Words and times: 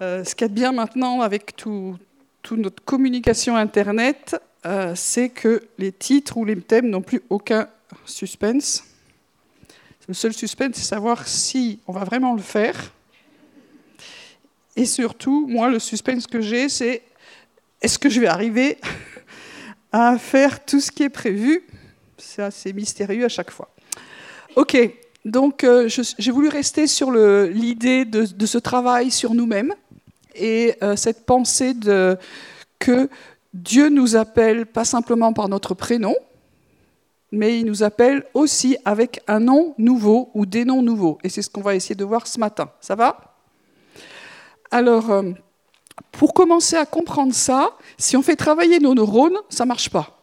Euh, 0.00 0.24
ce 0.24 0.34
qu'il 0.34 0.44
y 0.44 0.46
a 0.46 0.48
de 0.48 0.54
bien 0.54 0.72
maintenant 0.72 1.22
avec 1.22 1.56
toute 1.56 2.00
tout 2.42 2.56
notre 2.56 2.82
communication 2.84 3.56
Internet, 3.56 4.40
euh, 4.64 4.94
c'est 4.94 5.28
que 5.28 5.62
les 5.76 5.92
titres 5.92 6.36
ou 6.36 6.44
les 6.44 6.56
thèmes 6.60 6.88
n'ont 6.88 7.02
plus 7.02 7.20
aucun 7.30 7.68
suspense. 8.04 8.84
Le 10.06 10.14
seul 10.14 10.32
suspense, 10.32 10.76
c'est 10.76 10.84
savoir 10.84 11.26
si 11.26 11.80
on 11.86 11.92
va 11.92 12.04
vraiment 12.04 12.34
le 12.34 12.40
faire. 12.40 12.92
Et 14.76 14.86
surtout, 14.86 15.46
moi, 15.46 15.68
le 15.68 15.78
suspense 15.78 16.26
que 16.26 16.40
j'ai, 16.40 16.68
c'est 16.68 17.02
est-ce 17.82 17.98
que 17.98 18.08
je 18.08 18.20
vais 18.20 18.28
arriver 18.28 18.78
à 19.92 20.16
faire 20.16 20.64
tout 20.64 20.80
ce 20.80 20.90
qui 20.90 21.02
est 21.02 21.10
prévu? 21.10 21.64
C'est 22.16 22.42
assez 22.42 22.72
mystérieux 22.72 23.24
à 23.24 23.28
chaque 23.28 23.50
fois. 23.50 23.68
Ok, 24.56 24.78
donc 25.24 25.64
euh, 25.64 25.88
j'ai 26.18 26.30
voulu 26.30 26.48
rester 26.48 26.86
sur 26.86 27.10
l'idée 27.10 28.04
de, 28.04 28.24
de, 28.24 28.46
ce 28.46 28.58
travail 28.58 29.10
sur 29.10 29.34
nous-mêmes 29.34 29.74
et 30.38 30.76
euh, 30.82 30.96
cette 30.96 31.26
pensée 31.26 31.74
que 32.78 33.08
Dieu 33.52 33.88
nous 33.88 34.16
appelle 34.16 34.66
pas 34.66 34.84
simplement 34.84 35.32
par 35.32 35.48
notre 35.48 35.74
prénom, 35.74 36.14
mais 37.32 37.58
il 37.58 37.66
nous 37.66 37.82
appelle 37.82 38.24
aussi 38.34 38.76
avec 38.84 39.22
un 39.26 39.40
nom 39.40 39.74
nouveau 39.78 40.30
ou 40.34 40.46
des 40.46 40.64
noms 40.64 40.82
nouveaux. 40.82 41.18
Et 41.22 41.28
c'est 41.28 41.42
ce 41.42 41.50
qu'on 41.50 41.60
va 41.60 41.74
essayer 41.74 41.94
de 41.94 42.04
voir 42.04 42.26
ce 42.26 42.38
matin. 42.38 42.70
Ça 42.80 42.94
va? 42.94 43.36
Alors, 44.70 45.10
euh, 45.10 45.32
pour 46.12 46.32
commencer 46.34 46.76
à 46.76 46.86
comprendre 46.86 47.34
ça, 47.34 47.76
si 47.98 48.16
on 48.16 48.22
fait 48.22 48.36
travailler 48.36 48.78
nos 48.80 48.94
neurones, 48.94 49.36
ça 49.48 49.64
ne 49.64 49.68
marche 49.68 49.90
pas. 49.90 50.18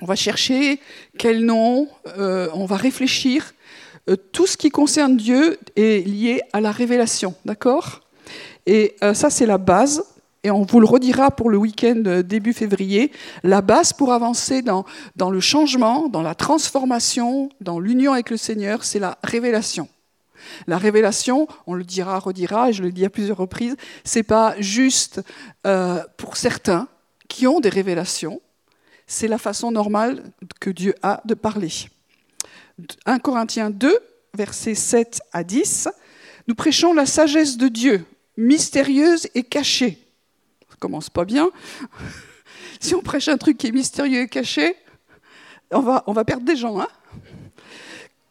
On 0.00 0.06
va 0.06 0.16
chercher 0.16 0.80
quel 1.16 1.44
nom, 1.44 1.88
euh, 2.18 2.48
on 2.54 2.66
va 2.66 2.76
réfléchir. 2.76 3.54
Tout 4.32 4.48
ce 4.48 4.56
qui 4.56 4.70
concerne 4.70 5.16
Dieu 5.16 5.60
est 5.76 6.04
lié 6.04 6.40
à 6.52 6.60
la 6.60 6.72
révélation, 6.72 7.36
d'accord? 7.44 8.00
Et 8.66 8.96
ça, 9.12 9.28
c'est 9.30 9.46
la 9.46 9.58
base 9.58 10.04
et 10.44 10.50
on 10.50 10.62
vous 10.62 10.80
le 10.80 10.86
redira 10.86 11.30
pour 11.30 11.50
le 11.50 11.56
week-end 11.56 12.02
euh, 12.06 12.22
début 12.22 12.52
février, 12.52 13.12
la 13.44 13.62
base 13.62 13.92
pour 13.92 14.12
avancer 14.12 14.62
dans, 14.62 14.84
dans 15.14 15.30
le 15.30 15.40
changement, 15.40 16.08
dans 16.08 16.22
la 16.22 16.34
transformation, 16.34 17.48
dans 17.60 17.78
l'union 17.78 18.12
avec 18.12 18.30
le 18.30 18.36
Seigneur, 18.36 18.84
c'est 18.84 18.98
la 18.98 19.18
révélation. 19.22 19.88
La 20.66 20.78
révélation, 20.78 21.46
on 21.68 21.74
le 21.74 21.84
dira, 21.84 22.18
redira, 22.18 22.70
et 22.70 22.72
je 22.72 22.82
le 22.82 22.90
dis 22.90 23.04
à 23.04 23.10
plusieurs 23.10 23.36
reprises, 23.36 23.76
c'est 24.02 24.24
pas 24.24 24.56
juste 24.58 25.22
euh, 25.64 26.02
pour 26.16 26.36
certains 26.36 26.88
qui 27.28 27.46
ont 27.46 27.60
des 27.60 27.68
révélations, 27.68 28.40
c'est 29.06 29.28
la 29.28 29.38
façon 29.38 29.70
normale 29.70 30.24
que 30.60 30.70
Dieu 30.70 30.94
a 31.02 31.20
de 31.24 31.34
parler. 31.34 31.70
1 33.06 33.20
Corinthiens 33.20 33.70
2, 33.70 33.96
versets 34.34 34.74
7 34.74 35.20
à 35.32 35.44
10, 35.44 35.88
nous 36.48 36.56
prêchons 36.56 36.92
la 36.92 37.06
sagesse 37.06 37.56
de 37.56 37.68
Dieu, 37.68 38.04
mystérieuse 38.36 39.28
et 39.34 39.42
cachée 39.42 40.02
commence 40.82 41.08
pas 41.08 41.24
bien. 41.24 41.50
si 42.80 42.94
on 42.94 43.00
prêche 43.00 43.28
un 43.28 43.38
truc 43.38 43.56
qui 43.56 43.68
est 43.68 43.72
mystérieux 43.72 44.22
et 44.22 44.28
caché, 44.28 44.74
on 45.70 45.80
va, 45.80 46.02
on 46.06 46.12
va 46.12 46.24
perdre 46.24 46.44
des 46.44 46.56
gens. 46.56 46.80
Hein 46.80 46.88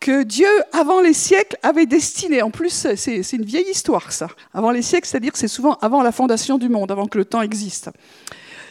que 0.01 0.23
Dieu, 0.23 0.49
avant 0.73 0.99
les 0.99 1.13
siècles, 1.13 1.57
avait 1.61 1.85
destiné. 1.85 2.41
En 2.41 2.49
plus, 2.49 2.87
c'est 2.95 3.33
une 3.33 3.45
vieille 3.45 3.69
histoire, 3.69 4.11
ça. 4.11 4.29
Avant 4.51 4.71
les 4.71 4.81
siècles, 4.81 5.07
c'est-à-dire 5.07 5.33
c'est 5.35 5.47
souvent 5.47 5.75
avant 5.75 6.01
la 6.01 6.11
fondation 6.11 6.57
du 6.57 6.69
monde, 6.69 6.91
avant 6.91 7.05
que 7.05 7.19
le 7.19 7.25
temps 7.25 7.43
existe. 7.43 7.91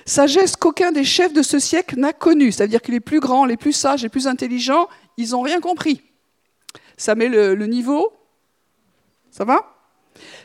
Sagesse 0.04 0.56
qu'aucun 0.56 0.90
des 0.90 1.04
chefs 1.04 1.32
de 1.32 1.42
ce 1.42 1.60
siècle 1.60 2.00
n'a 2.00 2.12
connue. 2.12 2.50
C'est-à-dire 2.50 2.82
que 2.82 2.90
les 2.90 2.98
plus 2.98 3.20
grands, 3.20 3.44
les 3.44 3.56
plus 3.56 3.72
sages, 3.72 4.02
les 4.02 4.08
plus 4.08 4.26
intelligents, 4.26 4.88
ils 5.16 5.30
n'ont 5.30 5.42
rien 5.42 5.60
compris. 5.60 6.02
Ça 6.96 7.14
met 7.14 7.28
le 7.28 7.66
niveau. 7.66 8.12
Ça 9.30 9.44
va? 9.44 9.79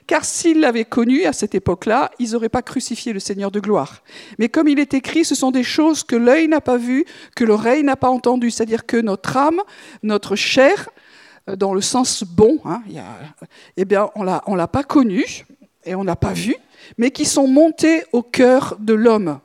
Car 0.07 0.25
s'ils 0.25 0.59
l'avaient 0.59 0.85
connu 0.85 1.25
à 1.25 1.33
cette 1.33 1.55
époque-là, 1.55 2.11
ils 2.19 2.31
n'auraient 2.31 2.49
pas 2.49 2.61
crucifié 2.61 3.13
le 3.13 3.19
Seigneur 3.19 3.51
de 3.51 3.59
gloire. 3.59 4.03
Mais 4.39 4.49
comme 4.49 4.67
il 4.67 4.79
est 4.79 4.93
écrit, 4.93 5.25
ce 5.25 5.35
sont 5.35 5.51
des 5.51 5.63
choses 5.63 6.03
que 6.03 6.15
l'œil 6.15 6.47
n'a 6.47 6.61
pas 6.61 6.77
vues, 6.77 7.05
que 7.35 7.43
l'oreille 7.43 7.83
n'a 7.83 7.95
pas 7.95 8.09
entendues. 8.09 8.51
C'est-à-dire 8.51 8.85
que 8.85 8.97
notre 8.97 9.37
âme, 9.37 9.61
notre 10.03 10.35
chair, 10.35 10.89
euh, 11.49 11.55
dans 11.55 11.73
le 11.73 11.81
sens 11.81 12.23
bon, 12.23 12.59
hein, 12.65 12.81
eh 13.77 13.85
bien, 13.85 14.09
on 14.15 14.23
ne 14.23 14.57
l'a 14.57 14.67
pas 14.67 14.83
connu 14.83 15.45
et 15.83 15.95
on 15.95 16.03
n'a 16.03 16.15
pas 16.15 16.33
vu, 16.33 16.55
mais 16.97 17.11
qui 17.11 17.25
sont 17.25 17.47
montés 17.47 18.03
au 18.11 18.21
cœur 18.21 18.75
de 18.79 18.93
l'homme. 18.93 19.39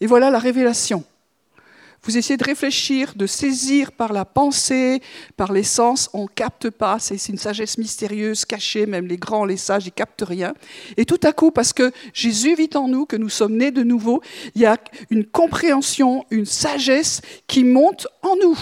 Et 0.00 0.06
voilà 0.06 0.30
la 0.30 0.38
révélation. 0.38 1.04
Vous 2.04 2.18
essayez 2.18 2.36
de 2.36 2.44
réfléchir, 2.44 3.14
de 3.16 3.26
saisir 3.26 3.90
par 3.92 4.12
la 4.12 4.26
pensée, 4.26 5.00
par 5.36 5.52
les 5.52 5.62
sens, 5.62 6.10
on 6.12 6.26
capte 6.26 6.68
pas, 6.68 6.98
c'est 6.98 7.28
une 7.28 7.38
sagesse 7.38 7.78
mystérieuse, 7.78 8.44
cachée, 8.44 8.84
même 8.84 9.06
les 9.06 9.16
grands, 9.16 9.46
les 9.46 9.56
sages, 9.56 9.86
ils 9.86 9.92
captent 9.92 10.24
rien. 10.26 10.54
Et 10.98 11.06
tout 11.06 11.20
à 11.22 11.32
coup, 11.32 11.50
parce 11.50 11.72
que 11.72 11.92
Jésus 12.12 12.54
vit 12.54 12.70
en 12.74 12.88
nous, 12.88 13.06
que 13.06 13.16
nous 13.16 13.30
sommes 13.30 13.56
nés 13.56 13.70
de 13.70 13.82
nouveau, 13.82 14.20
il 14.54 14.60
y 14.60 14.66
a 14.66 14.76
une 15.08 15.24
compréhension, 15.24 16.26
une 16.30 16.46
sagesse 16.46 17.22
qui 17.46 17.64
monte 17.64 18.06
en 18.22 18.36
nous. 18.36 18.58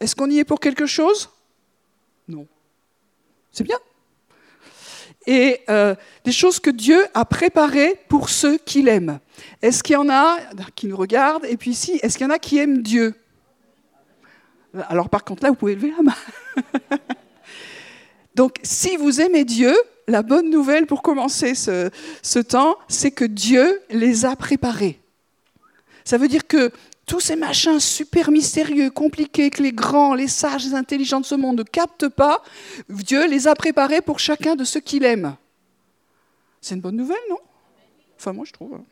Est-ce 0.00 0.16
qu'on 0.16 0.30
y 0.30 0.38
est 0.38 0.44
pour 0.44 0.60
quelque 0.60 0.86
chose? 0.86 1.28
Non. 2.26 2.46
C'est 3.52 3.64
bien 3.64 3.78
et 5.28 5.60
euh, 5.68 5.94
des 6.24 6.32
choses 6.32 6.58
que 6.58 6.70
Dieu 6.70 7.06
a 7.12 7.26
préparées 7.26 8.00
pour 8.08 8.30
ceux 8.30 8.56
qu'il 8.56 8.88
aime. 8.88 9.20
Est-ce 9.60 9.82
qu'il 9.82 9.92
y 9.92 9.96
en 9.96 10.08
a 10.08 10.38
qui 10.74 10.86
nous 10.86 10.96
regardent? 10.96 11.44
Et 11.44 11.58
puis 11.58 11.70
ici, 11.70 12.00
est-ce 12.02 12.16
qu'il 12.16 12.26
y 12.26 12.30
en 12.30 12.32
a 12.32 12.38
qui 12.38 12.56
aiment 12.56 12.82
Dieu? 12.82 13.14
Alors 14.88 15.10
par 15.10 15.24
contre 15.24 15.42
là, 15.42 15.50
vous 15.50 15.54
pouvez 15.54 15.74
lever 15.74 15.92
la 15.94 16.02
main. 16.02 16.96
Donc 18.34 18.56
si 18.62 18.96
vous 18.96 19.20
aimez 19.20 19.44
Dieu, 19.44 19.76
la 20.06 20.22
bonne 20.22 20.48
nouvelle 20.48 20.86
pour 20.86 21.02
commencer 21.02 21.54
ce, 21.54 21.90
ce 22.22 22.38
temps, 22.38 22.78
c'est 22.88 23.10
que 23.10 23.26
Dieu 23.26 23.82
les 23.90 24.24
a 24.24 24.34
préparés. 24.34 24.98
Ça 26.04 26.16
veut 26.16 26.28
dire 26.28 26.46
que 26.46 26.72
tous 27.08 27.20
ces 27.20 27.36
machins 27.36 27.80
super 27.80 28.30
mystérieux, 28.30 28.90
compliqués, 28.90 29.50
que 29.50 29.62
les 29.62 29.72
grands, 29.72 30.14
les 30.14 30.28
sages, 30.28 30.66
les 30.66 30.74
intelligents 30.74 31.20
de 31.20 31.26
ce 31.26 31.34
monde 31.34 31.58
ne 31.58 31.62
captent 31.64 32.08
pas, 32.08 32.42
Dieu 32.88 33.26
les 33.26 33.48
a 33.48 33.54
préparés 33.54 34.02
pour 34.02 34.20
chacun 34.20 34.54
de 34.54 34.62
ceux 34.62 34.80
qu'il 34.80 35.04
aime. 35.04 35.36
C'est 36.60 36.74
une 36.74 36.82
bonne 36.82 36.96
nouvelle, 36.96 37.16
non? 37.30 37.38
Enfin, 38.16 38.32
moi, 38.32 38.44
je 38.44 38.52
trouve. 38.52 38.74
Hein. 38.74 38.84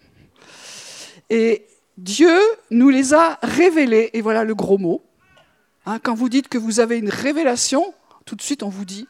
Et 1.28 1.66
Dieu 1.98 2.40
nous 2.70 2.88
les 2.88 3.12
a 3.12 3.38
révélés, 3.42 4.10
et 4.14 4.22
voilà 4.22 4.44
le 4.44 4.54
gros 4.54 4.78
mot. 4.78 5.02
Hein, 5.84 5.98
quand 5.98 6.14
vous 6.14 6.28
dites 6.28 6.48
que 6.48 6.58
vous 6.58 6.80
avez 6.80 6.98
une 6.98 7.10
révélation, 7.10 7.94
tout 8.24 8.34
de 8.34 8.42
suite, 8.42 8.62
on 8.62 8.68
vous 8.70 8.86
dit 8.86 9.06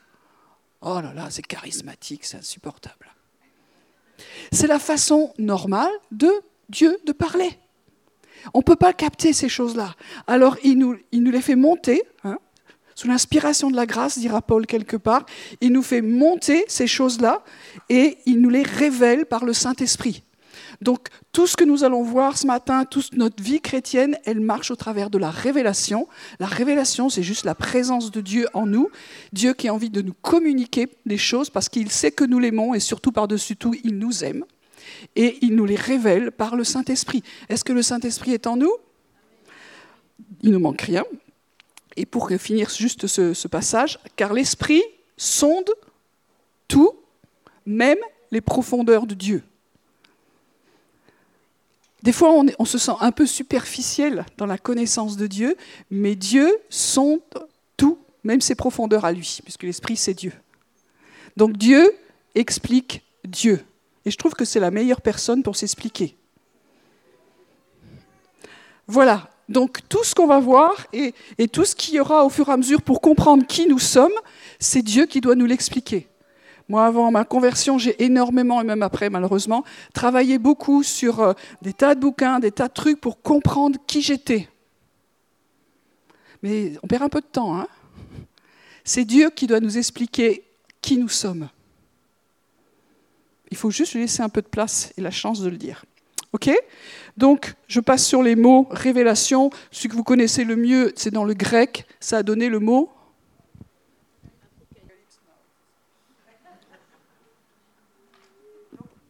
Oh 0.80 1.00
là 1.00 1.14
là, 1.14 1.28
c'est 1.30 1.46
charismatique, 1.46 2.24
c'est 2.24 2.38
insupportable. 2.38 3.14
C'est 4.50 4.66
la 4.66 4.78
façon 4.78 5.32
normale 5.38 5.92
de 6.10 6.30
Dieu 6.68 6.98
de 7.06 7.12
parler. 7.12 7.58
On 8.54 8.58
ne 8.58 8.64
peut 8.64 8.76
pas 8.76 8.92
capter 8.92 9.32
ces 9.32 9.48
choses-là. 9.48 9.94
Alors 10.26 10.56
il 10.62 10.78
nous, 10.78 10.96
les 11.12 11.40
fait 11.40 11.56
monter, 11.56 12.02
hein, 12.24 12.38
sous 12.94 13.08
l'inspiration 13.08 13.70
de 13.70 13.76
la 13.76 13.86
grâce, 13.86 14.18
dira 14.18 14.42
Paul 14.42 14.66
quelque 14.66 14.96
part, 14.96 15.26
il 15.60 15.72
nous 15.72 15.82
fait 15.82 16.02
monter 16.02 16.64
ces 16.68 16.86
choses-là 16.86 17.42
et 17.88 18.18
il 18.26 18.40
nous 18.40 18.50
les 18.50 18.62
révèle 18.62 19.26
par 19.26 19.44
le 19.44 19.52
Saint-Esprit. 19.52 20.22
Donc 20.80 21.08
tout 21.32 21.46
ce 21.46 21.56
que 21.56 21.64
nous 21.64 21.84
allons 21.84 22.02
voir 22.02 22.36
ce 22.38 22.46
matin, 22.46 22.84
toute 22.84 23.14
notre 23.14 23.42
vie 23.42 23.60
chrétienne, 23.60 24.18
elle 24.24 24.40
marche 24.40 24.70
au 24.70 24.76
travers 24.76 25.10
de 25.10 25.18
la 25.18 25.30
révélation. 25.30 26.08
La 26.40 26.46
révélation, 26.46 27.08
c'est 27.08 27.22
juste 27.22 27.44
la 27.44 27.54
présence 27.54 28.10
de 28.10 28.20
Dieu 28.20 28.48
en 28.54 28.66
nous, 28.66 28.90
Dieu 29.32 29.52
qui 29.54 29.68
a 29.68 29.74
envie 29.74 29.90
de 29.90 30.02
nous 30.02 30.14
communiquer 30.14 30.88
des 31.04 31.18
choses 31.18 31.50
parce 31.50 31.68
qu'il 31.68 31.90
sait 31.90 32.10
que 32.10 32.24
nous 32.24 32.38
l'aimons 32.38 32.74
et 32.74 32.80
surtout 32.80 33.12
par-dessus 33.12 33.56
tout, 33.56 33.74
il 33.84 33.98
nous 33.98 34.24
aime 34.24 34.44
et 35.16 35.38
il 35.40 35.56
nous 35.56 35.64
les 35.64 35.76
révèle 35.76 36.30
par 36.30 36.54
le 36.54 36.62
Saint-Esprit. 36.62 37.22
Est-ce 37.48 37.64
que 37.64 37.72
le 37.72 37.82
Saint-Esprit 37.82 38.32
est 38.32 38.46
en 38.46 38.56
nous? 38.56 38.72
Il 40.42 40.50
ne 40.50 40.58
manque 40.58 40.82
rien. 40.82 41.04
Et 41.96 42.04
pour 42.04 42.30
finir 42.38 42.68
juste 42.70 43.06
ce, 43.06 43.48
passage, 43.48 43.98
car 44.16 44.34
l'Esprit 44.34 44.82
sonde 45.16 45.70
tout, 46.68 46.92
même 47.64 47.98
les 48.30 48.42
profondeurs 48.42 49.06
de 49.06 49.14
Dieu. 49.14 49.42
Des 52.02 52.12
fois, 52.12 52.32
on, 52.32 52.46
on, 52.58 52.64
se 52.66 52.76
sent 52.76 52.92
un 53.00 53.10
peu 53.10 53.26
superficiel 53.26 54.26
dans 54.36 54.46
la 54.46 54.58
connaissance 54.58 55.16
de 55.16 55.26
Dieu, 55.26 55.56
mais 55.90 56.14
Dieu 56.14 56.54
sonde 56.68 57.20
tout, 57.78 57.98
même 58.22 58.42
ses 58.42 58.54
profondeurs 58.54 59.06
à 59.06 59.12
lui, 59.12 59.40
puisque 59.42 59.62
l'Esprit, 59.62 59.96
c'est 59.96 60.14
Dieu. 60.14 60.32
Donc 61.36 61.56
Dieu 61.56 61.90
explique 62.34 63.02
Dieu. 63.24 63.64
Et 64.06 64.10
je 64.10 64.16
trouve 64.16 64.34
que 64.34 64.46
c'est 64.46 64.60
la 64.60 64.70
meilleure 64.70 65.02
personne 65.02 65.42
pour 65.42 65.56
s'expliquer. 65.56 66.16
Voilà, 68.86 69.28
donc 69.48 69.80
tout 69.88 70.04
ce 70.04 70.14
qu'on 70.14 70.28
va 70.28 70.38
voir 70.38 70.86
et, 70.92 71.12
tout 71.48 71.64
ce 71.64 71.74
qu'il 71.74 71.94
y 71.94 72.00
aura 72.00 72.24
au 72.24 72.30
fur 72.30 72.48
et 72.48 72.52
à 72.52 72.56
mesure 72.56 72.82
pour 72.82 73.00
comprendre 73.00 73.44
qui 73.44 73.66
nous 73.66 73.80
sommes, 73.80 74.12
c'est 74.60 74.82
Dieu 74.82 75.06
qui 75.06 75.20
doit 75.20 75.34
nous 75.34 75.44
l'expliquer. 75.44 76.08
Moi, 76.68 76.86
avant 76.86 77.10
ma 77.10 77.24
conversion, 77.24 77.78
j'ai 77.78 78.02
énormément, 78.02 78.60
et 78.60 78.64
même 78.64 78.82
après 78.82 79.10
malheureusement, 79.10 79.64
travaillé 79.92 80.38
beaucoup 80.38 80.84
sur 80.84 81.20
euh, 81.20 81.32
des 81.62 81.72
tas 81.72 81.94
de 81.94 82.00
bouquins, 82.00 82.38
des 82.38 82.50
tas 82.52 82.68
de 82.68 82.72
trucs 82.72 83.00
pour 83.00 83.22
comprendre 83.22 83.78
qui 83.86 84.02
j'étais. 84.02 84.48
Mais 86.42 86.72
on 86.82 86.86
perd 86.86 87.02
un 87.02 87.08
peu 87.08 87.20
de 87.20 87.26
temps. 87.26 87.56
Hein 87.56 87.68
c'est 88.84 89.04
Dieu 89.04 89.30
qui 89.30 89.48
doit 89.48 89.60
nous 89.60 89.78
expliquer 89.78 90.44
qui 90.80 90.96
nous 90.96 91.08
sommes. 91.08 91.48
Il 93.50 93.56
faut 93.56 93.70
juste 93.70 93.94
lui 93.94 94.00
laisser 94.00 94.22
un 94.22 94.28
peu 94.28 94.42
de 94.42 94.48
place 94.48 94.92
et 94.96 95.00
la 95.00 95.10
chance 95.10 95.40
de 95.40 95.48
le 95.48 95.56
dire. 95.56 95.84
OK? 96.32 96.50
Donc, 97.16 97.54
je 97.66 97.80
passe 97.80 98.04
sur 98.04 98.22
les 98.22 98.36
mots 98.36 98.66
révélation. 98.70 99.50
Celui 99.70 99.88
que 99.88 99.94
vous 99.94 100.04
connaissez 100.04 100.44
le 100.44 100.56
mieux, 100.56 100.92
c'est 100.96 101.10
dans 101.12 101.24
le 101.24 101.34
grec. 101.34 101.86
Ça 102.00 102.18
a 102.18 102.22
donné 102.22 102.48
le 102.48 102.58
mot 102.58 102.90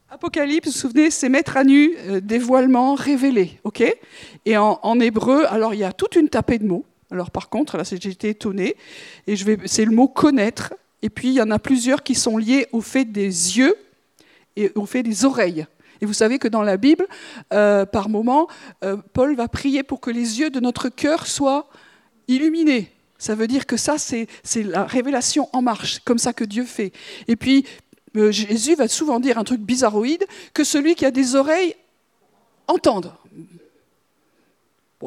Apocalypse, 0.08 0.68
vous 0.68 0.72
vous 0.72 0.78
souvenez, 0.78 1.10
c'est 1.10 1.28
mettre 1.28 1.58
à 1.58 1.64
nu, 1.64 1.94
euh, 2.06 2.20
dévoilement, 2.20 2.94
révéler, 2.94 3.60
ok? 3.64 3.84
Et 4.46 4.56
en, 4.56 5.00
hébreu, 5.00 5.44
alors 5.50 5.74
il 5.74 5.80
y 5.80 5.84
a 5.84 5.92
toute 5.92 6.16
une 6.16 6.30
tapée 6.30 6.58
de 6.58 6.64
mots. 6.64 6.86
Alors 7.10 7.30
par 7.30 7.50
contre, 7.50 7.76
là 7.76 7.82
j'ai 7.84 7.96
été 7.96 8.30
étonnée, 8.30 8.76
et 9.26 9.34
c'est 9.66 9.84
le 9.84 9.90
mot 9.90 10.08
connaître. 10.08 10.72
Et 11.02 11.10
puis 11.10 11.28
il 11.28 11.34
y 11.34 11.42
en 11.42 11.50
a 11.50 11.58
plusieurs 11.58 12.02
qui 12.02 12.14
sont 12.14 12.38
liés 12.38 12.66
au 12.72 12.80
fait 12.80 13.04
des 13.04 13.58
yeux 13.58 13.76
et 14.56 14.72
au 14.74 14.86
fait 14.86 15.02
des 15.02 15.24
oreilles. 15.24 15.66
Et 16.00 16.06
vous 16.06 16.12
savez 16.12 16.38
que 16.38 16.48
dans 16.48 16.62
la 16.62 16.76
Bible, 16.76 17.06
euh, 17.52 17.86
par 17.86 18.08
moment, 18.08 18.48
euh, 18.84 18.96
Paul 19.12 19.34
va 19.34 19.48
prier 19.48 19.82
pour 19.82 20.00
que 20.00 20.10
les 20.10 20.40
yeux 20.40 20.50
de 20.50 20.60
notre 20.60 20.88
cœur 20.88 21.26
soient 21.26 21.68
illuminés. 22.28 22.92
Ça 23.18 23.34
veut 23.34 23.46
dire 23.46 23.66
que 23.66 23.76
ça, 23.76 23.96
c'est 23.98 24.28
la 24.62 24.84
révélation 24.84 25.48
en 25.54 25.62
marche, 25.62 26.00
comme 26.04 26.18
ça 26.18 26.32
que 26.32 26.44
Dieu 26.44 26.64
fait. 26.64 26.92
Et 27.28 27.36
puis, 27.36 27.64
euh, 28.16 28.30
Jésus 28.30 28.74
va 28.74 28.88
souvent 28.88 29.20
dire 29.20 29.38
un 29.38 29.44
truc 29.44 29.60
bizarroïde, 29.60 30.24
que 30.52 30.64
celui 30.64 30.94
qui 30.94 31.06
a 31.06 31.10
des 31.10 31.34
oreilles 31.34 31.74
entende. 32.66 33.12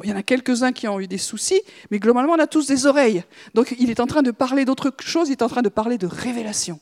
Il 0.03 0.09
y 0.09 0.13
en 0.13 0.17
a 0.17 0.23
quelques-uns 0.23 0.71
qui 0.71 0.87
ont 0.87 0.99
eu 0.99 1.07
des 1.07 1.17
soucis, 1.17 1.61
mais 1.91 1.99
globalement, 1.99 2.33
on 2.33 2.39
a 2.39 2.47
tous 2.47 2.67
des 2.67 2.85
oreilles. 2.85 3.23
Donc, 3.53 3.75
il 3.79 3.89
est 3.89 3.99
en 3.99 4.07
train 4.07 4.21
de 4.21 4.31
parler 4.31 4.63
d'autre 4.63 4.93
chose, 5.01 5.29
il 5.29 5.33
est 5.33 5.41
en 5.41 5.49
train 5.49 5.61
de 5.61 5.69
parler 5.69 5.97
de 5.97 6.07
révélation. 6.07 6.79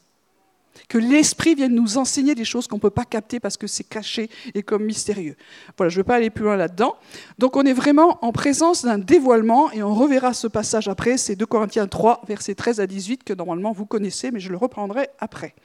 Que 0.89 0.97
l'Esprit 0.97 1.55
vienne 1.55 1.75
nous 1.75 1.97
enseigner 1.97 2.35
des 2.35 2.45
choses 2.45 2.67
qu'on 2.67 2.77
ne 2.77 2.81
peut 2.81 2.89
pas 2.89 3.05
capter 3.05 3.39
parce 3.39 3.57
que 3.57 3.67
c'est 3.67 3.83
caché 3.83 4.29
et 4.53 4.63
comme 4.63 4.83
mystérieux. 4.83 5.35
Voilà, 5.77 5.89
je 5.89 5.95
ne 5.95 5.99
veux 5.99 6.05
pas 6.05 6.15
aller 6.15 6.29
plus 6.29 6.45
loin 6.45 6.55
là-dedans. 6.55 6.95
Donc, 7.37 7.55
on 7.57 7.63
est 7.63 7.73
vraiment 7.73 8.23
en 8.23 8.31
présence 8.31 8.83
d'un 8.83 8.97
dévoilement, 8.97 9.71
et 9.71 9.83
on 9.83 9.93
reverra 9.93 10.33
ce 10.33 10.47
passage 10.47 10.87
après, 10.87 11.17
c'est 11.17 11.35
2 11.35 11.45
Corinthiens 11.45 11.87
3, 11.87 12.21
versets 12.27 12.55
13 12.55 12.79
à 12.79 12.87
18, 12.87 13.23
que 13.23 13.33
normalement 13.33 13.71
vous 13.71 13.85
connaissez, 13.85 14.31
mais 14.31 14.39
je 14.39 14.49
le 14.49 14.57
reprendrai 14.57 15.09
après. 15.19 15.55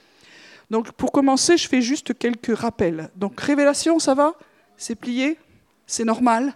Donc 0.70 0.93
pour 0.93 1.12
commencer, 1.12 1.56
je 1.56 1.69
fais 1.69 1.82
juste 1.82 2.17
quelques 2.17 2.56
rappels. 2.56 3.11
Donc 3.17 3.38
révélation, 3.41 3.99
ça 3.99 4.14
va? 4.14 4.35
C'est 4.76 4.94
plié? 4.94 5.38
C'est 5.87 6.05
normal? 6.05 6.55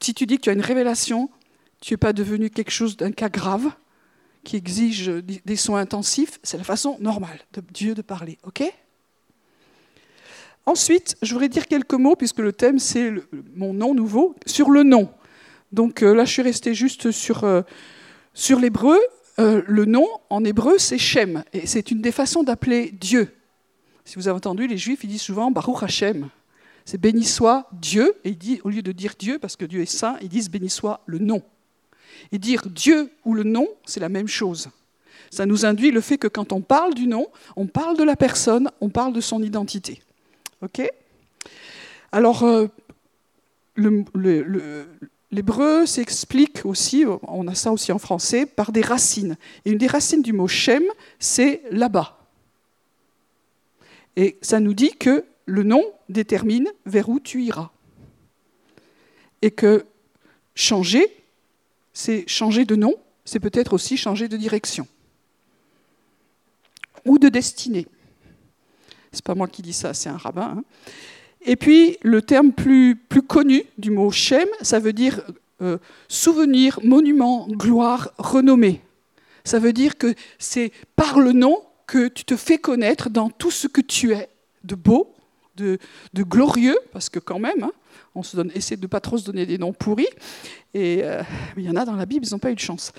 Si 0.00 0.14
tu 0.14 0.26
dis 0.26 0.36
que 0.36 0.42
tu 0.42 0.50
as 0.50 0.52
une 0.52 0.60
révélation, 0.60 1.30
tu 1.80 1.92
n'es 1.94 1.98
pas 1.98 2.12
devenu 2.12 2.50
quelque 2.50 2.72
chose 2.72 2.96
d'un 2.96 3.12
cas 3.12 3.28
grave? 3.28 3.70
Qui 4.46 4.56
exige 4.56 5.08
des 5.08 5.56
soins 5.56 5.80
intensifs, 5.80 6.38
c'est 6.44 6.56
la 6.56 6.62
façon 6.62 6.96
normale 7.00 7.40
de 7.52 7.60
Dieu 7.72 7.94
de 7.94 8.02
parler, 8.02 8.38
ok? 8.44 8.62
Ensuite, 10.64 11.16
je 11.20 11.32
voudrais 11.32 11.48
dire 11.48 11.66
quelques 11.66 11.94
mots, 11.94 12.14
puisque 12.14 12.38
le 12.38 12.52
thème 12.52 12.78
c'est 12.78 13.12
mon 13.56 13.74
nom 13.74 13.92
nouveau, 13.92 14.36
sur 14.46 14.70
le 14.70 14.84
nom. 14.84 15.10
Donc 15.72 16.02
euh, 16.02 16.14
là, 16.14 16.24
je 16.24 16.30
suis 16.30 16.42
restée 16.42 16.74
juste 16.74 17.10
sur, 17.10 17.42
euh, 17.42 17.62
sur 18.34 18.60
l'hébreu. 18.60 18.98
Euh, 19.40 19.62
le 19.66 19.84
nom 19.84 20.06
en 20.30 20.44
hébreu, 20.44 20.78
c'est 20.78 20.96
Shem, 20.96 21.42
et 21.52 21.66
c'est 21.66 21.90
une 21.90 22.00
des 22.00 22.12
façons 22.12 22.44
d'appeler 22.44 22.92
Dieu. 22.92 23.34
Si 24.04 24.14
vous 24.14 24.28
avez 24.28 24.36
entendu, 24.36 24.68
les 24.68 24.78
Juifs, 24.78 25.02
ils 25.02 25.10
disent 25.10 25.22
souvent 25.22 25.50
Baruch 25.50 25.82
Hashem. 25.82 26.28
C'est 26.84 27.00
béni 27.00 27.24
soit 27.24 27.68
Dieu, 27.72 28.14
et 28.22 28.30
dit, 28.30 28.60
au 28.62 28.70
lieu 28.70 28.82
de 28.82 28.92
dire 28.92 29.14
Dieu, 29.18 29.40
parce 29.40 29.56
que 29.56 29.64
Dieu 29.64 29.82
est 29.82 29.86
saint, 29.86 30.16
ils 30.22 30.28
disent 30.28 30.48
béni 30.48 30.70
soit 30.70 31.00
le 31.06 31.18
nom. 31.18 31.42
Et 32.32 32.38
dire 32.38 32.62
Dieu 32.66 33.10
ou 33.24 33.34
le 33.34 33.44
nom, 33.44 33.68
c'est 33.84 34.00
la 34.00 34.08
même 34.08 34.28
chose. 34.28 34.68
Ça 35.30 35.46
nous 35.46 35.66
induit 35.66 35.90
le 35.90 36.00
fait 36.00 36.18
que 36.18 36.28
quand 36.28 36.52
on 36.52 36.60
parle 36.60 36.94
du 36.94 37.06
nom, 37.06 37.26
on 37.56 37.66
parle 37.66 37.96
de 37.96 38.04
la 38.04 38.16
personne, 38.16 38.70
on 38.80 38.88
parle 38.88 39.12
de 39.12 39.20
son 39.20 39.42
identité. 39.42 40.00
OK? 40.62 40.82
Alors, 42.12 42.44
euh, 42.44 42.68
L'hébreu 45.32 45.86
s'explique 45.86 46.64
aussi, 46.64 47.04
on 47.22 47.48
a 47.48 47.54
ça 47.54 47.72
aussi 47.72 47.92
en 47.92 47.98
français, 47.98 48.46
par 48.46 48.72
des 48.72 48.80
racines. 48.80 49.36
Et 49.64 49.72
une 49.72 49.78
des 49.78 49.86
racines 49.86 50.22
du 50.22 50.32
mot 50.32 50.48
Shem, 50.48 50.84
c'est 51.18 51.62
là-bas. 51.70 52.18
Et 54.14 54.38
ça 54.40 54.60
nous 54.60 54.72
dit 54.72 54.92
que 54.92 55.24
le 55.44 55.62
nom 55.62 55.84
détermine 56.08 56.68
vers 56.86 57.08
où 57.08 57.20
tu 57.20 57.42
iras. 57.42 57.70
Et 59.42 59.50
que 59.50 59.84
changer, 60.54 61.04
c'est 61.96 62.28
changer 62.28 62.66
de 62.66 62.76
nom, 62.76 62.94
c'est 63.24 63.40
peut-être 63.40 63.72
aussi 63.72 63.96
changer 63.96 64.28
de 64.28 64.36
direction. 64.36 64.86
Ou 67.06 67.18
de 67.18 67.30
destinée. 67.30 67.86
C'est 69.12 69.24
pas 69.24 69.34
moi 69.34 69.48
qui 69.48 69.62
dis 69.62 69.72
ça, 69.72 69.94
c'est 69.94 70.10
un 70.10 70.18
rabbin. 70.18 70.58
Hein. 70.58 70.64
Et 71.40 71.56
puis, 71.56 71.96
le 72.02 72.20
terme 72.20 72.52
plus, 72.52 72.96
plus 72.96 73.22
connu 73.22 73.64
du 73.78 73.90
mot 73.90 74.10
Shem, 74.10 74.46
ça 74.60 74.78
veut 74.78 74.92
dire 74.92 75.22
euh, 75.62 75.78
souvenir, 76.06 76.78
monument, 76.84 77.48
gloire, 77.48 78.12
renommée. 78.18 78.82
Ça 79.44 79.58
veut 79.58 79.72
dire 79.72 79.96
que 79.96 80.14
c'est 80.38 80.72
par 80.96 81.18
le 81.18 81.32
nom 81.32 81.62
que 81.86 82.08
tu 82.08 82.26
te 82.26 82.36
fais 82.36 82.58
connaître 82.58 83.08
dans 83.08 83.30
tout 83.30 83.50
ce 83.50 83.68
que 83.68 83.80
tu 83.80 84.12
es, 84.12 84.28
de 84.64 84.74
beau, 84.74 85.14
de, 85.56 85.78
de 86.12 86.22
glorieux, 86.24 86.78
parce 86.92 87.08
que 87.08 87.20
quand 87.20 87.38
même, 87.38 87.62
hein, 87.62 87.72
on 88.16 88.22
se 88.22 88.36
donne, 88.36 88.50
essaie 88.54 88.76
de 88.76 88.82
ne 88.82 88.86
pas 88.86 89.00
trop 89.00 89.18
se 89.18 89.24
donner 89.24 89.46
des 89.46 89.58
noms 89.58 89.72
pourris, 89.72 90.08
et 90.74 91.00
euh, 91.02 91.22
il 91.56 91.64
y 91.64 91.70
en 91.70 91.76
a 91.76 91.84
dans 91.84 91.94
la 91.94 92.06
Bible, 92.06 92.26
ils 92.26 92.32
n'ont 92.32 92.38
pas 92.38 92.50
eu 92.50 92.54
de 92.54 92.60
chance. 92.60 92.92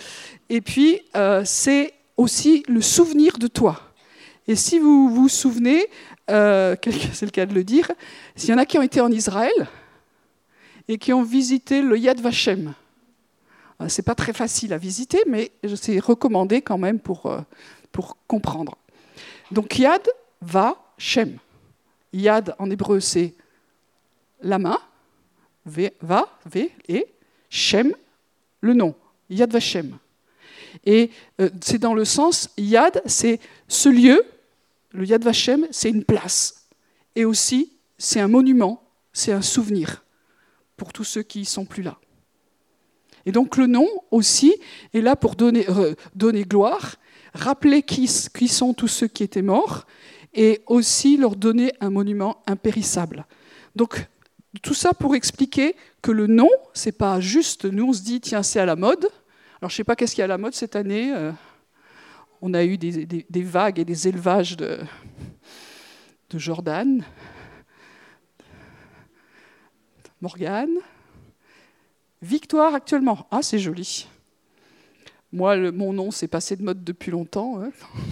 Et 0.50 0.62
puis, 0.62 1.02
euh, 1.16 1.42
c'est 1.44 1.94
aussi 2.16 2.64
le 2.68 2.82
souvenir 2.82 3.38
de 3.38 3.48
toi. 3.48 3.82
Et 4.48 4.56
si 4.56 4.80
vous 4.80 5.10
vous 5.10 5.28
souvenez, 5.28 5.88
euh, 6.30 6.76
c'est 7.14 7.26
le 7.26 7.32
cas 7.32 7.46
de 7.46 7.54
le 7.54 7.64
dire, 7.64 7.92
s'il 8.36 8.52
y 8.52 8.54
en 8.54 8.58
a 8.58 8.66
qui 8.66 8.78
ont 8.78 8.84
été 8.84 9.02
en 9.02 9.12
Israël 9.12 9.68
et 10.88 10.98
qui 10.98 11.12
ont 11.14 11.24
visité 11.24 11.82
le 11.82 11.98
Yad 11.98 12.22
Vashem. 12.22 12.74
C'est 13.90 14.04
pas 14.04 14.16
très 14.16 14.34
facile 14.34 14.74
à 14.74 14.78
visiter, 14.80 15.20
mais 15.28 15.52
c'est 15.76 16.00
recommandé 16.00 16.64
quand 16.64 16.80
même 16.80 17.00
pour, 17.00 17.32
pour 17.92 18.18
comprendre. 18.26 18.76
Donc 19.52 19.78
Yad 19.78 20.02
Vashem. 20.42 21.38
Yad 22.14 22.56
en 22.58 22.72
hébreu 22.72 23.00
c'est 23.00 23.36
la 24.42 24.60
main, 24.60 24.78
va, 25.68 26.28
v, 26.46 26.72
et 26.88 27.08
Shem, 27.50 27.94
le 28.62 28.74
nom. 28.74 28.96
Yad 29.30 29.52
Vashem. 29.52 29.98
Et 30.86 31.12
c'est 31.62 31.80
dans 31.80 31.94
le 31.94 32.06
sens, 32.06 32.50
Yad, 32.58 33.02
c'est 33.06 33.40
ce 33.68 33.90
lieu 33.90 34.24
le 34.92 35.06
Yad 35.06 35.24
Vashem, 35.24 35.68
c'est 35.72 35.90
une 35.90 36.04
place. 36.04 36.68
Et 37.16 37.26
aussi, 37.26 37.74
c'est 37.98 38.20
un 38.20 38.28
monument, 38.28 38.84
c'est 39.14 39.32
un 39.32 39.42
souvenir 39.42 40.04
pour 40.76 40.94
tous 40.94 41.04
ceux 41.04 41.24
qui 41.24 41.40
ne 41.40 41.46
sont 41.46 41.66
plus 41.66 41.84
là. 41.84 41.98
Et 43.26 43.32
donc 43.32 43.58
le 43.58 43.68
nom 43.68 43.88
aussi 44.12 44.56
est 44.94 45.02
là 45.02 45.16
pour 45.16 45.36
donner, 45.36 45.70
euh, 45.70 45.96
donner 46.16 46.44
gloire, 46.44 46.96
rappeler 47.34 47.84
qui, 47.84 48.10
qui, 48.36 48.48
sont 48.48 48.74
tous 48.74 48.88
ceux 48.88 49.08
qui 49.08 49.24
étaient 49.24 49.42
morts, 49.42 49.86
et 50.34 50.62
aussi 50.68 51.18
leur 51.18 51.36
donner 51.36 51.74
un 51.82 51.90
monument 51.90 52.42
impérissable. 52.48 53.26
Donc 53.76 54.08
tout 54.60 54.74
ça 54.74 54.94
pour 54.94 55.16
expliquer 55.16 55.76
que 56.02 56.12
le 56.12 56.28
nom, 56.28 56.50
c'est 56.74 56.98
pas 56.98 57.20
juste, 57.20 57.66
nous 57.66 57.90
on 57.90 57.94
se 57.94 58.02
dit, 58.02 58.22
tiens, 58.22 58.44
c'est 58.44 58.60
à 58.60 58.66
la 58.66 58.76
mode. 58.76 59.10
Alors 59.62 59.70
je 59.70 59.76
sais 59.76 59.84
pas 59.84 59.96
qu'est-ce 59.96 60.16
qui 60.16 60.22
est 60.22 60.26
à 60.26 60.28
la 60.28 60.38
mode 60.38 60.54
cette 60.54 60.76
année. 60.76 61.14
Euh, 61.14 61.32
on 62.42 62.54
a 62.54 62.64
eu 62.64 62.78
des, 62.78 63.44
vagues 63.44 63.80
et 63.80 63.86
des 63.86 64.08
élevages 64.08 64.56
de, 64.58 64.80
de 66.30 66.38
Jordan, 66.38 67.04
Morgane, 70.22 70.78
Victoire 72.22 72.74
actuellement. 72.74 73.28
Ah, 73.30 73.44
c'est 73.44 73.60
joli. 73.60 74.08
Moi, 75.32 75.72
mon 75.72 75.94
nom 75.94 76.10
s'est 76.10 76.28
passé 76.28 76.56
de 76.56 76.64
mode 76.64 76.84
depuis 76.84 77.12
longtemps. 77.12 77.62
Hein. 77.62 77.70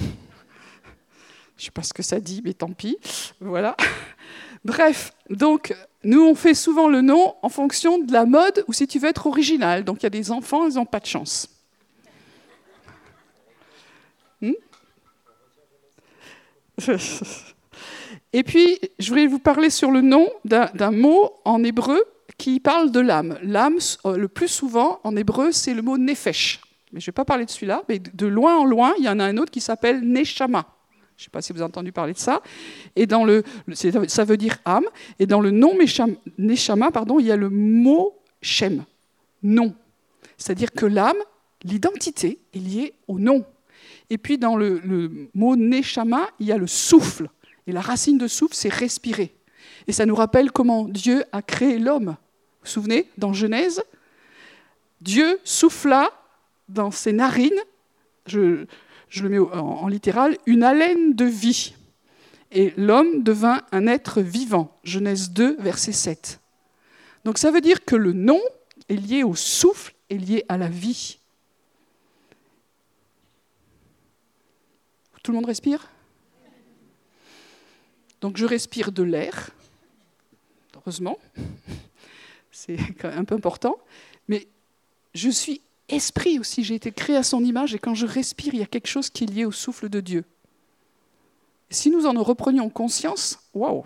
Je 1.58 1.62
ne 1.62 1.66
sais 1.66 1.72
pas 1.72 1.82
ce 1.84 1.94
que 1.94 2.04
ça 2.04 2.20
dit, 2.20 2.42
mais 2.44 2.54
tant 2.54 2.72
pis. 2.72 2.98
Voilà. 3.40 3.75
Bref, 4.66 5.14
donc, 5.30 5.76
nous, 6.04 6.22
on 6.26 6.34
fait 6.34 6.56
souvent 6.56 6.90
le 6.90 7.02
nom 7.02 7.36
en 7.44 7.50
fonction 7.50 8.00
de 8.00 8.12
la 8.12 8.26
mode 8.26 8.66
ou 8.68 8.74
si 8.74 8.88
tu 8.88 8.98
veux 8.98 9.08
être 9.08 9.28
original. 9.28 9.84
Donc, 9.84 10.02
il 10.02 10.04
y 10.04 10.08
a 10.08 10.10
des 10.10 10.32
enfants, 10.32 10.68
ils 10.68 10.74
n'ont 10.76 10.88
pas 10.88 11.00
de 11.00 11.06
chance. 11.06 11.48
Hmm 14.42 14.54
Et 18.34 18.44
puis, 18.44 18.80
je 18.98 19.10
voulais 19.10 19.28
vous 19.28 19.40
parler 19.40 19.70
sur 19.70 19.92
le 19.92 20.02
nom 20.02 20.28
d'un 20.44 20.92
mot 20.92 21.32
en 21.46 21.64
hébreu 21.64 22.04
qui 22.40 22.60
parle 22.60 22.92
de 22.92 23.00
l'âme. 23.00 23.38
L'âme, 23.44 23.78
euh, 24.06 24.18
le 24.18 24.28
plus 24.28 24.48
souvent 24.48 25.00
en 25.04 25.16
hébreu, 25.16 25.52
c'est 25.52 25.76
le 25.76 25.84
mot 25.84 25.98
nefesh. 25.98 26.60
Mais 26.92 27.00
je 27.00 27.06
ne 27.06 27.08
vais 27.08 27.16
pas 27.16 27.24
parler 27.24 27.46
de 27.46 27.52
celui-là, 27.52 27.84
mais 27.88 28.00
de 28.00 28.26
loin 28.26 28.58
en 28.58 28.66
loin, 28.66 28.94
il 28.98 29.06
y 29.06 29.10
en 29.10 29.20
a 29.20 29.24
un 29.24 29.38
autre 29.38 29.52
qui 29.52 29.62
s'appelle 29.62 30.02
neshama. 30.02 30.75
Je 31.18 31.22
ne 31.22 31.26
sais 31.26 31.30
pas 31.32 31.42
si 31.42 31.54
vous 31.54 31.60
avez 31.60 31.68
entendu 31.68 31.92
parler 31.92 32.14
de 32.14 32.18
ça. 32.18 32.42
Et 32.96 33.06
dans 33.06 33.24
le, 33.24 33.44
ça 34.08 34.26
veut 34.26 34.38
dire 34.38 34.58
âme. 34.66 34.86
Et 35.18 35.26
dans 35.26 35.40
le 35.40 35.52
nom 35.52 35.78
neshama, 36.38 36.92
pardon, 36.92 37.20
il 37.20 37.28
y 37.28 37.32
a 37.32 37.38
le 37.38 37.50
mot 37.50 38.20
shem, 38.42 38.84
nom. 39.42 39.74
C'est-à-dire 40.38 40.72
que 40.72 40.86
l'âme, 40.86 41.18
l'identité, 41.64 42.40
est 42.54 42.60
liée 42.60 42.94
au 43.08 43.18
nom. 43.18 43.46
Et 44.10 44.18
puis 44.18 44.38
dans 44.38 44.58
le, 44.58 45.30
mot 45.34 45.56
neshama, 45.56 46.30
il 46.40 46.48
y 46.48 46.52
a 46.52 46.58
le 46.58 46.68
souffle. 46.68 47.30
Et 47.66 47.72
la 47.72 47.82
racine 47.82 48.18
de 48.18 48.28
souffle, 48.28 48.54
c'est 48.54 48.74
respirer. 48.74 49.34
Et 49.88 49.94
ça 49.94 50.06
nous 50.06 50.16
rappelle 50.16 50.52
comment 50.52 50.86
Dieu 50.86 51.24
a 51.32 51.42
créé 51.42 51.80
l'homme. 51.80 52.08
Vous 52.08 52.66
vous 52.66 52.70
souvenez, 52.70 53.10
dans 53.18 53.32
Genèse, 53.32 53.82
Dieu 55.00 55.40
souffla 55.44 56.12
dans 56.68 56.92
ses 56.92 57.14
narines, 57.14 57.60
je, 58.26 58.66
le 59.22 59.30
mets 59.30 59.40
en 59.40 59.88
littéral, 59.88 60.38
une 60.46 60.64
haleine 60.64 61.14
de 61.14 61.26
vie 61.26 61.74
et 62.52 62.74
l'homme 62.78 63.24
devint 63.24 63.62
un 63.72 63.88
être 63.88 64.22
vivant. 64.22 64.80
Genèse 64.84 65.32
2, 65.32 65.58
verset 65.60 65.92
7. 65.92 66.40
Donc 67.26 67.38
ça 67.38 67.52
veut 67.52 67.62
dire 67.62 67.84
que 67.84 67.96
le 67.96 68.14
nom 68.14 68.40
est 68.88 68.96
lié 68.96 69.24
au 69.24 69.36
souffle, 69.36 69.94
est 70.10 70.18
lié 70.18 70.46
à 70.48 70.58
la 70.58 70.70
vie. 70.70 71.20
Tout 75.24 75.32
le 75.32 75.38
monde 75.38 75.48
respire? 75.48 75.90
Donc 78.22 78.38
je 78.38 78.46
respire 78.46 78.92
de 78.92 79.04
l'air, 79.04 79.50
heureusement, 80.76 81.20
c'est 82.52 82.78
un 83.04 83.26
peu 83.26 83.36
important, 83.36 83.78
mais 84.28 84.48
je 85.14 85.30
suis 85.30 85.62
esprit 85.89 86.39
aussi, 86.39 86.63
j'ai 86.63 86.75
été 86.75 86.92
créé 86.92 87.15
à 87.15 87.24
son 87.24 87.44
image 87.44 87.75
et 87.75 87.80
quand 87.80 87.94
je 87.94 88.06
respire, 88.06 88.54
il 88.54 88.60
y 88.60 88.63
a 88.63 88.68
quelque 88.68 88.88
chose 88.88 89.10
qui 89.10 89.24
est 89.24 89.27
lié 89.27 89.46
au 89.46 89.51
souffle 89.51 89.89
de 89.89 90.00
Dieu. 90.00 90.24
Si 91.70 91.89
nous 91.89 92.06
en 92.06 92.22
reprenions 92.22 92.70
conscience, 92.70 93.39
waouh 93.54 93.84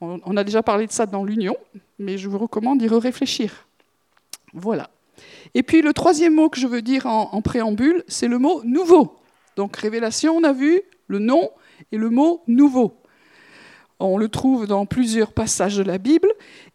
on, 0.00 0.36
a 0.36 0.44
déjà 0.44 0.62
parlé 0.62 0.86
de 0.86 0.92
ça 0.92 1.06
dans 1.06 1.24
l'Union, 1.24 1.56
mais 1.98 2.18
je 2.18 2.28
vous 2.28 2.38
recommande 2.38 2.78
d'y 2.78 2.88
réfléchir. 2.88 3.66
Voilà. 4.52 4.90
Et 5.54 5.62
puis 5.62 5.82
le 5.82 5.92
troisième 5.92 6.34
mot 6.34 6.48
que 6.48 6.58
je 6.58 6.66
veux 6.66 6.82
dire 6.82 7.06
en, 7.06 7.40
préambule, 7.42 8.04
c'est 8.08 8.28
le 8.28 8.38
mot 8.38 8.62
nouveau. 8.64 9.16
Donc 9.56 9.76
révélation, 9.76 10.36
on 10.36 10.44
a 10.44 10.52
vu 10.52 10.82
le 11.06 11.18
nom 11.20 11.50
et 11.92 11.96
le 11.96 12.10
mot 12.10 12.42
nouveau. 12.46 12.94
On 14.04 14.18
le 14.18 14.28
trouve 14.28 14.66
dans 14.66 14.84
plusieurs 14.84 15.32
passages 15.32 15.76
de 15.78 15.82
la 15.82 15.96
Bible. 15.96 16.28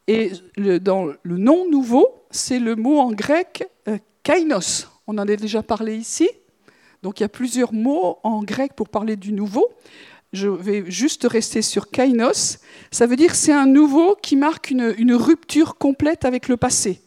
Et 0.08 0.32
dans 0.80 1.06
le 1.22 1.38
nom 1.38 1.70
nouveau, 1.70 2.24
c'est 2.30 2.58
le 2.58 2.74
mot 2.74 2.98
en 2.98 3.12
grec 3.12 3.68
euh, 3.86 3.98
kainos. 4.24 4.88
On 5.06 5.16
en 5.16 5.28
a 5.28 5.36
déjà 5.36 5.62
parlé 5.62 5.96
ici. 5.96 6.28
Donc 7.02 7.20
il 7.20 7.22
y 7.22 7.26
a 7.26 7.28
plusieurs 7.28 7.72
mots 7.72 8.18
en 8.24 8.42
grec 8.42 8.72
pour 8.74 8.88
parler 8.88 9.14
du 9.14 9.32
nouveau. 9.32 9.68
Je 10.32 10.48
vais 10.48 10.90
juste 10.90 11.24
rester 11.24 11.62
sur 11.62 11.90
kainos. 11.90 12.58
Ça 12.90 13.06
veut 13.06 13.16
dire 13.16 13.36
c'est 13.36 13.52
un 13.52 13.66
nouveau 13.66 14.16
qui 14.20 14.34
marque 14.34 14.70
une, 14.70 14.92
une, 14.98 15.14
rupture 15.14 15.76
complète 15.76 16.24
avec 16.24 16.48
le 16.48 16.56
passé. 16.56 17.00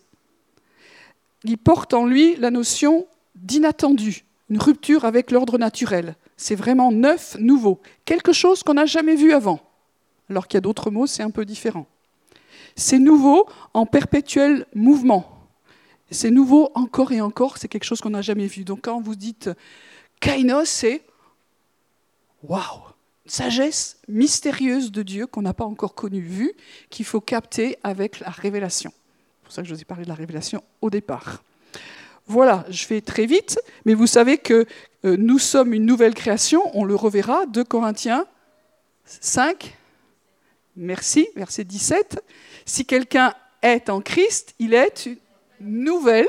Il 1.44 1.58
porte 1.58 1.94
en 1.94 2.06
lui 2.06 2.38
la 2.38 2.50
notion 2.50 3.08
d'inattendu, 3.36 4.24
une 4.50 4.60
rupture 4.60 5.03
avec 5.03 5.32
l'ordre 5.32 5.58
naturel. 5.58 6.15
C'est 6.38 6.56
vraiment 6.56 6.94
neuf, 6.94 7.36
nouveau, 7.39 7.82
quelque 8.06 8.32
chose 8.32 8.63
qu'on 8.63 8.75
n'a 8.75 8.86
jamais 8.86 9.15
vu 9.15 9.34
avant. 9.34 9.60
Alors 10.30 10.48
qu'il 10.48 10.58
y 10.58 10.60
a 10.60 10.62
d'autres 10.62 10.92
mots, 10.92 11.08
c'est 11.08 11.24
un 11.24 11.32
peu 11.32 11.46
différent. 11.46 11.86
C'est 12.75 13.00
nouveau 13.00 13.48
en 13.74 13.86
perpétuel 13.86 14.65
mouvement. 14.74 15.30
C'est 16.12 16.32
nouveau 16.32 16.72
encore 16.75 17.12
et 17.12 17.22
encore, 17.22 17.58
c'est 17.58 17.68
quelque 17.68 17.86
chose 17.86 18.01
qu'on 18.01 18.12
n'a 18.12 18.22
jamais 18.22 18.48
vu. 18.48 18.63
Donc 18.63 18.82
quand 18.84 19.01
vous 19.01 19.15
dites 19.15 19.50
kainos, 20.20 20.70
c'est 20.70 21.01
waouh, 22.44 22.82
sagesse 23.25 23.98
mystérieuse 24.08 24.92
de 24.92 25.01
Dieu 25.01 25.27
qu'on 25.27 25.42
n'a 25.42 25.53
pas 25.53 25.65
encore 25.65 25.96
connue, 25.96 26.22
vue, 26.22 26.53
qu'il 26.89 27.06
faut 27.06 27.22
capter 27.22 27.77
avec 27.84 28.20
la 28.20 28.30
révélation. 28.30 28.92
C'est 28.92 29.44
pour 29.44 29.53
ça 29.53 29.62
que 29.62 29.68
je 29.68 29.74
vous 29.74 29.82
ai 29.82 29.86
parlé 29.86 30.03
de 30.03 30.10
la 30.10 30.15
révélation 30.15 30.63
au 30.82 30.89
départ. 30.89 31.44
Voilà, 32.27 32.65
je 32.70 32.86
fais 32.86 33.01
très 33.01 33.25
vite, 33.25 33.60
mais 33.86 33.94
vous 33.94 34.08
savez 34.08 34.38
que 34.38 34.65
euh, 35.03 35.18
nous 35.18 35.39
sommes 35.39 35.74
une 35.74 35.86
nouvelle 35.86 36.13
création, 36.13 36.62
on 36.74 36.86
le 36.86 36.96
reverra, 36.96 37.46
2 37.48 37.63
Corinthiens 37.65 38.25
5, 39.06 39.75
merci, 40.75 41.27
verset 41.36 41.63
17. 41.63 42.22
Si 42.65 42.86
quelqu'un 42.86 43.34
est 43.62 43.89
en 43.89 44.01
Christ, 44.01 44.56
il 44.60 44.74
est 44.74 45.06
une 45.06 45.18
nouvelle, 45.60 46.27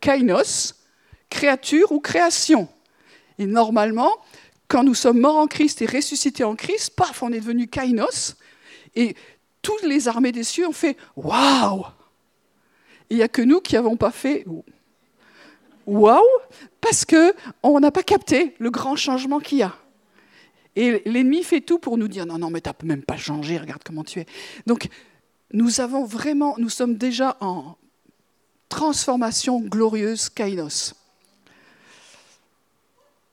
kainos, 0.00 0.74
créature 1.30 1.92
ou 1.92 2.00
création. 2.00 2.68
Et 3.38 3.46
normalement, 3.46 4.10
quand 4.66 4.84
nous 4.84 4.94
sommes 4.94 5.20
morts 5.20 5.36
en 5.36 5.46
Christ 5.46 5.82
et 5.82 5.86
ressuscités 5.86 6.44
en 6.44 6.56
Christ, 6.56 6.94
paf, 6.96 7.22
on 7.22 7.32
est 7.32 7.40
devenu 7.40 7.68
kainos. 7.68 8.36
Et 8.94 9.14
toutes 9.62 9.82
les 9.82 10.08
armées 10.08 10.32
des 10.32 10.44
cieux 10.44 10.66
ont 10.66 10.72
fait 10.72 10.96
waouh 11.16 11.84
Il 13.10 13.16
n'y 13.16 13.22
a 13.22 13.28
que 13.28 13.42
nous 13.42 13.60
qui 13.60 13.74
n'avons 13.74 13.96
pas 13.96 14.10
fait 14.10 14.44
waouh 15.86 16.22
parce 16.80 17.04
qu'on 17.04 17.80
n'a 17.80 17.90
pas 17.90 18.02
capté 18.02 18.54
le 18.58 18.70
grand 18.70 18.96
changement 18.96 19.40
qu'il 19.40 19.58
y 19.58 19.62
a. 19.62 19.74
Et 20.78 21.02
l'ennemi 21.06 21.42
fait 21.42 21.60
tout 21.60 21.80
pour 21.80 21.98
nous 21.98 22.06
dire 22.06 22.24
non, 22.24 22.38
non, 22.38 22.50
mais 22.50 22.60
tu 22.60 22.70
n'as 22.70 22.86
même 22.86 23.02
pas 23.02 23.16
changé, 23.16 23.58
regarde 23.58 23.82
comment 23.84 24.04
tu 24.04 24.20
es. 24.20 24.26
Donc, 24.64 24.88
nous 25.52 25.80
avons 25.80 26.04
vraiment, 26.04 26.54
nous 26.58 26.68
sommes 26.68 26.94
déjà 26.94 27.36
en 27.40 27.74
transformation 28.68 29.60
glorieuse 29.60 30.28
kainos. 30.28 30.94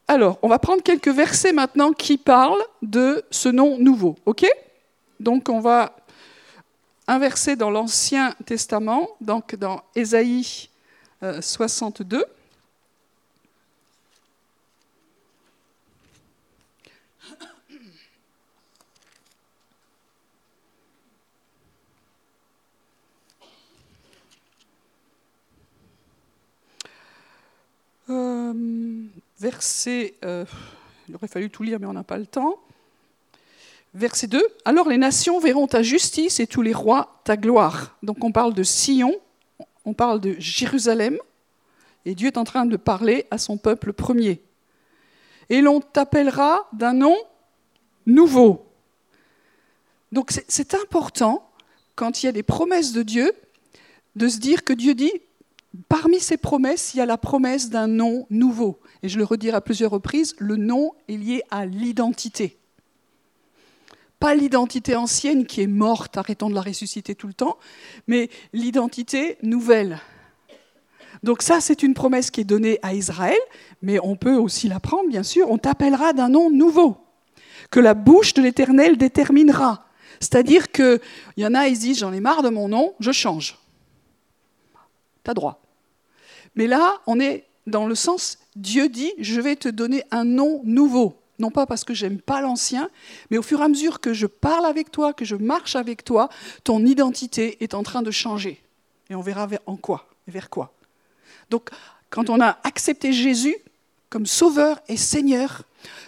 Alors, 0.07 0.39
on 0.41 0.47
va 0.47 0.57
prendre 0.57 0.81
quelques 0.81 1.09
versets 1.09 1.53
maintenant 1.53 1.93
qui 1.93 2.17
parlent 2.17 2.63
de 2.81 3.23
ce 3.29 3.47
nom 3.47 3.77
nouveau. 3.77 4.15
OK? 4.25 4.43
Donc, 5.19 5.47
on 5.47 5.59
va 5.59 5.95
inverser 7.07 7.55
dans 7.55 7.69
l'Ancien 7.69 8.33
Testament, 8.47 9.07
donc 9.21 9.55
dans 9.55 9.83
Ésaïe 9.95 10.69
62. 11.21 12.25
Verset, 28.07 30.15
euh, 30.23 30.45
il 31.07 31.15
aurait 31.15 31.27
fallu 31.27 31.49
tout 31.49 31.63
lire, 31.63 31.79
mais 31.79 31.87
on 31.87 31.93
n'a 31.93 32.03
pas 32.03 32.17
le 32.17 32.25
temps. 32.25 32.59
Verset 33.93 34.27
2, 34.27 34.45
Alors 34.65 34.89
les 34.89 34.97
nations 34.97 35.39
verront 35.39 35.67
ta 35.67 35.81
justice 35.81 36.39
et 36.39 36.47
tous 36.47 36.61
les 36.61 36.73
rois 36.73 37.21
ta 37.23 37.37
gloire. 37.37 37.97
Donc 38.03 38.23
on 38.23 38.31
parle 38.31 38.53
de 38.53 38.63
Sion, 38.63 39.15
on 39.85 39.93
parle 39.93 40.19
de 40.19 40.35
Jérusalem, 40.37 41.17
et 42.05 42.13
Dieu 42.13 42.27
est 42.27 42.37
en 42.37 42.43
train 42.43 42.65
de 42.65 42.77
parler 42.77 43.25
à 43.31 43.37
son 43.37 43.57
peuple 43.57 43.93
premier. 43.93 44.41
Et 45.49 45.61
l'on 45.61 45.79
t'appellera 45.79 46.67
d'un 46.73 46.93
nom 46.93 47.15
nouveau. 48.05 48.65
Donc 50.11 50.31
c'est 50.47 50.73
important, 50.73 51.49
quand 51.95 52.21
il 52.21 52.25
y 52.25 52.29
a 52.29 52.31
des 52.31 52.43
promesses 52.43 52.91
de 52.91 53.03
Dieu, 53.03 53.31
de 54.15 54.27
se 54.27 54.39
dire 54.39 54.63
que 54.63 54.73
Dieu 54.73 54.93
dit, 54.93 55.11
Parmi 55.89 56.19
ces 56.19 56.37
promesses, 56.37 56.93
il 56.93 56.97
y 56.97 57.01
a 57.01 57.05
la 57.05 57.17
promesse 57.17 57.69
d'un 57.69 57.87
nom 57.87 58.27
nouveau. 58.29 58.79
Et 59.03 59.09
je 59.09 59.17
le 59.17 59.23
redirai 59.23 59.57
à 59.57 59.61
plusieurs 59.61 59.91
reprises, 59.91 60.35
le 60.37 60.55
nom 60.55 60.93
est 61.07 61.17
lié 61.17 61.43
à 61.51 61.65
l'identité. 61.65 62.57
Pas 64.19 64.35
l'identité 64.35 64.95
ancienne 64.95 65.45
qui 65.45 65.61
est 65.61 65.67
morte, 65.67 66.17
arrêtons 66.17 66.49
de 66.49 66.55
la 66.55 66.61
ressusciter 66.61 67.15
tout 67.15 67.27
le 67.27 67.33
temps, 67.33 67.57
mais 68.07 68.29
l'identité 68.53 69.37
nouvelle. 69.43 69.99
Donc 71.23 71.41
ça, 71.41 71.59
c'est 71.59 71.83
une 71.83 71.93
promesse 71.93 72.31
qui 72.31 72.41
est 72.41 72.45
donnée 72.45 72.79
à 72.81 72.93
Israël, 72.93 73.37
mais 73.81 73.99
on 74.01 74.15
peut 74.15 74.35
aussi 74.35 74.67
la 74.67 74.79
prendre, 74.79 75.09
bien 75.09 75.23
sûr. 75.23 75.49
On 75.49 75.57
t'appellera 75.57 76.13
d'un 76.13 76.29
nom 76.29 76.49
nouveau, 76.49 76.97
que 77.71 77.79
la 77.79 77.93
bouche 77.93 78.33
de 78.33 78.41
l'Éternel 78.41 78.97
déterminera. 78.97 79.85
C'est-à-dire 80.19 80.71
qu'il 80.71 80.99
y 81.37 81.45
en 81.45 81.53
a, 81.53 81.67
ils 81.67 81.77
disent, 81.77 81.99
j'en 81.99 82.13
ai 82.13 82.19
marre 82.19 82.41
de 82.41 82.49
mon 82.49 82.69
nom, 82.69 82.93
je 82.99 83.11
change. 83.11 83.57
T'as 85.23 85.33
droit. 85.33 85.64
Mais 86.55 86.67
là, 86.67 87.01
on 87.07 87.19
est 87.19 87.45
dans 87.67 87.87
le 87.87 87.95
sens, 87.95 88.37
Dieu 88.55 88.89
dit, 88.89 89.11
je 89.19 89.41
vais 89.41 89.55
te 89.55 89.69
donner 89.69 90.03
un 90.11 90.23
nom 90.23 90.61
nouveau. 90.63 91.17
Non 91.39 91.51
pas 91.51 91.65
parce 91.65 91.83
que 91.83 91.93
j'aime 91.93 92.19
pas 92.19 92.41
l'ancien, 92.41 92.89
mais 93.29 93.37
au 93.37 93.41
fur 93.41 93.59
et 93.59 93.63
à 93.63 93.67
mesure 93.67 93.99
que 93.99 94.13
je 94.13 94.25
parle 94.25 94.65
avec 94.65 94.91
toi, 94.91 95.13
que 95.13 95.25
je 95.25 95.35
marche 95.35 95.75
avec 95.75 96.05
toi, 96.05 96.29
ton 96.63 96.85
identité 96.85 97.57
est 97.61 97.73
en 97.73 97.83
train 97.83 98.01
de 98.01 98.11
changer. 98.11 98.61
Et 99.09 99.15
on 99.15 99.21
verra 99.21 99.47
en 99.65 99.75
quoi 99.75 100.07
et 100.27 100.31
vers 100.31 100.49
quoi. 100.49 100.71
Donc, 101.49 101.69
quand 102.09 102.29
on 102.29 102.39
a 102.39 102.57
accepté 102.63 103.11
Jésus 103.11 103.55
comme 104.09 104.25
sauveur 104.25 104.79
et 104.87 104.97
Seigneur, 104.97 105.63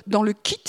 dans 0.08 0.24
le 0.24 0.34
kit 0.34 0.63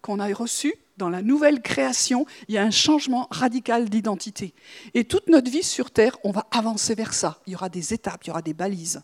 qu'on 0.00 0.18
a 0.18 0.32
reçu, 0.32 0.74
dans 1.00 1.08
la 1.08 1.22
nouvelle 1.22 1.62
création, 1.62 2.26
il 2.46 2.54
y 2.54 2.58
a 2.58 2.62
un 2.62 2.70
changement 2.70 3.26
radical 3.30 3.88
d'identité. 3.88 4.54
Et 4.94 5.04
toute 5.04 5.28
notre 5.28 5.50
vie 5.50 5.62
sur 5.62 5.90
Terre, 5.90 6.16
on 6.24 6.30
va 6.30 6.46
avancer 6.50 6.94
vers 6.94 7.14
ça. 7.14 7.40
Il 7.46 7.54
y 7.54 7.56
aura 7.56 7.70
des 7.70 7.94
étapes, 7.94 8.24
il 8.24 8.28
y 8.28 8.30
aura 8.30 8.42
des 8.42 8.54
balises. 8.54 9.02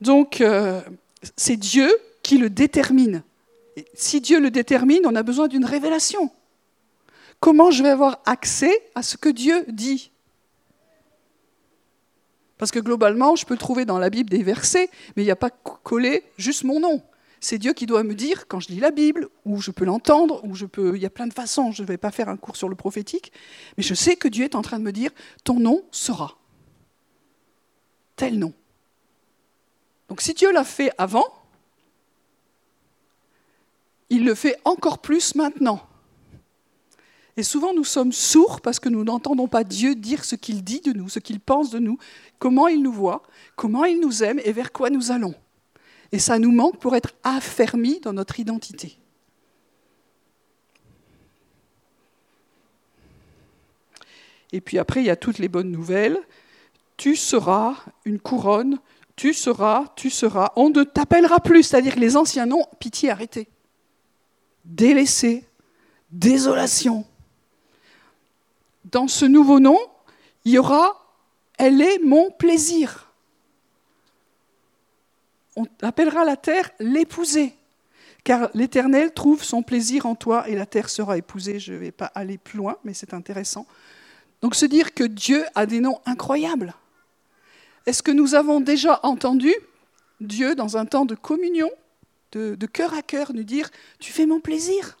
Donc, 0.00 0.40
euh, 0.40 0.80
c'est 1.36 1.56
Dieu 1.56 1.92
qui 2.22 2.38
le 2.38 2.48
détermine. 2.48 3.22
si 3.94 4.20
Dieu 4.20 4.40
le 4.40 4.50
détermine, 4.50 5.02
on 5.04 5.14
a 5.14 5.22
besoin 5.22 5.48
d'une 5.48 5.64
révélation. 5.64 6.30
Comment 7.40 7.70
je 7.70 7.82
vais 7.82 7.90
avoir 7.90 8.20
accès 8.24 8.82
à 8.94 9.02
ce 9.02 9.16
que 9.16 9.28
Dieu 9.28 9.64
dit? 9.68 10.10
Parce 12.56 12.72
que 12.72 12.80
globalement, 12.80 13.36
je 13.36 13.46
peux 13.46 13.56
trouver 13.56 13.84
dans 13.84 13.98
la 13.98 14.10
Bible 14.10 14.30
des 14.30 14.42
versets, 14.42 14.90
mais 15.14 15.22
il 15.22 15.26
n'y 15.26 15.32
a 15.32 15.36
pas 15.36 15.50
collé 15.50 16.24
juste 16.36 16.64
mon 16.64 16.80
nom. 16.80 17.02
C'est 17.40 17.58
Dieu 17.58 17.72
qui 17.72 17.86
doit 17.86 18.02
me 18.02 18.14
dire 18.14 18.48
quand 18.48 18.60
je 18.60 18.68
lis 18.68 18.80
la 18.80 18.90
Bible, 18.90 19.28
ou 19.44 19.60
je 19.60 19.70
peux 19.70 19.84
l'entendre, 19.84 20.44
ou 20.44 20.54
je 20.54 20.66
peux. 20.66 20.96
Il 20.96 21.02
y 21.02 21.06
a 21.06 21.10
plein 21.10 21.26
de 21.26 21.34
façons. 21.34 21.72
Je 21.72 21.82
ne 21.82 21.86
vais 21.86 21.98
pas 21.98 22.10
faire 22.10 22.28
un 22.28 22.36
cours 22.36 22.56
sur 22.56 22.68
le 22.68 22.74
prophétique, 22.74 23.32
mais 23.76 23.82
je 23.82 23.94
sais 23.94 24.16
que 24.16 24.28
Dieu 24.28 24.44
est 24.44 24.54
en 24.54 24.62
train 24.62 24.78
de 24.78 24.84
me 24.84 24.92
dire 24.92 25.10
ton 25.44 25.60
nom 25.60 25.82
sera 25.90 26.36
tel 28.16 28.38
nom. 28.38 28.52
Donc 30.08 30.20
si 30.20 30.34
Dieu 30.34 30.52
l'a 30.52 30.64
fait 30.64 30.90
avant, 30.98 31.26
il 34.10 34.24
le 34.24 34.34
fait 34.34 34.56
encore 34.64 34.98
plus 34.98 35.34
maintenant. 35.34 35.80
Et 37.36 37.44
souvent, 37.44 37.72
nous 37.72 37.84
sommes 37.84 38.10
sourds 38.10 38.60
parce 38.60 38.80
que 38.80 38.88
nous 38.88 39.04
n'entendons 39.04 39.46
pas 39.46 39.62
Dieu 39.62 39.94
dire 39.94 40.24
ce 40.24 40.34
qu'il 40.34 40.64
dit 40.64 40.80
de 40.80 40.92
nous, 40.92 41.08
ce 41.08 41.20
qu'il 41.20 41.38
pense 41.38 41.70
de 41.70 41.78
nous, 41.78 41.96
comment 42.40 42.66
il 42.66 42.82
nous 42.82 42.92
voit, 42.92 43.22
comment 43.54 43.84
il 43.84 44.00
nous 44.00 44.24
aime 44.24 44.40
et 44.42 44.50
vers 44.50 44.72
quoi 44.72 44.90
nous 44.90 45.12
allons. 45.12 45.34
Et 46.12 46.18
ça 46.18 46.38
nous 46.38 46.52
manque 46.52 46.78
pour 46.78 46.96
être 46.96 47.14
affermis 47.22 48.00
dans 48.00 48.12
notre 48.12 48.40
identité. 48.40 48.98
Et 54.52 54.60
puis 54.60 54.78
après, 54.78 55.00
il 55.00 55.06
y 55.06 55.10
a 55.10 55.16
toutes 55.16 55.38
les 55.38 55.48
bonnes 55.48 55.70
nouvelles. 55.70 56.18
Tu 56.96 57.16
seras 57.16 57.74
une 58.04 58.18
couronne, 58.18 58.78
tu 59.16 59.34
seras, 59.34 59.92
tu 59.96 60.10
seras. 60.10 60.52
On 60.56 60.70
ne 60.70 60.84
t'appellera 60.84 61.40
plus, 61.40 61.64
c'est-à-dire 61.64 61.96
les 61.96 62.16
anciens 62.16 62.46
noms, 62.46 62.64
pitié, 62.78 63.10
arrêtez. 63.10 63.48
Délaissé, 64.64 65.44
désolation, 66.10 67.04
dans 68.84 69.08
ce 69.08 69.24
nouveau 69.24 69.60
nom, 69.60 69.78
il 70.44 70.52
y 70.52 70.58
aura 70.58 70.94
Elle 71.58 71.82
est 71.82 71.98
mon 71.98 72.30
plaisir. 72.30 73.07
On 75.58 75.66
appellera 75.82 76.24
la 76.24 76.36
terre 76.36 76.70
l'épousée, 76.78 77.54
car 78.24 78.50
l'Éternel 78.54 79.12
trouve 79.12 79.42
son 79.42 79.62
plaisir 79.62 80.06
en 80.06 80.14
toi 80.14 80.48
et 80.48 80.54
la 80.54 80.66
terre 80.66 80.88
sera 80.88 81.18
épousée. 81.18 81.58
Je 81.58 81.72
ne 81.72 81.78
vais 81.78 81.90
pas 81.90 82.06
aller 82.14 82.38
plus 82.38 82.58
loin, 82.58 82.76
mais 82.84 82.94
c'est 82.94 83.12
intéressant. 83.12 83.66
Donc 84.40 84.54
se 84.54 84.66
dire 84.66 84.94
que 84.94 85.04
Dieu 85.04 85.44
a 85.54 85.66
des 85.66 85.80
noms 85.80 86.00
incroyables. 86.06 86.74
Est-ce 87.86 88.02
que 88.02 88.12
nous 88.12 88.34
avons 88.34 88.60
déjà 88.60 89.00
entendu 89.02 89.52
Dieu 90.20 90.54
dans 90.54 90.76
un 90.76 90.86
temps 90.86 91.04
de 91.04 91.14
communion, 91.14 91.70
de, 92.32 92.54
de 92.54 92.66
cœur 92.66 92.94
à 92.94 93.02
cœur, 93.02 93.32
nous 93.32 93.44
dire, 93.44 93.70
tu 93.98 94.12
fais 94.12 94.26
mon 94.26 94.40
plaisir, 94.40 94.98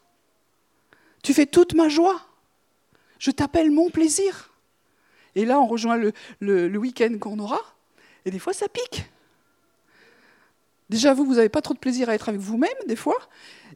tu 1.22 1.34
fais 1.34 1.46
toute 1.46 1.74
ma 1.74 1.88
joie 1.88 2.28
je 3.18 3.30
t'appelle 3.30 3.70
mon 3.70 3.90
plaisir. 3.90 4.50
Et 5.34 5.44
là, 5.44 5.60
on 5.60 5.66
rejoint 5.66 5.96
le, 6.40 6.78
week-end 6.78 7.16
qu'on 7.20 7.38
aura, 7.38 7.60
et 8.24 8.30
des 8.30 8.38
fois, 8.38 8.52
ça 8.52 8.68
pique. 8.68 9.10
Déjà, 10.90 11.14
vous, 11.14 11.24
vous 11.24 11.34
n'avez 11.34 11.48
pas 11.48 11.62
trop 11.62 11.74
de 11.74 11.78
plaisir 11.78 12.08
à 12.08 12.14
être 12.14 12.28
avec 12.28 12.40
vous-même, 12.40 12.70
des 12.86 12.96
fois. 12.96 13.18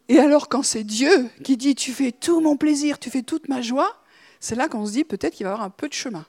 Et 0.09 0.19
alors, 0.19 0.49
quand 0.49 0.63
c'est 0.63 0.85
Dieu 0.85 1.29
qui 1.45 1.57
dit 1.57 1.75
Tu 1.75 1.93
fais 1.93 2.13
tout 2.13 2.41
mon 2.41 2.57
plaisir, 2.57 2.99
tu 2.99 3.11
fais 3.11 3.23
toute 3.23 3.49
ma 3.49 3.61
joie, 3.61 4.03
c'est 4.41 4.57
là 4.57 4.69
qu'on 4.69 4.87
se 4.87 4.93
dit 4.93 5.05
peut-être 5.05 5.35
qu'il 5.35 5.45
va 5.45 5.51
y 5.51 5.53
avoir 5.53 5.67
un 5.67 5.71
peu 5.71 5.89
de 5.89 5.95
chemin. 5.95 6.27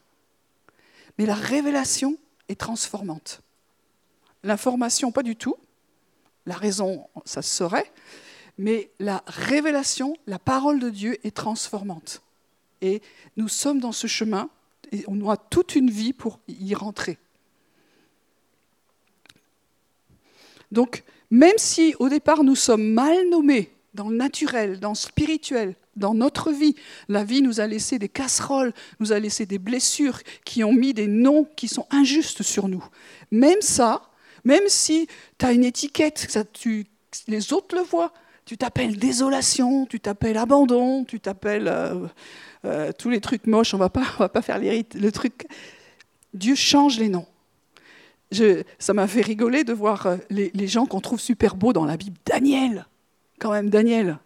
Mais 1.18 1.26
la 1.26 1.36
révélation 1.36 2.18
est 2.50 2.60
transformante. 2.60 3.42
L'information, 4.44 5.12
pas 5.12 5.24
du 5.24 5.36
tout. 5.36 5.56
La 6.46 6.56
raison, 6.56 7.08
ça 7.26 7.42
se 7.42 7.50
saurait. 7.50 7.92
Mais 8.58 8.92
la 9.00 9.24
révélation, 9.26 10.16
la 10.28 10.38
parole 10.38 10.80
de 10.80 10.90
Dieu 10.90 11.18
est 11.26 11.36
transformante. 11.36 12.22
Et 12.82 13.02
nous 13.38 13.48
sommes 13.48 13.80
dans 13.80 13.92
ce 13.92 14.08
chemin 14.08 14.50
et 14.92 15.04
on 15.08 15.20
aura 15.22 15.38
toute 15.38 15.76
une 15.76 15.90
vie 15.90 16.14
pour 16.14 16.40
y 16.48 16.76
rentrer. 16.76 17.18
Donc, 20.74 21.04
même 21.30 21.58
si 21.58 21.96
au 22.00 22.10
départ 22.10 22.44
nous 22.44 22.56
sommes 22.56 22.94
mal 22.94 23.30
nommés 23.30 23.72
dans 23.94 24.10
le 24.10 24.18
naturel, 24.18 24.80
dans 24.80 24.90
le 24.90 24.96
spirituel, 24.96 25.76
dans 25.96 26.16
notre 26.16 26.52
vie, 26.52 26.76
la 27.08 27.24
vie 27.24 27.44
nous 27.44 27.60
a 27.60 27.68
laissé 27.68 28.00
des 28.00 28.10
casseroles, 28.10 28.74
nous 29.00 29.14
a 29.14 29.20
laissé 29.20 29.46
des 29.46 29.60
blessures 29.60 30.20
qui 30.44 30.64
ont 30.64 30.74
mis 30.74 30.96
des 30.96 31.06
noms 31.06 31.48
qui 31.56 31.68
sont 31.68 31.86
injustes 31.92 32.42
sur 32.42 32.68
nous. 32.68 32.84
Même 33.30 33.62
ça, 33.62 34.02
même 34.44 34.64
si 34.68 35.08
tu 35.38 35.46
as 35.46 35.54
une 35.54 35.64
étiquette, 35.64 36.28
les 37.28 37.54
autres 37.54 37.76
le 37.76 37.84
voient, 37.84 38.12
tu 38.46 38.58
t'appelles 38.58 38.98
désolation, 38.98 39.86
tu 39.86 40.00
t'appelles 40.00 40.38
abandon, 40.38 41.06
tu 41.06 41.20
t'appelles 41.20 41.68
euh, 41.68 42.08
euh, 42.66 42.92
tous 42.98 43.12
les 43.12 43.22
trucs 43.22 43.46
moches, 43.46 43.76
on 43.76 43.78
pas, 43.78 43.92
va 44.18 44.28
pas 44.28 44.42
faire 44.42 44.58
les, 44.58 44.86
le 44.96 45.12
truc. 45.12 45.46
Dieu 46.34 46.56
change 46.56 46.98
les 46.98 47.10
noms. 47.10 47.28
Ça 48.80 48.94
m'a 48.94 49.08
fait 49.08 49.22
rigoler 49.22 49.64
de 49.64 49.74
voir 49.74 50.08
euh, 50.08 50.18
les, 50.30 50.68
gens 50.68 50.86
qu'on 50.86 51.02
trouve 51.02 51.20
super 51.20 51.56
beaux 51.56 51.74
dans 51.74 51.86
la 51.86 51.98
Bible. 51.98 52.18
Daniel, 52.26 52.88
quand 53.40 53.52
même, 53.52 53.70
Daniel, 53.70 54.20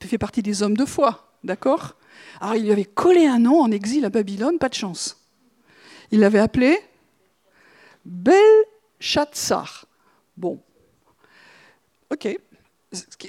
il 0.00 0.06
fait 0.06 0.18
partie 0.18 0.42
des 0.42 0.62
hommes 0.62 0.76
de 0.76 0.84
foi, 0.84 1.32
d'accord? 1.44 1.96
Alors 2.40 2.56
il 2.56 2.64
lui 2.64 2.72
avait 2.72 2.84
collé 2.84 3.26
un 3.26 3.38
nom 3.38 3.60
en 3.60 3.70
exil 3.70 4.04
à 4.04 4.10
Babylone, 4.10 4.58
pas 4.58 4.68
de 4.68 4.74
chance. 4.74 5.24
Il 6.10 6.20
l'avait 6.20 6.38
appelé 6.38 6.78
Belshazzar. 8.04 9.86
Bon, 10.36 10.60
ok. 12.10 12.38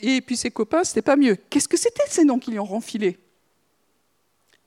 Et 0.02 0.22
puis 0.22 0.38
ses 0.38 0.52
copains, 0.52 0.84
c'était 0.84 1.02
pas 1.02 1.16
mieux. 1.16 1.38
Qu'est-ce 1.50 1.68
que 1.68 1.78
c'était 1.78 2.04
ces 2.08 2.26
noms 2.26 2.40
qui 2.40 2.52
lui 2.52 2.60
ont 2.60 2.66
renfilé? 2.66 3.18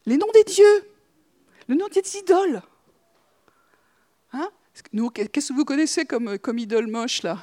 Les 0.07 0.17
noms 0.17 0.31
des 0.33 0.45
dieux, 0.45 0.89
le 1.69 1.75
nom 1.75 1.87
des 1.89 2.17
idoles. 2.17 2.63
Qu'est-ce 5.13 5.49
que 5.49 5.53
vous 5.55 5.65
connaissez 5.65 6.05
comme, 6.05 6.59
idole 6.59 6.87
moche 6.87 7.23
là? 7.23 7.39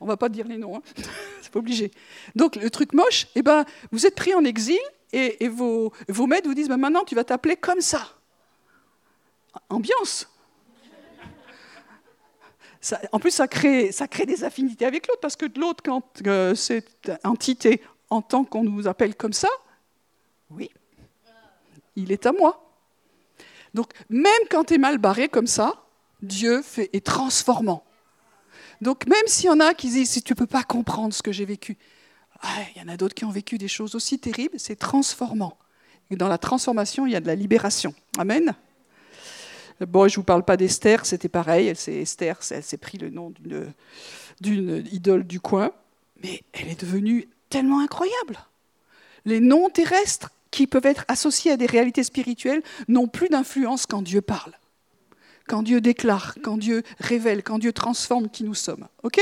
On 0.00 0.06
va 0.06 0.16
pas 0.16 0.28
dire 0.28 0.48
les 0.48 0.58
noms, 0.58 0.78
hein 0.78 0.82
c'est 1.42 1.52
pas 1.52 1.60
obligé. 1.60 1.92
Donc 2.34 2.56
le 2.56 2.70
truc 2.70 2.92
moche, 2.92 3.28
eh 3.36 3.42
ben, 3.42 3.64
vous 3.92 4.04
êtes 4.04 4.16
pris 4.16 4.34
en 4.34 4.44
exil 4.44 4.80
et, 5.12 5.48
vos, 5.48 5.92
maîtres 6.26 6.48
vous 6.48 6.54
disent 6.54 6.68
ben, 6.68 6.76
maintenant 6.76 7.04
tu 7.04 7.14
vas 7.14 7.24
t'appeler 7.24 7.56
comme 7.56 7.80
ça. 7.80 8.08
Ambiance. 9.68 10.28
en 13.12 13.18
plus, 13.20 13.30
ça 13.30 13.46
crée, 13.46 13.92
ça 13.92 14.08
crée 14.08 14.26
des 14.26 14.44
affinités 14.44 14.86
avec 14.86 15.06
l'autre, 15.06 15.20
parce 15.20 15.36
que 15.36 15.46
l'autre, 15.56 15.82
quand 15.84 16.02
euh, 16.26 16.54
cette 16.54 17.12
entité 17.22 17.82
entend 18.10 18.44
qu'on 18.44 18.64
nous 18.64 18.88
appelle 18.88 19.14
comme 19.14 19.34
ça, 19.34 19.48
oui, 20.50 20.70
il 21.94 22.10
est 22.10 22.26
à 22.26 22.32
moi. 22.32 22.62
Donc 23.74 23.92
même 24.08 24.42
quand 24.50 24.64
tu 24.64 24.74
es 24.74 24.78
mal 24.78 24.98
barré 24.98 25.28
comme 25.28 25.46
ça, 25.46 25.82
Dieu 26.22 26.62
fait, 26.62 26.90
est 26.92 27.04
transformant. 27.04 27.84
Donc 28.80 29.06
même 29.06 29.26
s'il 29.26 29.46
y 29.46 29.50
en 29.50 29.60
a 29.60 29.74
qui 29.74 29.90
disent, 29.90 30.10
si 30.10 30.22
tu 30.22 30.32
ne 30.32 30.36
peux 30.36 30.46
pas 30.46 30.62
comprendre 30.62 31.12
ce 31.12 31.22
que 31.22 31.32
j'ai 31.32 31.44
vécu, 31.44 31.76
il 32.74 32.80
y 32.80 32.84
en 32.84 32.88
a 32.88 32.96
d'autres 32.96 33.14
qui 33.14 33.24
ont 33.24 33.30
vécu 33.30 33.58
des 33.58 33.68
choses 33.68 33.94
aussi 33.94 34.18
terribles, 34.18 34.58
c'est 34.58 34.76
transformant. 34.76 35.56
Et 36.10 36.16
dans 36.16 36.28
la 36.28 36.38
transformation, 36.38 37.06
il 37.06 37.12
y 37.12 37.16
a 37.16 37.20
de 37.20 37.26
la 37.26 37.34
libération. 37.34 37.94
Amen. 38.18 38.54
Bon, 39.80 40.06
je 40.08 40.14
ne 40.14 40.16
vous 40.16 40.24
parle 40.24 40.44
pas 40.44 40.56
d'Esther, 40.56 41.06
c'était 41.06 41.28
pareil, 41.28 41.72
c'est 41.74 41.94
Esther, 41.94 42.38
elle 42.50 42.62
s'est 42.62 42.76
pris 42.76 42.98
le 42.98 43.10
nom 43.10 43.32
d'une 44.40 44.86
idole 44.92 45.24
du 45.24 45.40
coin, 45.40 45.72
mais 46.22 46.42
elle 46.52 46.68
est 46.68 46.80
devenue 46.80 47.28
tellement 47.48 47.80
incroyable. 47.80 48.38
Les 49.24 49.40
noms 49.40 49.70
terrestres 49.70 50.30
qui 50.50 50.66
peuvent 50.66 50.86
être 50.86 51.04
associés 51.08 51.52
à 51.52 51.56
des 51.56 51.66
réalités 51.66 52.04
spirituelles 52.04 52.62
n'ont 52.88 53.08
plus 53.08 53.28
d'influence 53.28 53.86
quand 53.86 54.02
Dieu 54.02 54.20
parle, 54.20 54.52
quand 55.52 55.62
Dieu 55.62 55.82
déclare, 55.82 56.34
quand 56.42 56.56
Dieu 56.56 56.82
révèle, 56.98 57.42
quand 57.42 57.58
Dieu 57.58 57.74
transforme 57.74 58.30
qui 58.30 58.42
nous 58.42 58.54
sommes. 58.54 58.88
Ok? 59.02 59.20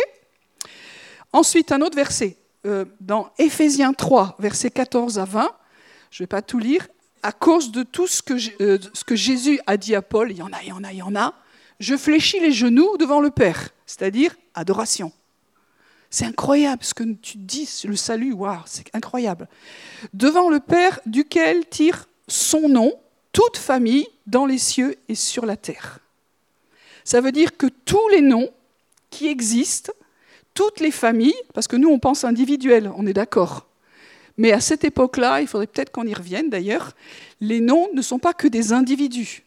Ensuite, 1.33 1.73
un 1.73 1.81
autre 1.81 1.97
verset, 1.97 2.37
euh, 2.67 2.85
dans 3.01 3.33
Éphésiens 3.39 3.93
3, 3.93 4.37
versets 4.39 4.71
14 4.71 5.19
à 5.19 5.25
20, 5.25 5.51
je 6.13 6.23
ne 6.23 6.23
vais 6.23 6.29
pas 6.29 6.41
tout 6.41 6.61
lire, 6.61 6.87
à 7.25 7.33
cause 7.33 7.73
de 7.73 7.83
tout 7.83 8.07
ce 8.07 8.23
que, 8.23 8.35
euh, 8.63 8.79
ce 8.95 9.03
que 9.03 9.17
Jésus 9.17 9.59
a 9.67 9.77
dit 9.77 9.97
à 9.97 10.03
Paul, 10.03 10.31
il 10.31 10.37
y 10.37 10.43
en 10.43 10.53
a, 10.53 10.63
il 10.63 10.69
y 10.69 10.73
en 10.73 10.85
a, 10.85 10.93
il 10.93 10.99
y 10.99 11.03
en 11.03 11.17
a, 11.17 11.35
je 11.81 11.97
fléchis 11.97 12.39
les 12.39 12.53
genoux 12.53 12.97
devant 12.97 13.21
le 13.21 13.31
Père, 13.31 13.71
c'est-à-dire 13.85 14.37
adoration. 14.55 15.11
C'est 16.11 16.27
incroyable 16.27 16.85
ce 16.85 16.95
que 16.95 17.03
tu 17.15 17.39
dis, 17.39 17.69
le 17.89 17.97
salut, 17.97 18.35
waouh, 18.35 18.61
c'est 18.67 18.85
incroyable. 18.95 19.49
Devant 20.15 20.49
le 20.49 20.61
Père 20.61 21.01
duquel 21.07 21.67
tire 21.69 22.07
son 22.29 22.69
nom 22.69 22.93
toute 23.33 23.57
famille 23.57 24.07
dans 24.29 24.47
les 24.47 24.59
cieux 24.59 24.95
et 25.09 25.17
sur 25.17 25.45
la 25.45 25.57
terre. 25.57 25.99
Ça 27.05 27.21
veut 27.21 27.33
dire 27.33 27.57
que 27.57 27.67
tous 27.67 28.09
les 28.09 28.21
noms 28.21 28.51
qui 29.11 29.29
existent, 29.29 29.93
toutes 30.55 30.81
les 30.81 30.91
familles, 30.91 31.35
parce 31.55 31.69
que 31.69 31.77
nous 31.77 31.89
on 31.89 31.99
pense 31.99 32.25
individuel, 32.25 32.91
on 32.97 33.07
est 33.07 33.13
d'accord. 33.13 33.67
Mais 34.37 34.53
à 34.53 34.61
cette 34.61 34.85
époque-là, 34.85 35.41
il 35.41 35.47
faudrait 35.47 35.67
peut-être 35.67 35.93
qu'on 35.93 36.07
y 36.07 36.15
revienne 36.15 36.49
d'ailleurs, 36.49 36.95
les 37.41 37.61
noms 37.61 37.89
ne 37.95 38.03
sont 38.03 38.19
pas 38.19 38.33
que 38.33 38.49
des 38.49 38.73
individus. 38.73 39.43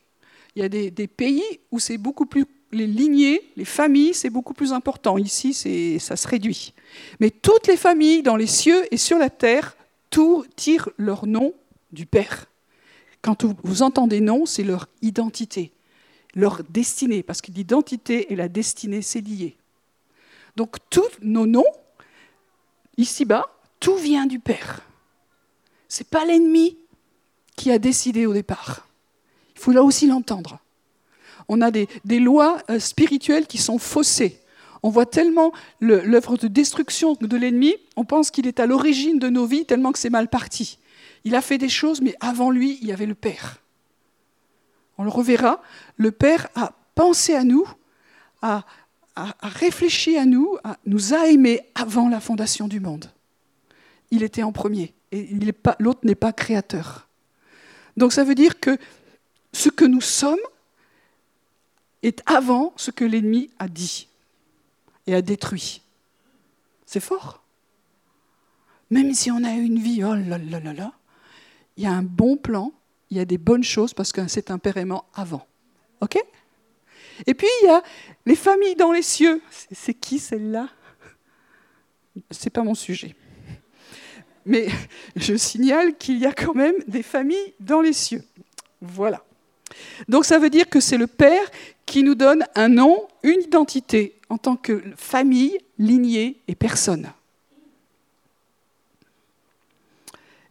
Il 0.55 0.61
y 0.61 0.65
a 0.65 0.69
des, 0.69 1.07
pays 1.07 1.43
où 1.71 1.79
c'est 1.79 1.97
beaucoup 1.97 2.27
plus 2.27 2.45
les 2.71 2.87
lignées, 2.87 3.41
les 3.55 3.65
familles, 3.65 4.13
c'est 4.13 4.29
beaucoup 4.29 4.53
plus 4.53 4.73
important. 4.73 5.17
Ici, 5.17 5.53
ça 5.99 6.15
se 6.15 6.27
réduit. 6.27 6.73
Mais 7.19 7.29
toutes 7.29 7.67
les 7.67 7.77
familles 7.77 8.23
dans 8.23 8.35
les 8.35 8.47
cieux 8.47 8.83
et 8.91 8.97
sur 8.97 9.17
la 9.17 9.29
terre, 9.29 9.75
tout 10.09 10.45
tirent 10.55 10.89
leur 10.97 11.25
nom 11.25 11.53
du 11.91 12.05
Père. 12.05 12.45
Quand 13.21 13.45
vous 13.63 13.81
entendez 13.81 14.21
nom, 14.21 14.45
c'est 14.45 14.63
leur 14.63 14.87
identité, 15.01 15.71
leur 16.35 16.63
destinée, 16.63 17.23
parce 17.23 17.41
que 17.41 17.51
l'identité 17.51 18.31
et 18.31 18.35
la 18.35 18.47
destinée, 18.47 19.01
c'est 19.01 19.21
lié. 19.21 19.55
Donc 20.55 20.77
tous 20.89 21.09
nos 21.21 21.45
noms 21.45 21.63
ici-bas, 22.97 23.45
tout 23.79 23.95
vient 23.95 24.25
du 24.25 24.39
Père. 24.39 24.81
Ce 25.89 25.99
n'est 25.99 26.07
pas 26.09 26.25
l'ennemi 26.25 26.77
qui 27.55 27.71
a 27.71 27.79
décidé 27.79 28.25
au 28.25 28.33
départ. 28.33 28.87
Il 29.55 29.61
faut 29.61 29.71
là 29.71 29.83
aussi 29.83 30.07
l'entendre. 30.07 30.59
On 31.47 31.61
a 31.61 31.71
des, 31.71 31.87
lois 32.19 32.61
euh, 32.69 32.79
spirituelles 32.79 33.47
qui 33.47 33.57
sont 33.57 33.77
faussées. 33.77 34.39
On 34.81 34.89
voit 34.89 35.05
tellement 35.05 35.53
l'œuvre 35.79 36.37
de 36.37 36.47
destruction 36.47 37.17
de 37.19 37.37
l'ennemi, 37.37 37.75
on 37.95 38.03
pense 38.03 38.31
qu'il 38.31 38.47
est 38.47 38.59
à 38.59 38.65
l'origine 38.65 39.17
de 39.17 39.29
nos 39.29 39.45
vies 39.45 39.65
tellement 39.65 39.93
que 39.93 39.99
c'est 39.99 40.09
mal 40.09 40.27
parti. 40.27 40.77
Il 41.23 41.35
a 41.35 41.41
fait 41.41 41.57
des 41.57 41.69
choses, 41.69 42.01
mais 42.01 42.15
avant 42.19 42.51
lui, 42.51 42.77
il 42.81 42.87
y 42.87 42.91
avait 42.91 43.05
le 43.05 43.15
Père. 43.15 43.62
On 44.97 45.03
le 45.03 45.09
reverra. 45.09 45.61
Le 45.97 46.11
Père 46.11 46.47
a 46.55 46.73
pensé 46.95 47.35
à 47.35 47.43
nous, 47.43 47.67
a, 48.41 48.63
réfléchi 49.41 50.17
à 50.17 50.25
nous, 50.25 50.57
nous 50.85 51.13
a 51.13 51.27
aimés 51.27 51.61
avant 51.75 52.09
la 52.09 52.19
fondation 52.19 52.67
du 52.67 52.79
monde. 52.79 53.11
Il 54.11 54.23
était 54.23 54.43
en 54.43 54.51
premier 54.51 54.93
et 55.11 55.29
l'autre 55.79 56.01
n'est 56.03 56.15
pas 56.15 56.33
créateur. 56.33 57.07
Donc 57.97 58.13
ça 58.13 58.23
veut 58.23 58.35
dire 58.35 58.59
que 58.59 58.77
ce 59.53 59.69
que 59.69 59.85
nous 59.85 60.01
sommes 60.01 60.39
est 62.01 62.21
avant 62.25 62.73
ce 62.75 62.91
que 62.91 63.05
l'ennemi 63.05 63.49
a 63.59 63.67
dit 63.67 64.07
et 65.07 65.15
a 65.15 65.21
détruit. 65.21 65.81
C'est 66.85 66.99
fort. 66.99 67.43
Même 68.89 69.13
si 69.13 69.31
on 69.31 69.43
a 69.43 69.51
une 69.51 69.79
vie, 69.79 70.03
oh 70.03 70.13
là 70.13 70.37
là 70.37 70.59
là 70.59 70.73
là, 70.73 70.91
il 71.77 71.83
y 71.83 71.87
a 71.87 71.91
un 71.91 72.03
bon 72.03 72.37
plan, 72.37 72.71
il 73.13 73.17
y 73.17 73.19
a 73.19 73.25
des 73.25 73.37
bonnes 73.37 73.63
choses 73.63 73.93
parce 73.93 74.11
que 74.11 74.27
c'est 74.27 74.49
un 74.49 74.57
pérément 74.57 75.05
avant. 75.13 75.45
OK? 76.01 76.17
Et 77.27 77.35
puis 77.35 77.47
il 77.61 77.67
y 77.67 77.69
a 77.69 77.83
les 78.25 78.35
familles 78.35 78.75
dans 78.75 78.91
les 78.91 79.03
cieux. 79.03 79.39
C'est 79.71 79.93
qui 79.93 80.17
celle-là? 80.17 80.67
C'est 82.31 82.49
pas 82.49 82.63
mon 82.63 82.73
sujet. 82.73 83.15
Mais 84.47 84.67
je 85.15 85.35
signale 85.35 85.95
qu'il 85.95 86.17
y 86.17 86.25
a 86.25 86.33
quand 86.33 86.55
même 86.55 86.73
des 86.87 87.03
familles 87.03 87.53
dans 87.59 87.81
les 87.81 87.93
cieux. 87.93 88.23
Voilà. 88.81 89.23
Donc 90.07 90.25
ça 90.25 90.39
veut 90.39 90.49
dire 90.49 90.67
que 90.67 90.79
c'est 90.79 90.97
le 90.97 91.07
Père 91.07 91.45
qui 91.85 92.01
nous 92.01 92.15
donne 92.15 92.43
un 92.55 92.67
nom, 92.67 93.07
une 93.21 93.41
identité 93.41 94.19
en 94.29 94.39
tant 94.39 94.55
que 94.55 94.81
famille, 94.95 95.59
lignée 95.77 96.41
et 96.47 96.55
personne. 96.55 97.13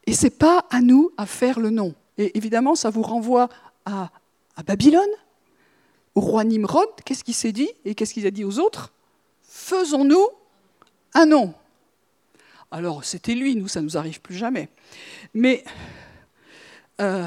Et 0.07 0.13
ce 0.13 0.25
n'est 0.25 0.31
pas 0.31 0.65
à 0.71 0.81
nous 0.81 1.11
à 1.17 1.27
faire 1.27 1.59
le 1.59 1.71
nom. 1.71 1.93
Et 2.19 2.37
évidemment, 2.37 2.75
ça 2.75 2.91
vous 2.91 3.03
renvoie 3.03 3.49
à, 3.85 4.11
Babylone, 4.67 5.01
au 6.15 6.21
roi 6.21 6.45
Nimrod. 6.45 6.89
Qu'est-ce 7.05 7.25
qu'il 7.25 7.35
s'est 7.35 7.53
dit 7.53 7.71
et 7.85 7.95
qu'est-ce 7.95 8.15
qu'il 8.15 8.27
a 8.27 8.31
dit 8.31 8.45
aux 8.45 8.59
autres? 8.59 8.93
Faisons-nous 9.43 10.27
un 11.15 11.27
nom. 11.27 11.55
Alors, 12.71 13.05
c'était 13.05 13.35
lui, 13.35 13.55
nous, 13.57 13.69
ça 13.69 13.81
ne 13.81 13.87
nous 13.87 13.97
arrive 13.97 14.21
plus 14.21 14.35
jamais. 14.35 14.69
Mais 15.35 15.65
euh, 17.01 17.27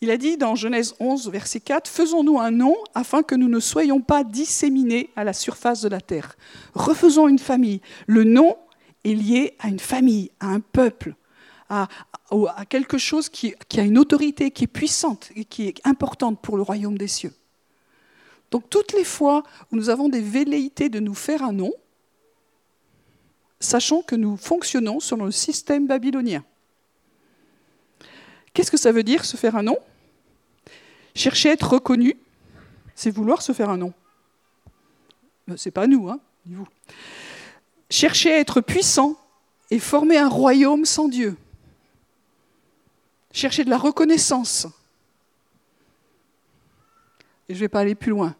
il 0.00 0.10
a 0.10 0.16
dit 0.16 0.36
dans 0.36 0.54
Genèse 0.54 0.94
11, 1.00 1.30
verset 1.30 1.60
4, 1.60 1.88
Faisons-nous 1.88 2.38
un 2.38 2.50
nom 2.50 2.76
afin 2.94 3.22
que 3.22 3.34
nous 3.34 3.48
ne 3.48 3.60
soyons 3.60 4.00
pas 4.00 4.24
disséminés 4.24 5.10
à 5.16 5.24
la 5.24 5.32
surface 5.32 5.80
de 5.80 5.88
la 5.88 6.00
terre. 6.00 6.36
Refaisons 6.74 7.28
une 7.28 7.38
famille. 7.38 7.80
Le 8.06 8.24
nom 8.24 8.56
est 9.04 9.14
lié 9.14 9.54
à 9.58 9.68
une 9.68 9.78
famille, 9.78 10.30
à 10.40 10.48
un 10.48 10.60
peuple, 10.60 11.14
à, 11.68 11.88
quelque 12.68 12.98
chose 12.98 13.28
qui, 13.28 13.54
a 13.76 13.82
une 13.82 13.98
autorité, 13.98 14.50
qui 14.50 14.64
est 14.64 14.68
puissante 14.68 15.30
et 15.36 15.44
qui 15.44 15.68
est 15.68 15.80
importante 15.84 16.40
pour 16.40 16.56
le 16.56 16.62
royaume 16.62 16.98
des 16.98 17.08
cieux. 17.08 17.34
Donc 18.50 18.70
toutes 18.70 18.92
les 18.92 19.04
fois 19.04 19.42
où 19.70 19.76
nous 19.76 19.90
avons 19.90 20.08
des 20.08 20.20
velléités 20.20 20.88
de 20.88 21.00
nous 21.00 21.14
faire 21.14 21.42
un 21.42 21.52
nom, 21.52 21.72
sachons 23.60 24.02
que 24.02 24.14
nous 24.14 24.36
fonctionnons 24.36 25.00
selon 25.00 25.24
le 25.24 25.30
système 25.32 25.86
babylonien. 25.86 26.44
Qu'est-ce 28.52 28.70
que 28.70 28.76
ça 28.76 28.92
veut 28.92 29.02
dire 29.02 29.24
se 29.24 29.36
faire 29.36 29.56
un 29.56 29.62
nom? 29.62 29.78
Chercher 31.14 31.50
à 31.50 31.52
être 31.52 31.72
reconnu, 31.74 32.16
c'est 32.94 33.10
vouloir 33.10 33.42
se 33.42 33.52
faire 33.52 33.70
un 33.70 33.76
nom. 33.76 33.92
Euh, 35.50 35.56
c'est 35.56 35.70
pas 35.70 35.86
nous, 35.86 36.08
hein, 36.08 36.20
vous. 36.46 36.66
Chercher 37.90 38.32
à 38.32 38.38
être 38.38 38.60
puissant 38.60 39.16
et 39.70 39.78
former 39.78 40.16
un 40.16 40.28
royaume 40.28 40.84
sans 40.84 41.08
Dieu. 41.08 41.36
Chercher 43.36 43.64
de 43.64 43.70
la 43.70 43.76
reconnaissance. 43.76 44.66
Et 47.50 47.52
je 47.52 47.58
ne 47.58 47.60
vais 47.60 47.68
pas 47.68 47.80
aller 47.80 47.94
plus 47.94 48.08
loin. 48.08 48.34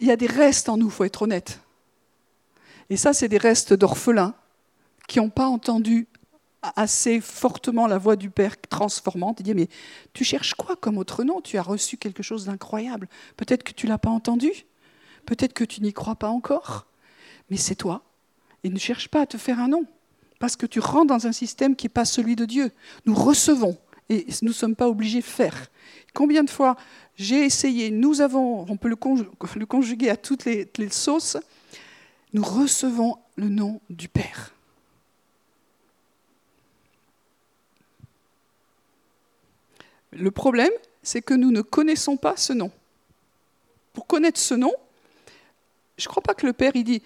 Il 0.00 0.08
y 0.08 0.10
a 0.10 0.16
des 0.16 0.26
restes 0.26 0.68
en 0.68 0.76
nous, 0.76 0.86
il 0.86 0.92
faut 0.92 1.04
être 1.04 1.22
honnête. 1.22 1.60
Et 2.90 2.96
ça, 2.96 3.12
c'est 3.12 3.28
des 3.28 3.38
restes 3.38 3.72
d'orphelins 3.72 4.34
qui 5.06 5.20
n'ont 5.20 5.30
pas 5.30 5.46
entendu 5.46 6.08
assez 6.62 7.20
fortement 7.20 7.86
la 7.86 7.96
voix 7.96 8.16
du 8.16 8.28
Père 8.28 8.60
transformante. 8.60 9.38
Il 9.38 9.44
dit, 9.44 9.54
mais 9.54 9.68
tu 10.12 10.24
cherches 10.24 10.54
quoi 10.54 10.74
comme 10.74 10.98
autre 10.98 11.22
nom? 11.22 11.40
Tu 11.40 11.56
as 11.56 11.62
reçu 11.62 11.96
quelque 11.96 12.24
chose 12.24 12.46
d'incroyable. 12.46 13.08
Peut-être 13.36 13.62
que 13.62 13.72
tu 13.72 13.86
ne 13.86 13.92
l'as 13.92 13.98
pas 13.98 14.10
entendu. 14.10 14.50
Peut-être 15.26 15.52
que 15.52 15.62
tu 15.62 15.80
n'y 15.80 15.92
crois 15.92 16.16
pas 16.16 16.28
encore. 16.28 16.86
Mais 17.50 17.56
c'est 17.56 17.76
toi. 17.76 18.02
Et 18.64 18.68
ne 18.68 18.80
cherche 18.80 19.06
pas 19.06 19.20
à 19.20 19.26
te 19.26 19.38
faire 19.38 19.60
un 19.60 19.68
nom. 19.68 19.86
Parce 20.40 20.56
que 20.56 20.66
tu 20.66 20.80
rentres 20.80 21.06
dans 21.06 21.28
un 21.28 21.32
système 21.32 21.76
qui 21.76 21.86
n'est 21.86 21.90
pas 21.90 22.04
celui 22.04 22.34
de 22.34 22.46
Dieu. 22.46 22.72
Nous 23.06 23.14
recevons. 23.14 23.78
Et 24.12 24.26
nous 24.42 24.48
ne 24.48 24.54
sommes 24.54 24.76
pas 24.76 24.88
obligés 24.88 25.20
de 25.20 25.24
faire. 25.24 25.68
Combien 26.12 26.44
de 26.44 26.50
fois 26.50 26.76
j'ai 27.16 27.44
essayé, 27.44 27.90
nous 27.90 28.20
avons, 28.20 28.66
on 28.68 28.76
peut 28.76 28.88
le, 28.88 28.96
conjuguer 29.66 30.10
à 30.10 30.16
toutes 30.16 30.44
les 30.44 30.90
sauces, 30.90 31.36
nous 32.32 32.42
recevons 32.42 33.16
le 33.36 33.48
nom 33.48 33.80
du 33.90 34.08
Père. 34.08 34.54
Le 40.12 40.30
problème, 40.30 40.72
c'est 41.02 41.22
que 41.22 41.34
nous 41.34 41.50
ne 41.50 41.62
connaissons 41.62 42.16
pas 42.16 42.36
ce 42.36 42.52
nom. 42.52 42.70
Pour 43.92 44.06
connaître 44.06 44.38
ce 44.38 44.54
nom, 44.54 44.72
je 45.96 46.06
ne 46.06 46.10
crois 46.10 46.22
pas 46.22 46.34
que 46.34 46.46
le 46.46 46.52
Père, 46.52 46.72
il 46.74 46.84
dit, 46.84 47.02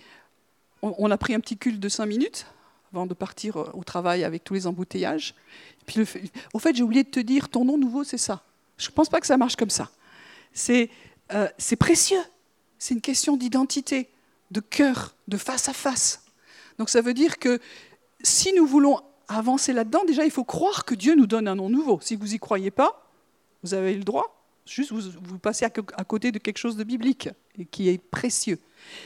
on, 0.83 1.11
a 1.11 1.16
pris 1.16 1.35
un 1.35 1.40
petit 1.40 1.57
culte 1.57 1.81
de 1.81 1.88
cinq 1.88 2.07
minutes 2.07 2.47
avant 2.92 3.07
de 3.07 3.14
partir 3.14 3.57
euh, 3.57 3.70
au 3.75 3.85
travail 3.85 4.25
avec 4.25 4.44
tous 4.44 4.55
les 4.55 4.66
embouteillages. 4.66 5.35
puis 5.87 6.01
au 6.53 6.59
fait, 6.59 6.75
j'ai 6.75 6.83
oublié 6.83 7.05
de 7.05 7.11
te 7.11 7.20
dire, 7.20 7.49
ton 7.49 7.64
nom 7.64 7.79
nouveau, 7.79 8.05
c'est 8.05 8.18
ça. 8.18 8.42
Je 8.79 8.88
ne 8.88 8.92
pense 8.92 9.09
pas 9.09 9.20
que 9.20 9.27
ça 9.27 9.37
marche 9.37 9.57
comme 9.57 9.70
ça. 9.70 9.90
C'est 10.53 10.90
euh, 11.33 11.49
précieux. 11.79 12.22
C'est 12.79 12.94
une 12.94 13.01
question 13.01 13.37
d'identité, 13.37 14.09
de 14.51 14.61
cœur, 14.61 15.14
de 15.29 15.37
face 15.37 15.68
à 15.68 15.72
face. 15.72 16.22
Donc 16.79 16.90
ça 16.90 17.01
veut 17.01 17.14
dire 17.14 17.38
que 17.38 17.59
si 18.22 18.53
nous 18.53 18.66
voulons 18.66 19.01
avancer 19.29 19.72
là-dedans, 19.72 20.05
déjà, 20.07 20.25
il 20.25 20.31
faut 20.31 20.44
croire 20.44 20.85
que 20.85 20.94
Dieu 20.94 21.14
nous 21.14 21.27
donne 21.27 21.49
un 21.49 21.57
nom 21.57 21.68
nouveau. 21.68 21.99
Si 22.03 22.16
vous 22.16 22.29
n'y 22.29 22.38
croyez 22.38 22.70
pas, 22.70 23.11
vous 23.62 23.75
avez 23.75 23.94
le 23.94 24.05
droit. 24.05 24.33
Juste, 24.66 24.90
vous, 24.92 25.38
passez 25.38 25.64
à, 25.64 25.70
côté 25.70 26.33
de 26.33 26.38
quelque 26.38 26.59
chose 26.59 26.77
de 26.77 26.83
biblique 26.83 27.29
et 27.57 27.64
qui 27.66 27.88
est 27.88 27.99
précieux. 27.99 28.59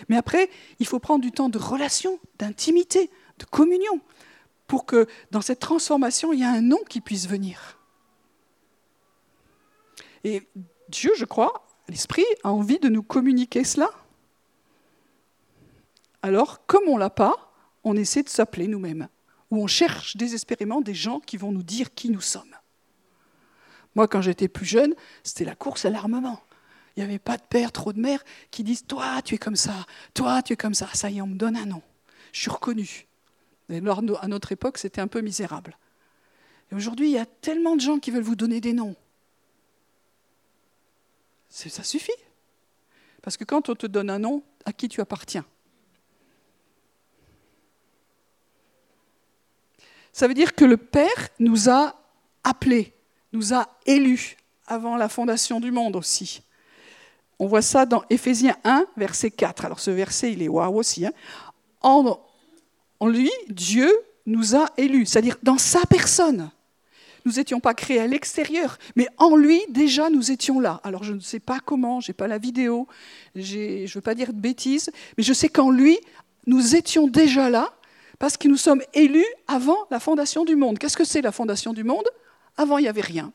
Mais 0.08 0.16
après, 0.16 0.48
il 0.78 0.86
faut 0.86 0.98
prendre 0.98 1.22
du 1.22 1.32
temps 1.32 1.50
de 1.50 1.58
relation, 1.58 2.18
d'intimité, 2.38 3.10
de 3.40 3.50
communion, 3.50 4.00
pour 4.66 4.86
que 4.86 5.06
dans 5.30 5.40
cette 5.40 5.60
transformation, 5.60 6.32
il 6.32 6.40
y 6.40 6.42
ait 6.42 6.46
un 6.46 6.60
nom 6.60 6.78
qui 6.88 7.00
puisse 7.00 7.28
venir. 7.28 7.78
Et 10.24 10.48
Dieu, 10.88 11.12
je 11.16 11.24
crois, 11.24 11.66
l'Esprit 11.88 12.24
a 12.44 12.52
envie 12.52 12.78
de 12.78 12.88
nous 12.88 13.02
communiquer 13.02 13.64
cela. 13.64 13.90
Alors, 16.22 16.66
comme 16.66 16.88
on 16.88 16.96
l'a 16.96 17.10
pas, 17.10 17.52
on 17.82 17.96
essaie 17.96 18.22
de 18.22 18.28
s'appeler 18.28 18.68
nous-mêmes 18.68 19.08
où 19.50 19.62
on 19.62 19.66
cherche 19.66 20.16
désespérément 20.16 20.80
des 20.80 20.94
gens 20.94 21.20
qui 21.20 21.36
vont 21.36 21.52
nous 21.52 21.62
dire 21.62 21.94
qui 21.94 22.10
nous 22.10 22.20
sommes. 22.20 22.54
Moi, 23.96 24.06
quand 24.06 24.22
j'étais 24.22 24.48
plus 24.48 24.66
jeune, 24.66 24.94
c'était 25.24 25.44
la 25.44 25.56
course 25.56 25.84
à 25.84 25.90
l'armement. 25.90 26.40
Il 26.96 27.00
n'y 27.00 27.08
avait 27.08 27.18
pas 27.18 27.36
de 27.36 27.42
père, 27.42 27.72
trop 27.72 27.92
de 27.92 28.00
mères 28.00 28.22
qui 28.50 28.62
disent 28.62 28.86
Toi, 28.86 29.22
tu 29.22 29.34
es 29.34 29.38
comme 29.38 29.56
ça, 29.56 29.86
toi, 30.14 30.42
tu 30.42 30.52
es 30.52 30.56
comme 30.56 30.74
ça. 30.74 30.88
Ça 30.92 31.10
y 31.10 31.18
est, 31.18 31.22
on 31.22 31.26
me 31.26 31.36
donne 31.36 31.56
un 31.56 31.66
nom. 31.66 31.82
Je 32.32 32.40
suis 32.40 32.50
reconnu. 32.50 33.08
À 33.70 34.28
notre 34.28 34.52
époque, 34.52 34.78
c'était 34.78 35.00
un 35.00 35.06
peu 35.06 35.20
misérable. 35.20 35.76
Et 36.70 36.74
aujourd'hui, 36.74 37.08
il 37.08 37.12
y 37.12 37.18
a 37.18 37.26
tellement 37.26 37.76
de 37.76 37.80
gens 37.80 37.98
qui 37.98 38.10
veulent 38.10 38.22
vous 38.22 38.36
donner 38.36 38.60
des 38.60 38.72
noms. 38.72 38.96
Ça 41.48 41.82
suffit. 41.82 42.12
Parce 43.22 43.36
que 43.36 43.44
quand 43.44 43.68
on 43.68 43.74
te 43.74 43.86
donne 43.86 44.10
un 44.10 44.18
nom, 44.18 44.42
à 44.64 44.72
qui 44.72 44.88
tu 44.88 45.00
appartiens? 45.00 45.44
Ça 50.12 50.28
veut 50.28 50.34
dire 50.34 50.54
que 50.54 50.64
le 50.64 50.76
Père 50.76 51.28
nous 51.38 51.68
a 51.70 51.94
appelés, 52.44 52.94
nous 53.32 53.54
a 53.54 53.68
élus 53.86 54.36
avant 54.66 54.96
la 54.96 55.08
fondation 55.08 55.60
du 55.60 55.70
monde 55.70 55.96
aussi. 55.96 56.42
On 57.38 57.46
voit 57.46 57.62
ça 57.62 57.86
dans 57.86 58.04
Éphésiens 58.10 58.56
1, 58.64 58.86
verset 58.96 59.30
4. 59.30 59.64
Alors 59.64 59.80
ce 59.80 59.90
verset, 59.90 60.32
il 60.32 60.42
est 60.42 60.48
waouh 60.48 60.76
aussi. 60.76 61.06
Hein. 61.06 61.12
En, 61.80 62.20
en 63.00 63.08
lui, 63.08 63.30
Dieu 63.48 63.90
nous 64.26 64.54
a 64.54 64.66
élus, 64.76 65.06
c'est-à-dire 65.06 65.36
dans 65.42 65.58
sa 65.58 65.80
personne. 65.86 66.50
Nous 67.26 67.32
n'étions 67.32 67.60
pas 67.60 67.74
créés 67.74 68.00
à 68.00 68.06
l'extérieur, 68.06 68.78
mais 68.96 69.08
en 69.18 69.36
lui, 69.36 69.60
déjà, 69.68 70.08
nous 70.08 70.30
étions 70.30 70.60
là. 70.60 70.80
Alors, 70.84 71.04
je 71.04 71.12
ne 71.12 71.20
sais 71.20 71.40
pas 71.40 71.58
comment, 71.60 72.00
je 72.00 72.10
n'ai 72.10 72.14
pas 72.14 72.28
la 72.28 72.38
vidéo, 72.38 72.86
je 73.34 73.82
ne 73.82 73.88
veux 73.88 74.00
pas 74.00 74.14
dire 74.14 74.32
de 74.32 74.40
bêtises, 74.40 74.90
mais 75.18 75.24
je 75.24 75.32
sais 75.32 75.48
qu'en 75.48 75.70
lui, 75.70 75.98
nous 76.46 76.76
étions 76.76 77.06
déjà 77.08 77.50
là, 77.50 77.72
Parce 78.20 78.36
que 78.36 78.48
nous 78.48 78.58
sommes 78.58 78.82
élus 78.92 79.24
avant 79.48 79.78
la 79.90 79.98
fondation 79.98 80.44
du 80.44 80.54
monde. 80.54 80.78
Qu'est-ce 80.78 80.96
que 80.96 81.06
c'est 81.06 81.22
la 81.22 81.32
fondation 81.32 81.72
du 81.72 81.84
monde? 81.84 82.04
Avant, 82.58 82.76
il 82.76 82.82
n'y 82.82 82.88
avait 82.88 83.00
rien. 83.00 83.32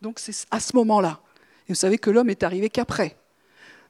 Donc 0.00 0.18
c'est 0.18 0.46
à 0.50 0.58
ce 0.58 0.74
moment-là. 0.76 1.20
Et 1.68 1.72
vous 1.72 1.78
savez 1.78 1.98
que 1.98 2.08
l'homme 2.10 2.30
est 2.30 2.42
arrivé 2.42 2.70
qu'après. 2.70 3.18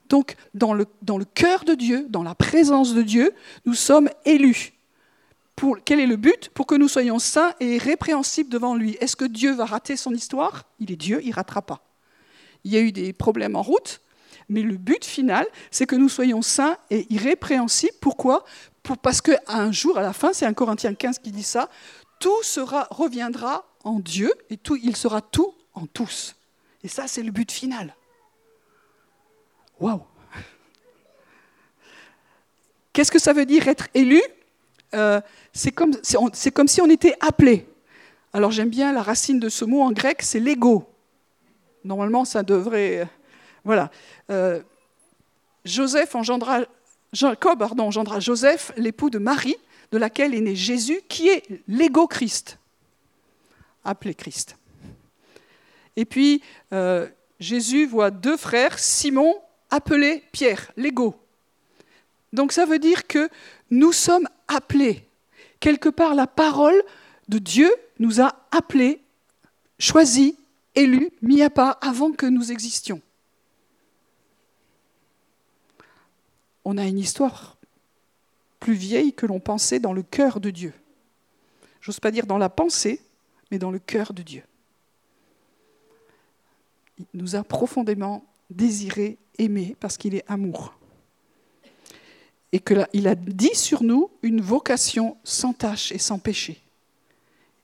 Donc 0.09 0.35
dans 0.53 0.73
le, 0.73 0.85
dans 1.01 1.17
le 1.17 1.23
cœur 1.23 1.63
de 1.63 1.75
Dieu, 1.75 2.05
dans 2.09 2.23
la 2.23 2.35
présence 2.35 2.93
de 2.93 3.01
Dieu, 3.01 3.33
nous 3.65 3.73
sommes 3.73 4.09
élus. 4.25 4.73
Pour, 5.55 5.77
quel 5.83 5.99
est 5.99 6.07
le 6.07 6.15
but 6.15 6.49
Pour 6.49 6.65
que 6.65 6.75
nous 6.75 6.87
soyons 6.87 7.19
saints 7.19 7.53
et 7.59 7.77
répréhensibles 7.77 8.49
devant 8.49 8.75
lui? 8.75 8.97
Est-ce 8.99 9.15
que 9.15 9.25
Dieu 9.25 9.53
va 9.53 9.65
rater 9.65 9.95
son 9.95 10.13
histoire? 10.13 10.63
Il 10.79 10.91
est 10.91 10.95
Dieu, 10.95 11.21
il 11.23 11.29
ne 11.29 11.35
ratera 11.35 11.61
pas. 11.61 11.83
Il 12.63 12.71
y 12.71 12.77
a 12.77 12.81
eu 12.81 12.91
des 12.91 13.13
problèmes 13.13 13.55
en 13.55 13.61
route, 13.61 14.01
mais 14.49 14.61
le 14.61 14.77
but 14.77 15.05
final, 15.05 15.45
c'est 15.71 15.85
que 15.85 15.95
nous 15.95 16.09
soyons 16.09 16.41
saints 16.41 16.77
et 16.89 17.05
irrépréhensibles. 17.13 17.95
Pourquoi? 18.01 18.43
Parce 19.01 19.21
qu'un 19.21 19.71
jour, 19.71 19.97
à 19.97 20.01
la 20.01 20.13
fin, 20.13 20.33
c'est 20.33 20.45
un 20.45 20.53
Corinthiens 20.53 20.93
15 20.93 21.19
qui 21.19 21.31
dit 21.31 21.43
ça, 21.43 21.69
tout 22.19 22.41
reviendra 22.89 23.65
en 23.83 23.99
Dieu 23.99 24.31
et 24.49 24.59
il 24.83 24.95
sera 24.95 25.21
tout 25.21 25.53
en 25.73 25.85
tous. 25.85 26.35
Et 26.83 26.87
ça, 26.87 27.07
c'est 27.07 27.23
le 27.23 27.31
but 27.31 27.51
final. 27.51 27.95
Waouh 29.79 30.01
Qu'est-ce 32.93 33.11
que 33.11 33.19
ça 33.19 33.33
veut 33.33 33.45
dire 33.45 33.67
être 33.67 33.87
élu? 33.93 34.21
Euh, 34.95 35.21
C'est 35.53 35.71
comme, 35.71 35.93
si 36.03 36.81
on 36.81 36.89
était 36.89 37.15
appelé. 37.19 37.67
Alors 38.33 38.51
j'aime 38.51 38.69
bien 38.69 38.93
la 38.93 39.01
racine 39.01 39.39
de 39.39 39.49
ce 39.49 39.65
mot 39.65 39.81
en 39.81 39.91
grec, 39.91 40.21
c'est 40.21 40.39
l'ego. 40.39 40.87
Normalement, 41.83 42.25
ça 42.25 42.43
devrait. 42.43 43.07
Voilà. 43.63 43.91
Euh, 44.29 44.61
Joseph 45.65 46.15
engendra, 46.15 46.61
Jacob 47.13 47.59
pardon, 47.59 47.85
engendra 47.85 48.19
Joseph, 48.19 48.71
l'époux 48.77 49.09
de 49.09 49.19
Marie, 49.19 49.57
de 49.91 49.97
laquelle 49.97 50.33
est 50.33 50.41
né 50.41 50.55
Jésus, 50.55 51.01
qui 51.09 51.27
est 51.27 51.43
l'ego 51.67 52.07
Christ, 52.07 52.57
appelé 53.83 54.15
Christ. 54.15 54.55
Et 55.95 56.05
puis, 56.05 56.41
euh, 56.71 57.07
Jésus 57.39 57.85
voit 57.85 58.11
deux 58.11 58.37
frères, 58.37 58.79
Simon, 58.79 59.35
appelé 59.69 60.23
Pierre, 60.31 60.71
l'ego. 60.77 61.15
Donc 62.33 62.51
ça 62.51 62.65
veut 62.65 62.79
dire 62.79 63.07
que 63.07 63.29
nous 63.69 63.91
sommes 63.91 64.27
appelés. 64.47 65.07
Quelque 65.59 65.89
part, 65.89 66.15
la 66.15 66.27
parole 66.27 66.81
de 67.27 67.37
Dieu 67.37 67.71
nous 67.99 68.21
a 68.21 68.35
appelés, 68.51 69.01
choisis, 69.79 70.33
élus, 70.75 71.11
mis 71.21 71.41
à 71.41 71.49
part 71.49 71.77
avant 71.81 72.11
que 72.11 72.25
nous 72.25 72.51
existions. 72.51 73.01
On 76.63 76.77
a 76.77 76.85
une 76.85 76.99
histoire 76.99 77.57
plus 78.59 78.73
vieille 78.73 79.13
que 79.13 79.25
l'on 79.25 79.39
pensait 79.39 79.79
dans 79.79 79.93
le 79.93 80.03
cœur 80.03 80.39
de 80.39 80.51
Dieu. 80.51 80.73
J'ose 81.81 81.99
pas 81.99 82.11
dire 82.11 82.27
dans 82.27 82.37
la 82.37 82.49
pensée, 82.49 83.01
mais 83.49 83.57
dans 83.57 83.71
le 83.71 83.79
cœur 83.79 84.13
de 84.13 84.21
Dieu. 84.21 84.43
Il 86.99 87.05
nous 87.13 87.35
a 87.35 87.43
profondément 87.43 88.23
désiré, 88.51 89.17
aimé, 89.39 89.75
parce 89.79 89.97
qu'il 89.97 90.13
est 90.13 90.23
amour. 90.27 90.75
Et 92.53 92.59
qu'il 92.59 93.07
a 93.07 93.15
dit 93.15 93.55
sur 93.55 93.83
nous 93.83 94.09
une 94.21 94.41
vocation 94.41 95.17
sans 95.23 95.53
tâche 95.53 95.91
et 95.91 95.97
sans 95.97 96.19
péché. 96.19 96.61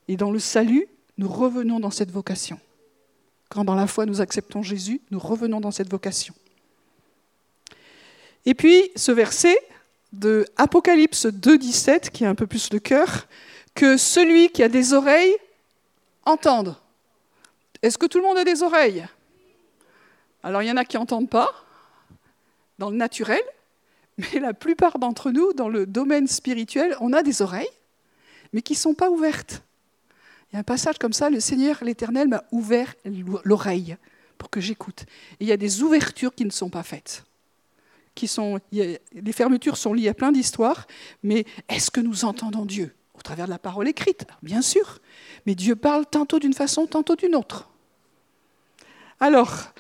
Et 0.08 0.16
dans 0.16 0.32
le 0.32 0.40
salut, 0.40 0.88
nous 1.18 1.28
revenons 1.28 1.80
dans 1.80 1.92
cette 1.92 2.12
vocation. 2.12 2.60
Quand 3.50 3.66
dans 3.66 3.76
la 3.76 3.88
foi 3.88 4.06
nous 4.06 4.22
acceptons 4.22 4.64
Jésus, 4.64 5.02
nous 5.12 5.20
revenons 5.20 5.60
dans 5.60 5.72
cette 5.72 5.90
vocation. 5.90 6.34
Et 8.46 8.54
puis 8.54 8.92
ce 8.96 9.12
verset 9.12 9.58
de 10.14 10.46
Apocalypse 10.56 11.26
2.17, 11.26 12.12
qui 12.12 12.24
est 12.24 12.28
un 12.28 12.36
peu 12.36 12.48
plus 12.48 12.72
le 12.72 12.80
cœur, 12.80 13.28
que 13.76 13.98
celui 13.98 14.50
qui 14.50 14.64
a 14.64 14.70
des 14.70 14.94
oreilles 14.94 15.36
entende. 16.26 16.76
Est-ce 17.82 17.98
que 17.98 18.06
tout 18.06 18.20
le 18.20 18.24
monde 18.24 18.38
a 18.38 18.44
des 18.44 18.64
oreilles? 18.64 19.06
Alors 20.44 20.62
il 20.62 20.68
y 20.68 20.72
en 20.72 20.78
a 20.78 20.86
qui 20.86 20.98
n'entendent 20.98 21.30
pas, 21.30 21.50
dans 22.80 22.90
le 22.90 22.96
naturel, 22.96 23.42
mais 24.18 24.40
la 24.40 24.54
plupart 24.54 25.00
d'entre 25.00 25.32
nous, 25.32 25.54
dans 25.54 25.70
le 25.70 25.86
domaine 25.86 26.28
spirituel, 26.28 26.96
on 27.02 27.14
a 27.14 27.24
des 27.24 27.42
oreilles, 27.42 27.70
mais 28.54 28.62
qui 28.62 28.74
ne 28.74 28.78
sont 28.78 28.94
pas 28.94 29.10
ouvertes. 29.10 29.64
Il 30.50 30.56
y 30.56 30.58
a 30.58 30.60
un 30.60 30.64
passage 30.64 30.98
comme 30.98 31.14
ça, 31.14 31.30
le 31.30 31.40
Seigneur, 31.40 31.84
l'Éternel, 31.84 32.28
m'a 32.28 32.44
ouvert 32.52 32.96
l'oreille 33.44 33.98
pour 34.38 34.50
que 34.50 34.62
j'écoute. 34.62 35.06
Il 35.40 35.48
y 35.48 35.52
a 35.52 35.58
des 35.58 35.84
ouvertures 35.84 36.34
qui 36.34 36.46
ne 36.46 36.52
sont 36.52 36.70
pas 36.70 36.84
faites. 36.84 37.24
Qui 38.16 38.28
sont, 38.28 38.60
les 38.72 39.32
fermetures 39.32 39.78
sont 39.78 39.94
liées 39.94 40.10
à 40.10 40.14
plein 40.14 40.32
d'histoires, 40.32 40.88
mais 41.22 41.46
est-ce 41.70 41.92
que 41.92 42.00
nous 42.00 42.26
entendons 42.26 42.66
Dieu 42.66 42.96
Au 43.14 43.22
travers 43.22 43.46
de 43.46 43.52
la 43.52 43.60
parole 43.60 43.88
écrite, 43.88 44.26
bien 44.42 44.62
sûr. 44.62 45.00
Mais 45.46 45.54
Dieu 45.54 45.76
parle 45.76 46.06
tantôt 46.06 46.40
d'une 46.40 46.54
façon, 46.54 46.88
tantôt 46.88 47.16
d'une 47.16 47.36
autre. 47.36 47.70
Alors, 49.20 49.74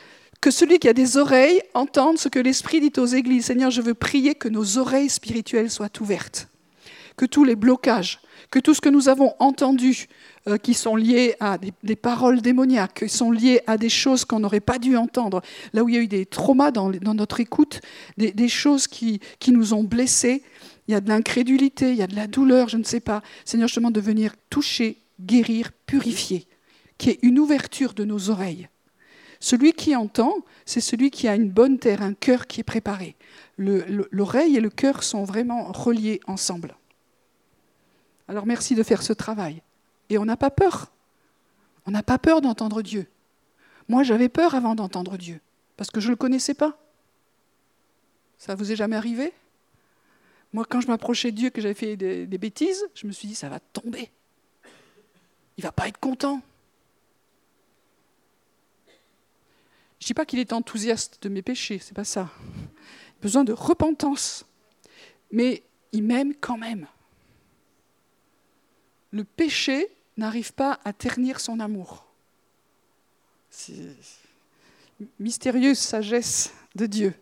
que 0.48 0.52
celui 0.52 0.80
qui 0.80 0.88
a 0.88 0.94
des 0.94 1.18
oreilles 1.18 1.62
entende 1.74 2.18
ce 2.18 2.30
que 2.30 2.40
l'Esprit 2.40 2.80
dit 2.80 2.94
aux 3.02 3.06
églises. 3.06 3.48
Seigneur, 3.48 3.70
je 3.70 3.82
veux 3.82 3.94
prier 3.94 4.34
que 4.34 4.48
nos 4.48 4.78
oreilles 4.78 5.10
spirituelles 5.10 5.70
soient 5.70 5.92
ouvertes, 6.00 6.48
que 7.18 7.26
tous 7.26 7.44
les 7.44 7.58
blocages, 7.58 8.22
que 8.50 8.60
tout 8.60 8.74
ce 8.74 8.80
que 8.80 8.88
nous 8.88 9.10
avons 9.10 9.34
entendu, 9.40 10.08
euh, 10.48 10.56
qui 10.56 10.74
sont 10.74 10.96
liées 10.96 11.36
à 11.42 11.58
des, 11.58 11.98
paroles 11.98 12.40
démoniaques, 12.40 13.04
qui 13.06 13.10
sont 13.10 13.30
liées 13.30 13.60
à 13.68 13.78
des 13.78 13.90
choses 13.90 14.24
qu'on 14.24 14.40
n'aurait 14.40 14.62
pas 14.62 14.80
dû 14.80 14.96
entendre, 14.96 15.42
là 15.74 15.84
où 15.84 15.90
il 15.90 15.96
y 15.96 15.98
a 15.98 16.02
eu 16.02 16.08
des 16.08 16.26
traumas 16.26 16.72
dans, 16.72 16.94
notre 17.14 17.42
écoute, 17.42 17.82
des, 18.16 18.48
choses 18.48 18.88
qui, 18.88 19.20
qui, 19.40 19.52
nous 19.52 19.74
ont 19.74 19.84
blessés, 19.84 20.44
il 20.88 20.94
y 20.94 20.96
a 20.96 21.02
de 21.02 21.10
l'incrédulité, 21.10 21.92
il 21.92 21.98
y 21.98 22.04
a 22.04 22.08
de 22.08 22.16
la 22.16 22.28
douleur, 22.28 22.70
je 22.70 22.78
ne 22.78 22.86
sais 22.86 23.02
pas. 23.02 23.22
Seigneur, 23.44 23.68
je 23.68 23.76
demande 23.76 23.96
de 23.96 24.00
venir 24.00 24.34
toucher, 24.50 24.96
guérir, 25.20 25.72
purifier, 25.86 26.48
qui 26.98 27.10
est 27.10 27.20
une 27.22 27.38
ouverture 27.38 27.94
de 27.94 28.06
nos 28.06 28.30
oreilles. 28.30 28.70
Celui 29.39 29.73
qui 29.73 29.95
entend, 29.95 30.36
c'est 30.65 30.82
celui 30.82 31.12
qui 31.12 31.28
a 31.28 31.36
une 31.36 31.50
bonne 31.50 31.80
terre, 31.80 32.02
un 32.02 32.13
cœur 32.13 32.47
qui 32.47 32.62
est 32.62 32.63
préparé. 32.63 33.15
L'oreille 33.58 34.58
et 34.58 34.62
le 34.62 34.69
cœur 34.69 35.04
sont 35.04 35.23
vraiment 35.23 35.71
reliés 35.71 36.19
ensemble. 36.28 36.76
Alors 38.28 38.45
merci 38.45 38.76
de 38.76 38.84
faire 38.84 39.04
ce 39.04 39.13
travail. 39.13 39.62
Et 40.10 40.17
on 40.17 40.26
n'a 40.26 40.38
pas 40.38 40.50
peur. 40.50 40.91
On 41.86 41.91
n'a 41.91 42.04
pas 42.04 42.17
peur 42.17 42.41
d'entendre 42.41 42.82
Dieu. 42.82 43.08
Moi, 43.88 44.04
j'avais 44.04 44.30
peur 44.30 44.56
avant 44.56 44.76
d'entendre 44.76 45.17
Dieu, 45.17 45.39
parce 45.78 45.89
que 45.89 46.02
je 46.02 46.08
ne 46.08 46.12
le 46.12 46.17
connaissais 46.17 46.54
pas. 46.54 46.78
Ça 48.38 48.56
vous 48.56 48.71
est 48.71 48.76
jamais 48.76 48.97
arrivé? 48.97 49.34
Moi, 50.54 50.65
quand 50.69 50.82
je 50.82 50.88
m'approchais 50.88 51.32
de 51.32 51.38
Dieu, 51.38 51.50
que 51.50 51.62
j'avais 51.62 51.73
fait 51.73 51.95
des, 51.95 52.38
bêtises, 52.38 52.86
je 52.93 53.08
me 53.08 53.12
suis 53.12 53.28
dit, 53.28 53.36
ça 53.36 53.50
va 53.50 53.60
tomber. 53.60 54.12
Il 55.58 55.63
va 55.63 55.71
pas 55.71 55.88
être 55.88 56.00
content. 56.00 56.41
Je 60.00 60.06
ne 60.06 60.08
dis 60.08 60.14
pas 60.14 60.26
qu'il 60.26 60.40
est 60.40 60.54
enthousiaste 60.54 61.24
de 61.24 61.30
mes 61.30 61.42
péchés, 61.42 61.80
c'est 61.80 61.96
pas 61.96 62.04
ça. 62.04 62.30
Il 62.56 63.20
a 63.20 63.22
besoin 63.22 63.44
de 63.44 63.54
repentance. 63.54 64.46
Mais 65.32 65.64
il 65.92 66.04
m'aime 66.04 66.34
quand 66.36 66.58
même 66.58 66.88
le 69.12 69.24
péché 69.24 69.88
n'arrive 70.18 70.54
pas 70.54 70.80
à 70.84 70.94
ternir 70.94 71.40
son 71.40 71.60
amour. 71.60 72.06
Mystérieuse 75.20 75.80
sagesse 75.80 76.54
de 76.76 76.86
Dieu. 76.86 77.14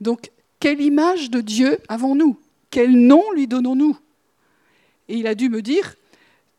Donc, 0.00 0.30
quelle 0.58 0.80
image 0.80 1.30
de 1.30 1.40
Dieu 1.40 1.78
avons-nous? 1.88 2.38
Quel 2.70 2.92
nom 2.92 3.22
lui 3.32 3.46
donnons-nous? 3.46 3.98
Et 5.08 5.16
il 5.16 5.26
a 5.26 5.34
dû 5.34 5.48
me 5.48 5.62
dire, 5.62 5.96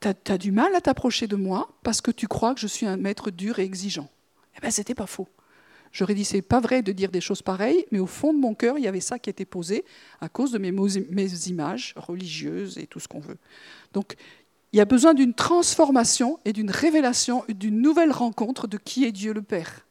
tu 0.02 0.08
as, 0.08 0.38
du 0.38 0.52
mal 0.52 0.76
à 0.76 0.82
t'approcher 0.82 1.28
de 1.28 1.36
moi 1.36 1.70
parce 1.84 2.02
que 2.02 2.12
tu 2.12 2.28
crois 2.28 2.54
que 2.54 2.60
je 2.60 2.68
suis 2.68 2.86
un 2.86 2.98
maître 2.98 3.32
dur 3.32 3.60
et 3.60 3.64
exigeant. 3.64 4.10
Eh 4.58 4.62
bien, 4.62 4.72
c'était 4.72 4.96
pas 4.96 5.08
faux. 5.08 5.28
J'aurais 5.92 6.14
dit, 6.14 6.24
c'est 6.24 6.42
pas 6.42 6.62
vrai 6.62 6.82
de 6.82 6.92
dire 6.94 7.12
des 7.12 7.20
choses 7.20 7.42
pareilles, 7.42 7.86
mais 7.92 8.00
au 8.00 8.08
fond 8.08 8.34
de 8.34 8.40
mon 8.40 8.54
cœur, 8.54 8.78
il 8.78 8.84
y 8.84 8.88
avait 8.88 9.02
ça 9.02 9.20
qui 9.20 9.30
était 9.30 9.46
posé 9.46 9.84
à 10.22 10.30
cause 10.30 10.52
de 10.52 10.58
mes, 10.58 10.70
images 11.48 11.94
religieuses 11.98 12.78
et 12.78 12.88
tout 12.88 13.00
ce 13.00 13.08
qu'on 13.08 13.20
veut. 13.20 13.38
Donc, 13.94 14.16
il 14.72 14.78
y 14.78 14.82
a 14.82 14.86
besoin 14.86 15.14
d'une 15.14 15.34
transformation 15.34 16.40
et 16.46 16.54
d'une 16.54 16.72
révélation, 16.72 17.44
d'une 17.50 17.82
nouvelle 17.82 18.12
rencontre 18.12 18.68
de 18.68 18.78
qui 18.78 19.04
est 19.04 19.12
Dieu 19.12 19.34
le 19.34 19.42
Père. 19.42 19.86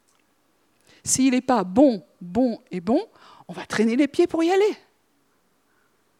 S'il 1.04 1.32
n'est 1.32 1.42
pas 1.42 1.64
bon, 1.64 2.02
bon 2.22 2.60
et 2.70 2.80
bon, 2.80 3.02
on 3.48 3.52
va 3.52 3.66
traîner 3.66 3.96
les 3.96 4.08
pieds 4.08 4.26
pour 4.26 4.42
y 4.42 4.50
aller. 4.50 4.76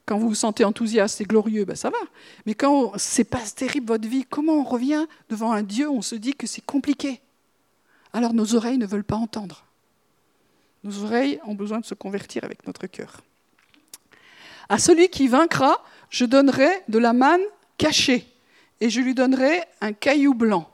Quand 0.05 0.19
vous 0.19 0.29
vous 0.29 0.35
sentez 0.35 0.65
enthousiaste 0.65 1.23
et 1.23 1.25
glorieux, 1.25 1.65
ben 1.65 1.77
ça 1.77 1.89
va. 1.89 1.99
Mais 2.45 2.55
quand 2.55 2.93
c'est 2.99 3.25
pas 3.25 3.41
terrible 3.55 3.87
votre 3.87 4.09
vie, 4.09 4.25
comment 4.29 4.55
on 4.55 4.65
revient 4.65 5.07
devant 5.31 5.53
un 5.53 5.63
Dieu 5.63 5.89
On 5.89 6.03
se 6.03 6.17
dit 6.17 6.35
que 6.35 6.47
c'est 6.47 6.65
compliqué. 6.65 7.23
Alors 8.13 8.35
nos 8.35 8.55
oreilles 8.55 8.79
ne 8.79 8.87
veulent 8.87 9.05
pas 9.05 9.17
entendre. 9.17 9.65
Nos 10.83 11.05
oreilles 11.05 11.41
ont 11.45 11.55
besoin 11.55 11.81
de 11.81 11.85
se 11.85 11.95
convertir 11.95 12.45
avec 12.45 12.67
notre 12.67 12.87
cœur. 12.87 13.23
À 14.69 14.79
celui 14.79 15.09
qui 15.09 15.29
vaincra, 15.29 15.85
je 16.11 16.25
donnerai 16.25 16.71
de 16.89 16.99
la 16.99 17.13
manne 17.13 17.43
cachée 17.77 18.27
et 18.81 18.89
je 18.89 19.01
lui 19.01 19.15
donnerai 19.15 19.63
un 19.81 19.93
caillou 19.93 20.35
blanc. 20.35 20.71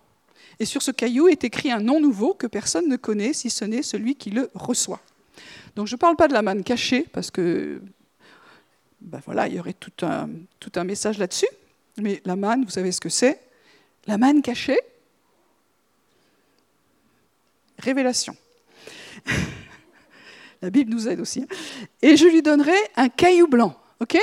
Et 0.59 0.65
sur 0.65 0.83
ce 0.83 0.91
caillou 0.91 1.29
est 1.29 1.45
écrit 1.45 1.71
un 1.71 1.81
nom 1.81 2.01
nouveau 2.01 2.35
que 2.35 2.47
personne 2.47 2.89
ne 2.89 2.97
connaît 2.97 3.33
si 3.33 3.51
ce 3.51 3.65
n'est 3.65 3.83
celui 3.83 4.15
qui 4.15 4.31
le 4.31 4.51
reçoit. 4.55 5.01
Donc 5.75 5.87
je 5.87 5.95
ne 5.95 5.99
parle 5.99 6.17
pas 6.17 6.29
de 6.29 6.33
la 6.33 6.43
manne 6.43 6.63
cachée, 6.63 7.07
parce 7.13 7.31
que 7.31 7.81
ben 9.01 9.21
voilà, 9.27 9.47
il 9.49 9.55
y 9.55 9.61
aurait 9.61 9.75
tout 9.75 9.93
un, 10.07 10.29
tout 10.59 10.73
un 10.77 10.85
message 10.85 11.19
là-dessus. 11.19 11.49
Mais 11.99 12.23
la 12.25 12.37
manne, 12.37 12.65
vous 12.65 12.71
savez 12.71 12.93
ce 12.93 13.01
que 13.01 13.09
c'est? 13.09 13.41
La 14.07 14.19
manne 14.19 14.43
cachée? 14.43 14.79
Révélation. 17.79 18.37
la 20.63 20.71
Bible 20.71 20.93
nous 20.93 21.09
aide 21.09 21.21
aussi. 21.21 21.43
Hein. 21.43 21.47
Et 22.03 22.17
je 22.17 22.27
lui 22.27 22.43
donnerai 22.43 22.77
un 22.97 23.09
caillou 23.09 23.47
blanc, 23.47 23.77
ok? 24.01 24.19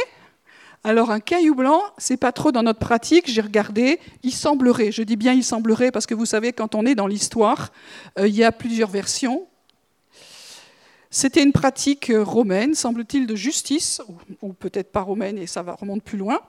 Alors 0.85 1.11
un 1.11 1.21
caillou 1.21 1.55
blanc, 1.55 1.81
c'est 1.97 2.17
pas 2.17 2.33
trop 2.33 2.51
dans 2.51 2.63
notre 2.63 2.79
pratique. 2.79 3.29
J'ai 3.29 3.39
regardé, 3.39 3.99
il 4.21 4.33
semblerait. 4.33 4.91
Je 4.91 5.01
dis 5.01 5.15
bien 5.15 5.31
il 5.31 5.43
semblerait 5.43 5.91
parce 5.91 6.05
que 6.05 6.13
vous 6.13 6.25
savez 6.25 6.51
quand 6.51 6.75
on 6.75 6.85
est 6.85 6.95
dans 6.95 7.07
l'histoire, 7.07 7.71
euh, 8.19 8.27
il 8.27 8.35
y 8.35 8.43
a 8.43 8.51
plusieurs 8.51 8.89
versions. 8.89 9.47
C'était 11.09 11.43
une 11.43 11.53
pratique 11.53 12.09
euh, 12.09 12.23
romaine, 12.23 12.75
semble-t-il, 12.75 13.27
de 13.27 13.35
justice, 13.35 14.01
ou, 14.41 14.51
peut-être 14.51 14.91
pas 14.91 15.01
romaine 15.01 15.37
et 15.37 15.47
ça 15.47 15.61
va 15.61 15.73
remonte 15.73 16.03
plus 16.03 16.17
loin. 16.17 16.41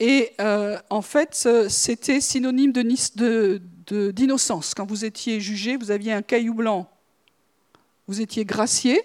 Et 0.00 0.30
euh, 0.40 0.78
en 0.88 1.02
fait, 1.02 1.48
c'était 1.68 2.20
synonyme 2.20 2.72
d'innocence. 2.72 4.72
Quand 4.72 4.86
vous 4.86 5.04
étiez 5.04 5.40
jugé, 5.40 5.76
vous 5.76 5.90
aviez 5.90 6.12
un 6.12 6.22
caillou 6.22 6.54
blanc, 6.54 6.88
vous 8.08 8.20
étiez 8.20 8.44
gracié. 8.44 9.00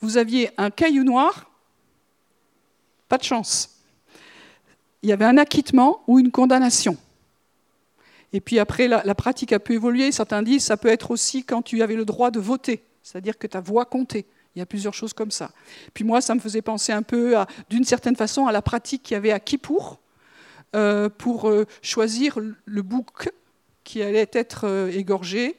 Vous 0.00 0.16
aviez 0.18 0.50
un 0.58 0.70
caillou 0.70 1.02
noir, 1.02 1.50
pas 3.08 3.18
de 3.18 3.24
chance. 3.24 3.80
Il 5.02 5.08
y 5.08 5.12
avait 5.12 5.24
un 5.24 5.38
acquittement 5.38 6.04
ou 6.06 6.20
une 6.20 6.30
condamnation. 6.30 6.96
Et 8.32 8.40
puis 8.40 8.58
après, 8.58 8.86
la, 8.86 9.14
pratique 9.14 9.52
a 9.52 9.58
pu 9.58 9.74
évoluer. 9.74 10.12
Certains 10.12 10.42
disent 10.42 10.64
ça 10.64 10.76
peut 10.76 10.88
être 10.88 11.10
aussi 11.10 11.42
quand 11.42 11.62
tu 11.62 11.82
avais 11.82 11.96
le 11.96 12.04
droit 12.04 12.30
de 12.30 12.38
voter, 12.38 12.84
c'est-à-dire 13.02 13.38
que 13.38 13.46
ta 13.46 13.60
voix 13.60 13.86
comptait. 13.86 14.26
Il 14.54 14.58
y 14.58 14.62
a 14.62 14.66
plusieurs 14.66 14.94
choses 14.94 15.12
comme 15.12 15.30
ça. 15.30 15.50
Puis 15.94 16.04
moi, 16.04 16.20
ça 16.20 16.34
me 16.34 16.40
faisait 16.40 16.62
penser 16.62 16.92
un 16.92 17.02
peu, 17.02 17.36
d'une 17.70 17.84
certaine 17.84 18.16
façon, 18.16 18.46
à 18.46 18.52
la 18.52 18.60
pratique 18.60 19.02
qu'il 19.02 19.14
y 19.14 19.16
avait 19.16 19.32
à 19.32 19.40
Kippour 19.40 19.98
euh, 20.76 21.08
pour 21.08 21.48
euh, 21.48 21.64
choisir 21.80 22.38
le 22.38 22.82
bouc 22.82 23.30
qui 23.84 24.02
allait 24.02 24.28
être 24.32 24.66
euh, 24.66 24.90
égorgé 24.90 25.56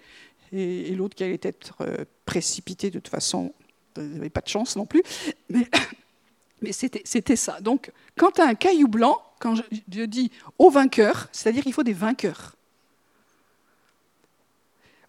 et, 0.52 0.92
l'autre 0.96 1.16
qui 1.16 1.24
allait 1.24 1.40
être 1.42 1.84
précipité 2.26 2.90
de 2.90 3.00
toute 3.00 3.10
façon. 3.10 3.54
Il 3.98 4.04
n'y 4.04 4.18
avait 4.18 4.30
pas 4.30 4.42
de 4.42 4.48
chance 4.48 4.76
non 4.76 4.86
plus. 4.86 5.04
Mais 5.50 6.72
c'était 6.72 7.36
ça. 7.36 7.60
Donc, 7.62 7.92
quand 8.18 8.32
tu 8.32 8.42
as 8.42 8.46
un 8.46 8.56
caillou 8.56 8.88
blanc, 8.88 9.22
quand 9.40 9.56
je, 9.56 10.06
dis 10.06 10.32
au 10.58 10.70
vainqueur, 10.70 11.30
c'est-à-dire 11.32 11.64
qu'il 11.64 11.74
faut 11.74 11.84
des 11.84 11.94
vainqueurs. 11.94 12.56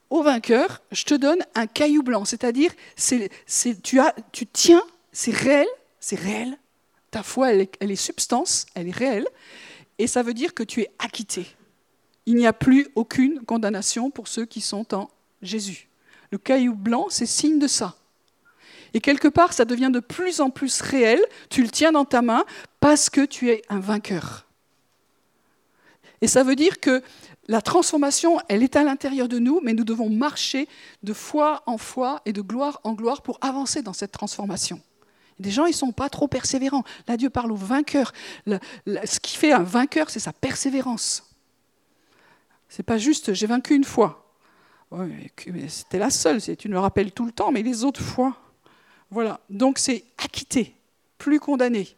Au 0.08 0.22
vainqueur, 0.22 0.82
je 0.90 1.04
te 1.04 1.14
donne 1.14 1.38
un 1.54 1.66
caillou 1.66 2.02
blanc, 2.02 2.24
c'est-à-dire 2.24 2.72
tu, 3.82 4.00
tu 4.32 4.46
tiens, 4.46 4.82
c'est 5.12 5.34
réel, 5.34 5.68
c'est 6.00 6.18
réel. 6.18 6.58
Ta 7.10 7.22
foi, 7.22 7.52
elle 7.52 7.90
est 7.90 7.96
substance, 7.96 8.66
elle 8.74 8.88
est 8.88 8.96
réelle, 8.96 9.26
et 9.98 10.06
ça 10.06 10.22
veut 10.22 10.34
dire 10.34 10.54
que 10.54 10.62
tu 10.62 10.80
es 10.82 10.90
acquitté. 10.98 11.46
Il 12.26 12.36
n'y 12.36 12.46
a 12.46 12.52
plus 12.52 12.88
aucune 12.94 13.40
condamnation 13.44 14.10
pour 14.10 14.28
ceux 14.28 14.46
qui 14.46 14.60
sont 14.60 14.94
en 14.94 15.10
Jésus. 15.42 15.88
Le 16.30 16.38
caillou 16.38 16.74
blanc, 16.74 17.06
c'est 17.10 17.26
signe 17.26 17.58
de 17.58 17.66
ça. 17.66 17.96
Et 18.94 19.00
quelque 19.00 19.28
part, 19.28 19.52
ça 19.52 19.64
devient 19.64 19.90
de 19.92 20.00
plus 20.00 20.40
en 20.40 20.50
plus 20.50 20.80
réel. 20.80 21.20
Tu 21.48 21.62
le 21.62 21.68
tiens 21.68 21.92
dans 21.92 22.04
ta 22.04 22.22
main 22.22 22.44
parce 22.80 23.10
que 23.10 23.24
tu 23.24 23.50
es 23.50 23.62
un 23.68 23.78
vainqueur. 23.78 24.46
Et 26.20 26.26
ça 26.26 26.42
veut 26.42 26.56
dire 26.56 26.80
que 26.80 27.02
la 27.48 27.62
transformation, 27.62 28.38
elle 28.48 28.62
est 28.62 28.76
à 28.76 28.84
l'intérieur 28.84 29.28
de 29.28 29.38
nous, 29.38 29.60
mais 29.62 29.72
nous 29.72 29.84
devons 29.84 30.10
marcher 30.10 30.68
de 31.02 31.12
foi 31.12 31.62
en 31.66 31.78
foi 31.78 32.20
et 32.26 32.32
de 32.32 32.42
gloire 32.42 32.80
en 32.84 32.92
gloire 32.92 33.22
pour 33.22 33.38
avancer 33.40 33.82
dans 33.82 33.92
cette 33.92 34.12
transformation. 34.12 34.80
Des 35.38 35.50
gens, 35.50 35.64
ils 35.64 35.70
ne 35.70 35.74
sont 35.74 35.92
pas 35.92 36.10
trop 36.10 36.28
persévérants. 36.28 36.84
Là, 37.08 37.16
Dieu 37.16 37.30
parle 37.30 37.50
aux 37.50 37.56
vainqueurs. 37.56 38.12
ce 38.46 39.18
qui 39.20 39.36
fait 39.36 39.52
un 39.52 39.62
vainqueur, 39.62 40.10
c'est 40.10 40.20
sa 40.20 40.32
persévérance. 40.32 41.24
C'est 42.68 42.82
pas 42.82 42.98
juste 42.98 43.32
j'ai 43.32 43.46
vaincu 43.46 43.74
une 43.74 43.84
fois. 43.84 44.19
C'était 45.68 45.98
la 45.98 46.10
seule, 46.10 46.40
tu 46.56 46.68
me 46.68 46.74
le 46.74 46.80
rappelles 46.80 47.12
tout 47.12 47.24
le 47.24 47.32
temps, 47.32 47.52
mais 47.52 47.62
les 47.62 47.84
autres 47.84 48.02
fois. 48.02 48.36
Voilà, 49.10 49.40
donc 49.48 49.78
c'est 49.78 50.04
acquitté, 50.18 50.74
plus 51.18 51.40
condamné. 51.40 51.96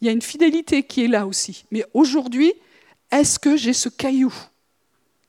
Il 0.00 0.06
y 0.06 0.08
a 0.08 0.12
une 0.12 0.22
fidélité 0.22 0.82
qui 0.82 1.04
est 1.04 1.08
là 1.08 1.26
aussi. 1.26 1.66
Mais 1.70 1.84
aujourd'hui, 1.92 2.54
est-ce 3.10 3.38
que 3.38 3.56
j'ai 3.56 3.74
ce 3.74 3.88
caillou 3.88 4.32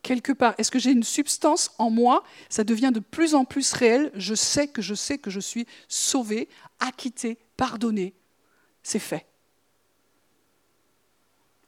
quelque 0.02 0.32
part? 0.32 0.54
Est-ce 0.58 0.70
que 0.70 0.78
j'ai 0.78 0.92
une 0.92 1.02
substance 1.02 1.70
en 1.78 1.90
moi? 1.90 2.24
Ça 2.48 2.64
devient 2.64 2.90
de 2.92 3.00
plus 3.00 3.34
en 3.34 3.44
plus 3.44 3.72
réel. 3.72 4.10
Je 4.14 4.34
sais 4.34 4.68
que 4.68 4.80
je 4.82 4.94
sais 4.94 5.18
que 5.18 5.30
je 5.30 5.40
suis 5.40 5.66
sauvé, 5.88 6.48
acquitté, 6.80 7.38
pardonné. 7.56 8.14
C'est 8.82 8.98
fait. 8.98 9.26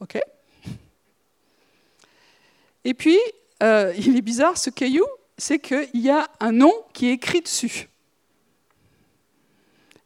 OK? 0.01 0.19
Et 2.85 2.95
puis, 2.95 3.19
euh, 3.63 3.93
il 3.97 4.17
est 4.17 4.23
bizarre, 4.23 4.59
ce 4.59 4.71
caillou, 4.71 5.05
c'est 5.39 5.59
qu'il 5.59 5.89
y 5.95 6.11
a 6.11 6.29
un 6.41 6.53
nom 6.53 6.73
qui 6.93 7.09
est 7.09 7.13
écrit 7.13 7.41
dessus. 7.41 7.89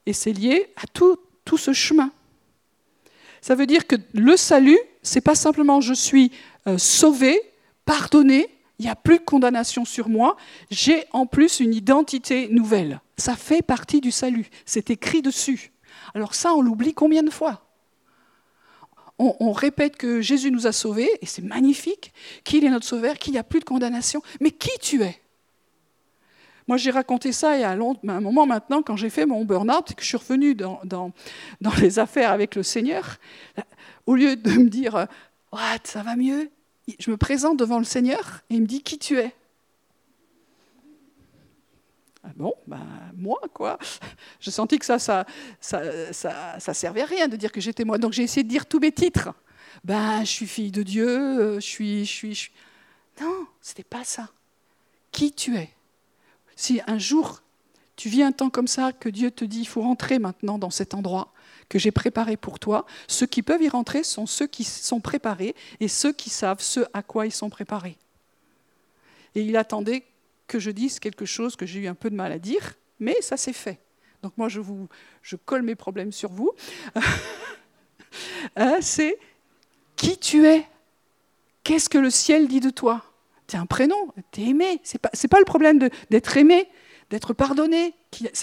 Et 0.06 0.12
c'est 0.12 0.32
lié 0.32 0.72
à 0.76 0.86
tout, 0.86 1.18
tout 1.44 1.58
ce 1.58 1.72
chemin. 1.72 2.10
Ça 3.40 3.54
veut 3.54 3.66
dire 3.66 3.86
que 3.86 3.96
le 4.12 4.36
salut, 4.36 4.78
c'est 5.02 5.20
pas 5.20 5.34
simplement 5.34 5.80
je 5.80 5.94
suis 5.94 6.32
euh, 6.66 6.78
sauvé, 6.78 7.40
pardonné, 7.84 8.48
il 8.78 8.84
n'y 8.84 8.90
a 8.90 8.96
plus 8.96 9.18
de 9.18 9.24
condamnation 9.24 9.84
sur 9.84 10.08
moi, 10.08 10.36
j'ai 10.70 11.04
en 11.12 11.26
plus 11.26 11.60
une 11.60 11.74
identité 11.74 12.48
nouvelle. 12.48 13.00
Ça 13.16 13.36
fait 13.36 13.62
partie 13.62 14.00
du 14.00 14.10
salut, 14.10 14.48
c'est 14.64 14.90
écrit 14.90 15.22
dessus. 15.22 15.72
Alors 16.14 16.34
ça, 16.34 16.54
on 16.54 16.62
l'oublie 16.62 16.94
combien 16.94 17.22
de 17.22 17.30
fois? 17.30 17.67
On, 19.18 19.52
répète 19.52 19.96
que 19.96 20.20
Jésus 20.20 20.50
nous 20.50 20.66
a 20.66 20.72
sauvés, 20.72 21.10
et 21.20 21.26
c'est 21.26 21.42
magnifique, 21.42 22.12
qu'il 22.44 22.64
est 22.64 22.70
notre 22.70 22.86
sauveur, 22.86 23.18
qu'il 23.18 23.32
n'y 23.32 23.38
a 23.38 23.42
plus 23.42 23.60
de 23.60 23.64
condamnation. 23.64 24.22
Mais 24.40 24.50
qui 24.50 24.70
tu 24.80 25.02
es? 25.02 25.20
Moi, 26.68 26.76
j'ai 26.76 26.90
raconté 26.90 27.32
ça 27.32 27.56
il 27.56 27.62
y 27.62 27.64
a 27.64 27.70
un 27.70 28.20
moment 28.20 28.46
maintenant, 28.46 28.82
quand 28.82 28.96
j'ai 28.96 29.10
fait 29.10 29.26
mon 29.26 29.44
burn-out, 29.44 29.94
que 29.94 30.02
je 30.02 30.06
suis 30.06 30.16
revenue 30.16 30.54
dans, 30.54 30.80
dans, 30.84 31.12
les 31.80 31.98
affaires 31.98 32.30
avec 32.30 32.54
le 32.54 32.62
Seigneur. 32.62 33.16
Au 34.06 34.14
lieu 34.14 34.36
de 34.36 34.50
me 34.50 34.68
dire 34.68 35.06
What, 35.52 35.80
ça 35.84 36.02
va 36.02 36.14
mieux 36.14 36.50
Je 36.98 37.10
me 37.10 37.16
présente 37.16 37.58
devant 37.58 37.78
le 37.78 37.84
Seigneur 37.84 38.42
et 38.50 38.54
il 38.54 38.62
me 38.62 38.66
dit 38.66 38.82
Qui 38.82 38.98
tu 38.98 39.18
es? 39.18 39.34
Bon, 42.36 42.54
ben, 42.66 42.86
moi, 43.16 43.40
quoi. 43.52 43.78
Je 44.40 44.50
sentis 44.50 44.78
que 44.78 44.86
ça 44.86 44.98
ça, 44.98 45.26
ça, 45.60 46.12
ça, 46.12 46.60
ça, 46.60 46.74
servait 46.74 47.02
à 47.02 47.06
rien 47.06 47.28
de 47.28 47.36
dire 47.36 47.52
que 47.52 47.60
j'étais 47.60 47.84
moi. 47.84 47.98
Donc 47.98 48.12
j'ai 48.12 48.22
essayé 48.22 48.44
de 48.44 48.48
dire 48.48 48.66
tous 48.66 48.80
mes 48.80 48.92
titres. 48.92 49.30
Ben, 49.84 50.20
je 50.20 50.30
suis 50.30 50.46
fille 50.46 50.72
de 50.72 50.82
Dieu, 50.82 51.08
euh, 51.08 51.54
je 51.56 51.66
suis, 51.66 52.04
je 52.04 52.12
suis, 52.12 52.34
je 52.34 52.40
suis. 52.40 52.52
Non, 53.20 53.46
c'était 53.60 53.84
pas 53.84 54.04
ça. 54.04 54.28
Qui 55.12 55.32
tu 55.32 55.56
es? 55.56 55.70
Si 56.56 56.80
un 56.86 56.98
jour 56.98 57.40
tu 57.98 58.08
vis 58.08 58.22
un 58.22 58.30
temps 58.30 58.48
comme 58.48 58.68
ça, 58.68 58.92
que 58.92 59.08
Dieu 59.08 59.32
te 59.32 59.44
dit, 59.44 59.58
il 59.58 59.66
faut 59.66 59.82
rentrer 59.82 60.20
maintenant 60.20 60.56
dans 60.56 60.70
cet 60.70 60.94
endroit 60.94 61.32
que 61.68 61.80
j'ai 61.80 61.90
préparé 61.90 62.36
pour 62.36 62.60
toi, 62.60 62.86
ceux 63.08 63.26
qui 63.26 63.42
peuvent 63.42 63.60
y 63.60 63.68
rentrer 63.68 64.04
sont 64.04 64.24
ceux 64.24 64.46
qui 64.46 64.62
sont 64.62 65.00
préparés 65.00 65.56
et 65.80 65.88
ceux 65.88 66.12
qui 66.12 66.30
savent 66.30 66.62
ce 66.62 66.80
à 66.94 67.02
quoi 67.02 67.26
ils 67.26 67.32
sont 67.32 67.50
préparés. 67.50 67.98
Et 69.34 69.42
il 69.42 69.56
attendait 69.56 70.04
que 70.48 70.58
je 70.58 70.70
dise 70.70 70.98
quelque 70.98 71.24
chose 71.24 71.54
que 71.54 71.66
j'ai 71.66 71.80
eu 71.80 71.86
un 71.86 71.94
peu 71.94 72.10
de 72.10 72.16
mal 72.16 72.32
à 72.32 72.38
dire, 72.38 72.74
mais 72.98 73.20
ça 73.20 73.36
s'est 73.36 73.52
fait. 73.52 73.78
Donc 74.22 74.32
moi, 74.36 74.48
je, 74.48 74.60
vous, 74.60 74.88
je 75.22 75.36
colle 75.36 75.62
mes 75.62 75.76
problèmes 75.76 76.12
sur 76.12 76.32
vous. 76.32 76.52
Euh, 78.58 78.78
c'est 78.80 79.18
qui 79.94 80.16
tu 80.16 80.46
es 80.46 80.66
Qu'est-ce 81.62 81.90
que 81.90 81.98
le 81.98 82.08
ciel 82.08 82.48
dit 82.48 82.60
de 82.60 82.70
toi 82.70 83.04
tu 83.46 83.56
un 83.56 83.66
prénom, 83.66 84.12
tu 84.32 84.40
es 84.40 84.46
aimé. 84.46 84.80
Ce 84.84 84.94
n'est 84.94 84.98
pas, 84.98 85.10
pas, 85.10 85.38
le 85.38 85.44
problème 85.44 85.78
d'être 86.10 86.36
aimé, 86.38 86.68
d'être 87.10 87.34
pardonné. 87.34 87.94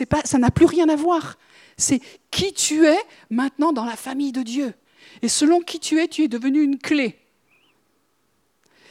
Pas, 0.09 0.21
ça 0.25 0.37
n'a 0.37 0.51
plus 0.51 0.67
rien 0.67 0.87
à 0.89 0.95
voir. 0.95 1.37
C'est 1.77 2.01
qui 2.29 2.53
tu 2.53 2.85
es 2.85 2.97
maintenant 3.31 3.73
dans 3.73 3.85
la 3.85 3.95
famille 3.95 4.31
de 4.31 4.43
Dieu. 4.43 4.73
Et 5.23 5.27
selon 5.27 5.61
qui 5.61 5.79
tu 5.79 5.99
es, 5.99 6.07
tu 6.07 6.23
es 6.23 6.27
devenu 6.27 6.61
une 6.61 6.77
clé. 6.77 7.19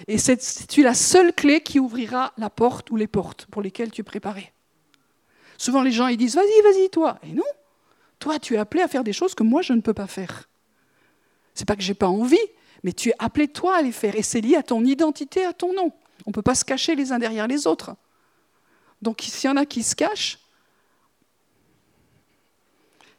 Et 0.07 0.19
c'est 0.19 0.67
tu 0.69 0.83
la 0.83 0.95
seule 0.95 1.33
clé 1.33 1.61
qui 1.63 1.81
ouvrira 1.81 2.33
la 2.37 2.51
porte 2.51 2.91
ou 2.91 2.97
les 2.97 3.07
portes 3.07 3.47
pour 3.47 3.63
lesquelles 3.63 3.91
tu 3.91 4.03
es 4.03 4.05
préparé? 4.05 4.53
Souvent 5.57 5.83
les 5.83 5.93
gens 5.93 6.09
ils 6.09 6.17
disent 6.17 6.35
vas-y, 6.35 6.63
vas-y 6.63 6.91
toi. 6.91 7.19
Et 7.23 7.33
non, 7.33 7.45
toi 8.19 8.39
tu 8.39 8.55
es 8.55 8.59
appelé 8.59 8.83
à 8.83 8.89
faire 8.89 9.05
des 9.05 9.13
choses 9.13 9.35
que 9.35 9.43
moi 9.43 9.63
je 9.63 9.73
ne 9.73 9.81
peux 9.81 9.95
pas 9.95 10.07
faire. 10.07 10.49
C'est 11.55 11.67
pas 11.67 11.77
que 11.77 11.83
j'ai 11.83 11.95
pas 11.95 12.09
envie, 12.09 12.37
mais 12.83 12.93
tu 12.93 13.11
es 13.11 13.15
appelé 13.19 13.49
toi 13.49 13.77
à 13.77 13.83
les 13.83 13.93
faire 13.93 14.17
et 14.17 14.23
c'est 14.23 14.41
lié 14.41 14.57
à 14.57 14.63
ton 14.63 14.85
identité, 14.85 15.45
à 15.45 15.53
ton 15.53 15.73
nom. 15.73 15.93
On 16.27 16.31
ne 16.31 16.35
peut 16.35 16.43
pas 16.43 16.55
se 16.55 16.65
cacher 16.65 16.95
les 16.95 17.13
uns 17.13 17.19
derrière 17.19 17.47
les 17.47 17.67
autres. 17.67 17.95
Donc 19.01 19.21
s'il 19.23 19.49
y 19.49 19.53
en 19.53 19.57
a 19.57 19.65
qui 19.65 19.83
se 19.83 19.95
cachent, 19.95 20.39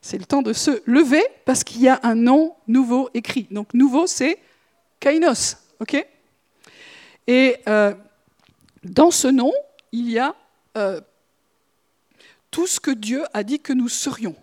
c'est 0.02 0.20
le 0.20 0.26
temps 0.26 0.44
de 0.44 0.54
se 0.54 0.84
lever 0.86 1.24
parce 1.46 1.64
qu'il 1.64 1.82
y 1.82 1.90
a 1.90 2.00
un 2.04 2.14
nom 2.14 2.56
nouveau 2.68 3.10
écrit. 3.16 3.48
Donc 3.50 3.74
nouveau, 3.74 4.06
c'est 4.06 4.38
Kainos. 5.00 5.58
ok? 5.80 6.06
Et 7.28 7.58
euh, 7.68 7.94
dans 8.84 9.12
ce 9.12 9.28
nom, 9.28 9.52
il 9.92 10.10
y 10.10 10.20
a 10.20 10.36
euh, 10.78 11.02
tout 12.52 12.68
ce 12.68 12.80
que 12.80 12.92
Dieu 12.92 13.24
a 13.34 13.44
dit 13.44 13.60
que 13.60 13.74
nous 13.74 13.90
serions. 13.90 14.36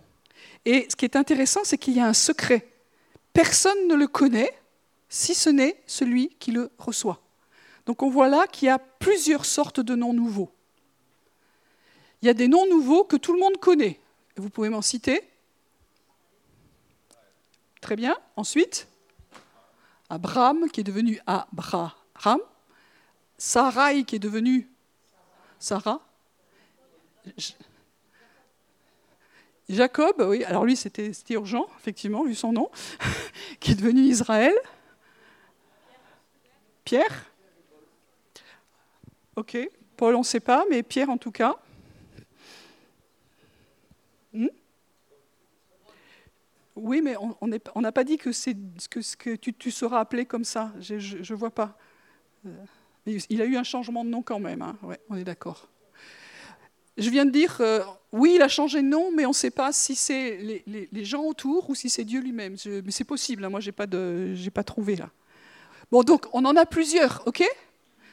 Et 0.65 0.87
ce 0.89 0.95
qui 0.95 1.05
est 1.05 1.15
intéressant, 1.15 1.61
c'est 1.63 1.77
qu'il 1.77 1.95
y 1.95 1.99
a 1.99 2.05
un 2.05 2.13
secret. 2.13 2.67
Personne 3.33 3.87
ne 3.87 3.95
le 3.95 4.07
connaît 4.07 4.53
si 5.09 5.33
ce 5.33 5.49
n'est 5.49 5.81
celui 5.85 6.29
qui 6.39 6.51
le 6.51 6.71
reçoit. 6.77 7.21
Donc 7.85 8.01
on 8.01 8.09
voit 8.09 8.29
là 8.29 8.47
qu'il 8.47 8.67
y 8.67 8.69
a 8.69 8.79
plusieurs 8.79 9.45
sortes 9.45 9.79
de 9.79 9.95
noms 9.95 10.13
nouveaux. 10.13 10.51
Il 12.21 12.27
y 12.27 12.29
a 12.29 12.33
des 12.33 12.47
noms 12.47 12.67
nouveaux 12.67 13.03
que 13.03 13.17
tout 13.17 13.33
le 13.33 13.39
monde 13.39 13.57
connaît. 13.57 13.99
Vous 14.37 14.49
pouvez 14.49 14.69
m'en 14.69 14.81
citer 14.81 15.21
Très 17.81 17.97
bien. 17.97 18.15
Ensuite, 18.37 18.87
Abraham 20.09 20.69
qui 20.69 20.79
est 20.79 20.85
devenu 20.85 21.19
Abraham. 21.27 22.39
Sarai 23.45 24.05
qui 24.05 24.15
est 24.15 24.19
devenu 24.19 24.69
Sarah. 25.59 25.99
Jacob, 29.67 30.15
oui, 30.25 30.45
alors 30.45 30.63
lui 30.63 30.77
c'était 30.77 31.11
urgent, 31.31 31.67
effectivement, 31.77 32.23
vu 32.23 32.35
son 32.35 32.53
nom, 32.53 32.71
qui 33.59 33.71
est 33.71 33.75
devenu 33.75 33.99
Israël. 34.03 34.53
Pierre 36.85 37.33
Ok, 39.35 39.57
Paul 39.97 40.15
on 40.15 40.19
ne 40.19 40.23
sait 40.23 40.39
pas, 40.39 40.63
mais 40.69 40.81
Pierre 40.81 41.09
en 41.09 41.17
tout 41.17 41.31
cas. 41.33 41.57
Hmm? 44.31 44.47
Oui, 46.77 47.01
mais 47.01 47.17
on 47.17 47.81
n'a 47.81 47.91
pas 47.91 48.05
dit 48.05 48.17
que 48.17 48.29
que, 48.87 49.15
que 49.17 49.35
tu, 49.35 49.53
tu, 49.53 49.69
seras 49.69 49.99
appelé 49.99 50.25
comme 50.25 50.45
ça. 50.45 50.71
Je 50.79 51.17
ne 51.17 51.37
vois 51.37 51.51
pas. 51.51 51.77
Il 53.05 53.41
a 53.41 53.45
eu 53.45 53.57
un 53.57 53.63
changement 53.63 54.05
de 54.05 54.09
nom 54.09 54.21
quand 54.21 54.39
même. 54.39 54.61
Hein. 54.61 54.77
Ouais, 54.83 54.99
on 55.09 55.15
est 55.15 55.23
d'accord. 55.23 55.67
Je 56.97 57.09
viens 57.09 57.25
de 57.25 57.31
dire, 57.31 57.57
euh, 57.59 57.81
oui, 58.11 58.33
il 58.35 58.41
a 58.41 58.47
changé 58.47 58.81
de 58.81 58.87
nom, 58.87 59.11
mais 59.11 59.25
on 59.25 59.29
ne 59.29 59.33
sait 59.33 59.51
pas 59.51 59.71
si 59.71 59.95
c'est 59.95 60.37
les, 60.37 60.89
les, 60.91 61.05
gens 61.05 61.23
autour 61.23 61.69
ou 61.69 61.75
si 61.75 61.89
c'est 61.89 62.03
Dieu 62.03 62.21
lui-même. 62.21 62.55
Mais 62.65 62.91
c'est 62.91 63.03
possible, 63.03 63.43
hein. 63.43 63.49
moi, 63.49 63.59
je 63.59 63.69
n'ai 63.69 63.71
pas, 63.71 63.87
pas 63.87 64.63
trouvé 64.63 64.95
là. 64.95 65.09
Bon, 65.91 66.03
donc, 66.03 66.27
on 66.33 66.45
en 66.45 66.55
a 66.55 66.65
plusieurs, 66.65 67.23
ok? 67.25 67.43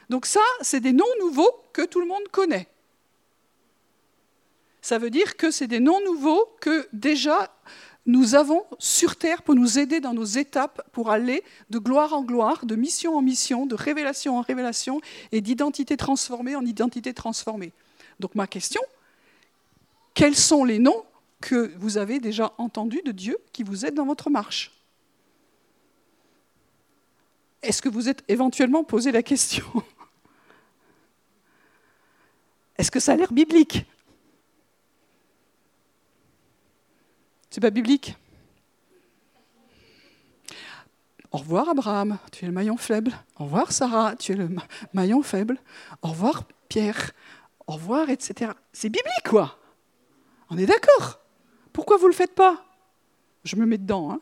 Donc 0.09 0.25
ça, 0.25 0.41
c'est 0.61 0.81
des 0.81 0.93
noms 0.93 1.05
nouveaux 1.19 1.63
que 1.73 1.83
tout 1.83 2.01
le 2.01 2.07
monde 2.07 2.27
connaît. 2.31 2.67
Ça 4.81 4.97
veut 4.97 5.11
dire 5.11 5.37
que 5.37 5.51
c'est 5.51 5.67
des 5.67 5.79
noms 5.79 6.03
nouveaux 6.03 6.55
que 6.59 6.87
déjà 6.91 7.55
nous 8.05 8.35
avons 8.35 8.65
sur 8.79 9.15
Terre 9.15 9.43
pour 9.43 9.53
nous 9.53 9.77
aider 9.77 9.99
dans 9.99 10.13
nos 10.13 10.25
étapes 10.25 10.81
pour 10.91 11.11
aller 11.11 11.43
de 11.69 11.77
gloire 11.77 12.13
en 12.13 12.23
gloire, 12.23 12.65
de 12.65 12.75
mission 12.75 13.15
en 13.15 13.21
mission, 13.21 13.65
de 13.65 13.75
révélation 13.75 14.37
en 14.37 14.41
révélation 14.41 15.01
et 15.31 15.41
d'identité 15.41 15.97
transformée 15.97 16.55
en 16.55 16.65
identité 16.65 17.13
transformée. 17.13 17.73
Donc 18.19 18.33
ma 18.33 18.47
question, 18.47 18.81
quels 20.13 20.35
sont 20.35 20.63
les 20.63 20.79
noms 20.79 21.05
que 21.41 21.73
vous 21.77 21.97
avez 21.97 22.19
déjà 22.19 22.53
entendus 22.57 23.01
de 23.05 23.11
Dieu 23.11 23.37
qui 23.51 23.63
vous 23.63 23.85
aident 23.85 23.95
dans 23.95 24.05
votre 24.05 24.29
marche? 24.29 24.71
Est-ce 27.61 27.81
que 27.81 27.89
vous 27.89 28.09
êtes 28.09 28.23
éventuellement 28.27 28.83
posé 28.83 29.11
la 29.11 29.21
question? 29.21 29.65
Est-ce 32.77 32.89
que 32.89 32.99
ça 32.99 33.13
a 33.13 33.15
l'air 33.15 33.31
biblique? 33.31 33.85
C'est 37.51 37.61
pas 37.61 37.69
biblique 37.69 38.15
Au 41.31 41.37
revoir 41.37 41.69
Abraham, 41.69 42.17
tu 42.31 42.43
es 42.43 42.47
le 42.47 42.53
maillon 42.53 42.75
faible. 42.75 43.13
Au 43.37 43.45
revoir 43.45 43.71
Sarah, 43.71 44.15
tu 44.17 44.31
es 44.31 44.35
le 44.35 44.49
maillon 44.93 45.21
faible. 45.21 45.59
Au 46.01 46.09
revoir 46.09 46.43
Pierre, 46.67 47.11
au 47.67 47.73
revoir, 47.73 48.09
etc. 48.09 48.51
C'est 48.73 48.89
biblique, 48.89 49.29
quoi. 49.29 49.57
On 50.49 50.57
est 50.57 50.65
d'accord. 50.65 51.19
Pourquoi 51.71 51.97
vous 51.97 52.05
ne 52.05 52.11
le 52.11 52.15
faites 52.15 52.35
pas? 52.35 52.65
Je 53.43 53.55
me 53.55 53.65
mets 53.65 53.77
dedans. 53.77 54.11
Hein. 54.11 54.19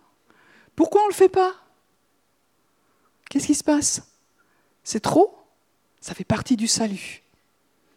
Pourquoi 0.75 1.01
on 1.01 1.05
ne 1.05 1.09
le 1.09 1.15
fait 1.15 1.29
pas? 1.29 1.53
Qu'est-ce 3.29 3.47
qui 3.47 3.55
se 3.55 3.63
passe? 3.63 4.03
C'est 4.83 4.99
trop? 4.99 5.37
Ça 5.99 6.13
fait 6.13 6.23
partie 6.23 6.57
du 6.57 6.67
salut. 6.67 7.23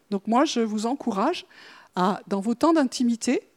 Donc 0.09 0.27
moi, 0.27 0.45
je 0.45 0.59
vous 0.59 0.85
encourage 0.85 1.45
à, 1.95 2.21
dans 2.27 2.41
vos 2.41 2.55
temps 2.55 2.73
d'intimité, 2.73 3.47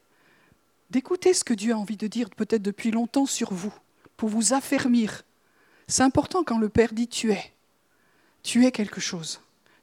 d'écouter 0.91 1.35
ce 1.35 1.45
que 1.45 1.55
Dieu 1.55 1.73
a 1.73 1.79
envie 1.79 1.97
de 1.97 2.07
dire 2.07 2.31
peut-être 2.31 2.63
depuis 2.63 2.91
longtemps 2.91 3.27
sur 3.27 3.53
vous, 3.53 3.75
pour 4.17 4.29
vous 4.29 4.53
affermir. 4.53 5.23
C'est 5.89 6.03
important 6.03 6.45
quand 6.45 6.59
le 6.59 6.69
Père 6.69 6.93
dit 6.93 7.09
tu 7.09 7.33
es. 7.33 7.53
Tu 8.43 8.65
es 8.67 8.73
quelque 8.73 9.01
chose. 9.01 9.41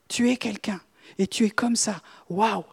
Tu 0.08 0.30
es 0.30 0.38
quelqu'un 0.38 0.82
et 1.18 1.28
tu 1.28 1.46
es 1.46 1.50
comme 1.50 1.76
ça. 1.76 2.02
Waouh 2.30 2.64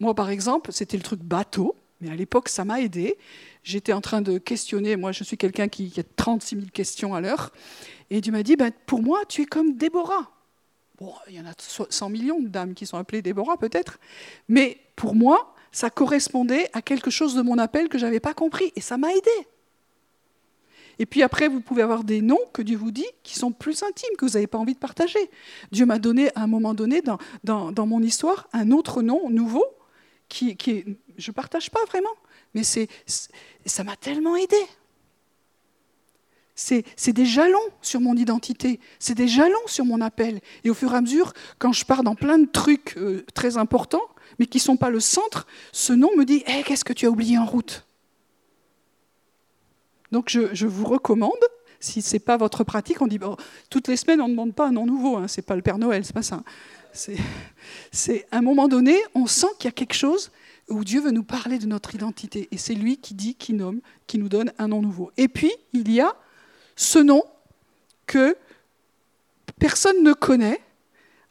Moi, 0.00 0.14
par 0.14 0.30
exemple, 0.30 0.72
c'était 0.72 0.96
le 0.96 1.02
truc 1.02 1.20
bateau, 1.20 1.76
mais 2.00 2.10
à 2.10 2.14
l'époque, 2.14 2.48
ça 2.48 2.64
m'a 2.64 2.80
aidé. 2.80 3.16
J'étais 3.64 3.92
en 3.92 4.00
train 4.00 4.22
de 4.22 4.38
questionner. 4.38 4.96
Moi, 4.96 5.12
je 5.12 5.24
suis 5.24 5.36
quelqu'un 5.36 5.68
qui, 5.68 5.92
a 5.98 6.02
36 6.16 6.56
000 6.56 6.66
questions 6.72 7.14
à 7.14 7.20
l'heure. 7.20 7.52
Et 8.10 8.20
Dieu 8.20 8.32
m'a 8.32 8.42
dit 8.42 8.56
ben, 8.56 8.70
Pour 8.86 9.02
moi, 9.02 9.20
tu 9.28 9.42
es 9.42 9.46
comme 9.46 9.76
Déborah. 9.76 10.30
Bon, 10.98 11.14
il 11.28 11.34
y 11.34 11.40
en 11.40 11.46
a 11.46 11.52
100 11.58 12.08
millions 12.08 12.40
de 12.40 12.48
dames 12.48 12.74
qui 12.74 12.86
sont 12.86 12.96
appelées 12.96 13.22
Déborah, 13.22 13.56
peut-être. 13.56 13.98
Mais 14.48 14.78
pour 14.96 15.14
moi, 15.14 15.54
ça 15.72 15.90
correspondait 15.90 16.68
à 16.72 16.82
quelque 16.82 17.10
chose 17.10 17.34
de 17.34 17.42
mon 17.42 17.58
appel 17.58 17.88
que 17.88 17.98
je 17.98 18.06
n'avais 18.06 18.20
pas 18.20 18.34
compris. 18.34 18.72
Et 18.76 18.80
ça 18.80 18.96
m'a 18.96 19.10
aidé. 19.10 19.48
Et 20.98 21.06
puis 21.06 21.22
après, 21.22 21.48
vous 21.48 21.60
pouvez 21.60 21.82
avoir 21.82 22.02
des 22.02 22.20
noms 22.20 22.40
que 22.52 22.62
Dieu 22.62 22.76
vous 22.76 22.90
dit 22.90 23.06
qui 23.22 23.38
sont 23.38 23.52
plus 23.52 23.82
intimes, 23.82 24.16
que 24.18 24.24
vous 24.24 24.32
n'avez 24.32 24.46
pas 24.46 24.58
envie 24.58 24.74
de 24.74 24.78
partager. 24.78 25.30
Dieu 25.70 25.86
m'a 25.86 25.98
donné 25.98 26.30
à 26.34 26.42
un 26.42 26.46
moment 26.46 26.74
donné 26.74 27.02
dans, 27.02 27.18
dans, 27.44 27.86
mon 27.86 28.02
histoire 28.02 28.48
un 28.52 28.72
autre 28.72 29.02
nom 29.02 29.30
nouveau 29.30 29.64
qui, 30.28 30.56
qui 30.56 30.84
je 31.16 31.30
ne 31.30 31.34
partage 31.34 31.70
pas 31.70 31.84
vraiment, 31.86 32.10
mais 32.54 32.64
c'est, 32.64 32.88
ça 33.64 33.84
m'a 33.84 33.96
tellement 33.96 34.36
aidé. 34.36 34.56
C'est, 36.56 37.12
des 37.12 37.24
jalons 37.24 37.58
sur 37.82 38.00
mon 38.00 38.16
identité, 38.16 38.80
c'est 38.98 39.14
des 39.14 39.28
jalons 39.28 39.54
sur 39.66 39.84
mon 39.84 40.00
appel. 40.00 40.40
Et 40.64 40.70
au 40.70 40.74
fur 40.74 40.92
et 40.92 40.96
à 40.96 41.00
mesure, 41.00 41.32
quand 41.60 41.72
je 41.72 41.84
pars 41.84 42.02
dans 42.02 42.16
plein 42.16 42.38
de 42.38 42.46
trucs 42.50 42.96
euh, 42.96 43.24
très 43.32 43.56
importants, 43.58 44.02
mais 44.38 44.46
qui 44.46 44.58
ne 44.58 44.62
sont 44.62 44.76
pas 44.76 44.90
le 44.90 45.00
centre, 45.00 45.46
ce 45.72 45.92
nom 45.92 46.10
me 46.16 46.24
dit 46.24 46.42
hey, 46.46 46.64
Qu'est-ce 46.64 46.84
que 46.84 46.92
tu 46.92 47.06
as 47.06 47.10
oublié 47.10 47.38
en 47.38 47.46
route? 47.46 47.84
Donc 50.12 50.30
je, 50.30 50.66
vous 50.66 50.86
recommande, 50.86 51.32
si 51.80 52.00
ce 52.00 52.14
n'est 52.14 52.20
pas 52.20 52.36
votre 52.36 52.64
pratique, 52.64 53.02
on 53.02 53.06
dit 53.06 53.18
toutes 53.68 53.88
les 53.88 53.96
semaines 53.96 54.20
on 54.20 54.28
ne 54.28 54.32
demande 54.32 54.54
pas 54.54 54.68
un 54.68 54.72
nom 54.72 54.86
nouveau, 54.86 55.16
hein, 55.16 55.28
ce 55.28 55.40
n'est 55.40 55.44
pas 55.44 55.56
le 55.56 55.62
Père 55.62 55.78
Noël, 55.78 56.04
c'est 56.04 56.14
pas 56.14 56.22
ça. 56.22 56.42
C'est 57.92 58.26
à 58.30 58.38
un 58.38 58.42
moment 58.42 58.68
donné, 58.68 58.96
on 59.14 59.26
sent 59.26 59.48
qu'il 59.58 59.68
y 59.68 59.68
a 59.68 59.72
quelque 59.72 59.94
chose 59.94 60.30
où 60.68 60.84
Dieu 60.84 61.00
veut 61.00 61.10
nous 61.10 61.22
parler 61.22 61.58
de 61.58 61.66
notre 61.66 61.94
identité. 61.94 62.48
Et 62.50 62.58
c'est 62.58 62.74
lui 62.74 62.98
qui 62.98 63.14
dit, 63.14 63.34
qui 63.34 63.52
nomme, 63.52 63.80
qui 64.06 64.18
nous 64.18 64.28
donne 64.28 64.52
un 64.58 64.68
nom 64.68 64.82
nouveau. 64.82 65.10
Et 65.16 65.28
puis, 65.28 65.52
il 65.72 65.90
y 65.90 66.00
a 66.00 66.14
ce 66.76 66.98
nom 66.98 67.22
que 68.06 68.36
personne 69.58 70.02
ne 70.02 70.12
connaît, 70.12 70.60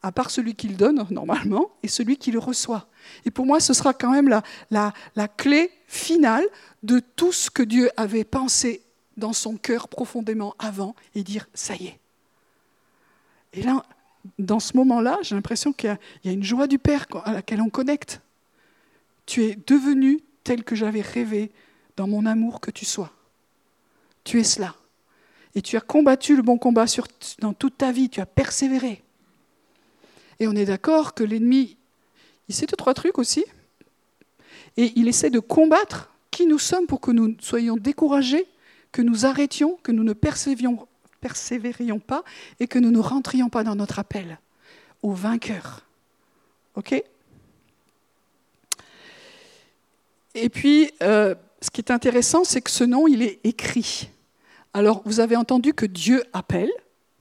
à 0.01 0.11
part 0.11 0.29
celui 0.29 0.55
qui 0.55 0.67
le 0.67 0.75
donne 0.75 1.05
normalement, 1.09 1.71
et 1.83 1.87
celui 1.87 2.17
qui 2.17 2.31
le 2.31 2.39
reçoit. 2.39 2.87
Et 3.25 3.31
pour 3.31 3.45
moi, 3.45 3.59
ce 3.59 3.73
sera 3.73 3.93
quand 3.93 4.11
même 4.11 4.29
la, 4.69 4.93
clé 5.37 5.71
finale 5.87 6.45
de 6.83 6.99
tout 6.99 7.31
ce 7.31 7.49
que 7.49 7.63
Dieu 7.63 7.89
avait 7.97 8.23
pensé 8.23 8.81
dans 9.15 9.33
son 9.33 9.57
cœur 9.57 9.87
profondément 9.87 10.55
avant 10.59 10.95
et 11.15 11.23
dire 11.23 11.47
ça 11.53 11.75
y 11.75 11.87
est. 11.87 11.99
Et 13.53 13.63
là, 13.63 13.83
dans 14.37 14.59
ce 14.59 14.75
moment-là, 14.77 15.17
j'ai 15.21 15.35
l'impression 15.35 15.73
qu'il 15.73 15.97
y, 16.23 16.29
a 16.29 16.31
une 16.31 16.43
joie 16.43 16.67
du 16.67 16.79
Père 16.79 17.05
à 17.23 17.33
laquelle 17.33 17.61
on 17.61 17.69
connecte. 17.69 18.21
Tu 19.25 19.43
es 19.45 19.57
devenu 19.67 20.21
tel 20.43 20.63
que 20.63 20.75
j'avais 20.75 21.01
rêvé 21.01 21.51
dans 21.95 22.07
mon 22.07 22.25
amour 22.25 22.61
que 22.61 22.71
tu 22.71 22.85
sois. 22.85 23.11
Tu 24.23 24.39
es 24.39 24.43
cela. 24.43 24.75
Et 25.55 25.61
tu 25.61 25.75
as 25.75 25.81
combattu 25.81 26.35
le 26.35 26.43
bon 26.43 26.57
combat 26.57 26.85
dans 27.39 27.53
toute 27.53 27.77
ta 27.77 27.91
vie, 27.91 28.09
tu 28.09 28.21
as 28.21 28.25
persévéré. 28.25 29.03
Et 30.39 30.47
on 30.47 30.53
est 30.53 30.65
d'accord 30.65 31.13
que 31.13 31.23
l'ennemi, 31.23 31.77
il 32.47 32.55
sait 32.55 32.65
deux, 32.65 32.75
trois 32.75 32.93
trucs 32.93 33.17
aussi. 33.17 33.45
Et 34.77 34.93
il 34.95 35.07
essaie 35.07 35.29
de 35.29 35.39
combattre 35.39 36.11
qui 36.31 36.45
nous 36.45 36.59
sommes 36.59 36.87
pour 36.87 37.01
que 37.01 37.11
nous 37.11 37.35
soyons 37.39 37.77
découragés, 37.77 38.45
que 38.91 39.01
nous 39.01 39.25
arrêtions, 39.25 39.77
que 39.83 39.91
nous 39.91 40.03
ne 40.03 40.13
persévérions 40.13 41.99
pas 41.99 42.23
et 42.59 42.67
que 42.67 42.79
nous 42.79 42.91
ne 42.91 42.99
rentrions 42.99 43.49
pas 43.49 43.63
dans 43.63 43.75
notre 43.75 43.99
appel 43.99 44.39
au 45.01 45.11
vainqueur. 45.11 45.81
OK? 46.75 47.03
Et 50.35 50.49
puis, 50.49 50.91
euh, 51.01 51.33
ce 51.61 51.71
qui 51.71 51.81
est 51.81 51.91
intéressant, 51.91 52.43
c'est 52.43 52.61
que 52.61 52.69
ce 52.69 52.83
nom, 52.83 53.07
il 53.07 53.23
est 53.23 53.39
écrit. 53.43 54.09
Alors, 54.73 55.01
vous 55.05 55.19
avez 55.19 55.35
entendu 55.35 55.73
que 55.73 55.87
Dieu 55.87 56.23
appelle, 56.33 56.69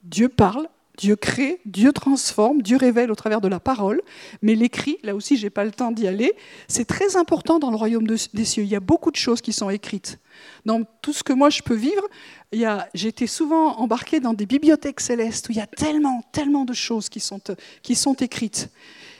Dieu 0.03 0.29
parle, 0.29 0.69
Dieu 0.97 1.15
crée, 1.15 1.61
Dieu 1.65 1.93
transforme, 1.93 2.61
Dieu 2.61 2.77
révèle 2.77 3.11
au 3.11 3.15
travers 3.15 3.39
de 3.39 3.47
la 3.47 3.59
parole, 3.59 4.01
mais 4.41 4.55
l'écrit, 4.55 4.97
là 5.03 5.15
aussi, 5.15 5.37
je 5.37 5.43
n'ai 5.43 5.49
pas 5.49 5.63
le 5.63 5.71
temps 5.71 5.91
d'y 5.91 6.07
aller, 6.07 6.33
c'est 6.67 6.85
très 6.85 7.15
important 7.15 7.59
dans 7.59 7.69
le 7.69 7.77
royaume 7.77 8.07
des 8.07 8.45
cieux. 8.45 8.63
Il 8.63 8.69
y 8.69 8.75
a 8.75 8.79
beaucoup 8.79 9.11
de 9.11 9.15
choses 9.15 9.41
qui 9.41 9.53
sont 9.53 9.69
écrites. 9.69 10.19
Dans 10.65 10.83
tout 11.01 11.13
ce 11.13 11.23
que 11.23 11.33
moi 11.33 11.49
je 11.49 11.61
peux 11.61 11.75
vivre, 11.75 12.03
été 12.93 13.27
souvent 13.27 13.77
embarquée 13.77 14.19
dans 14.19 14.33
des 14.33 14.45
bibliothèques 14.45 14.99
célestes 14.99 15.49
où 15.49 15.51
il 15.51 15.57
y 15.57 15.61
a 15.61 15.67
tellement, 15.67 16.21
tellement 16.31 16.65
de 16.65 16.73
choses 16.73 17.09
qui 17.09 17.19
sont, 17.19 17.41
qui 17.81 17.95
sont 17.95 18.13
écrites. 18.15 18.69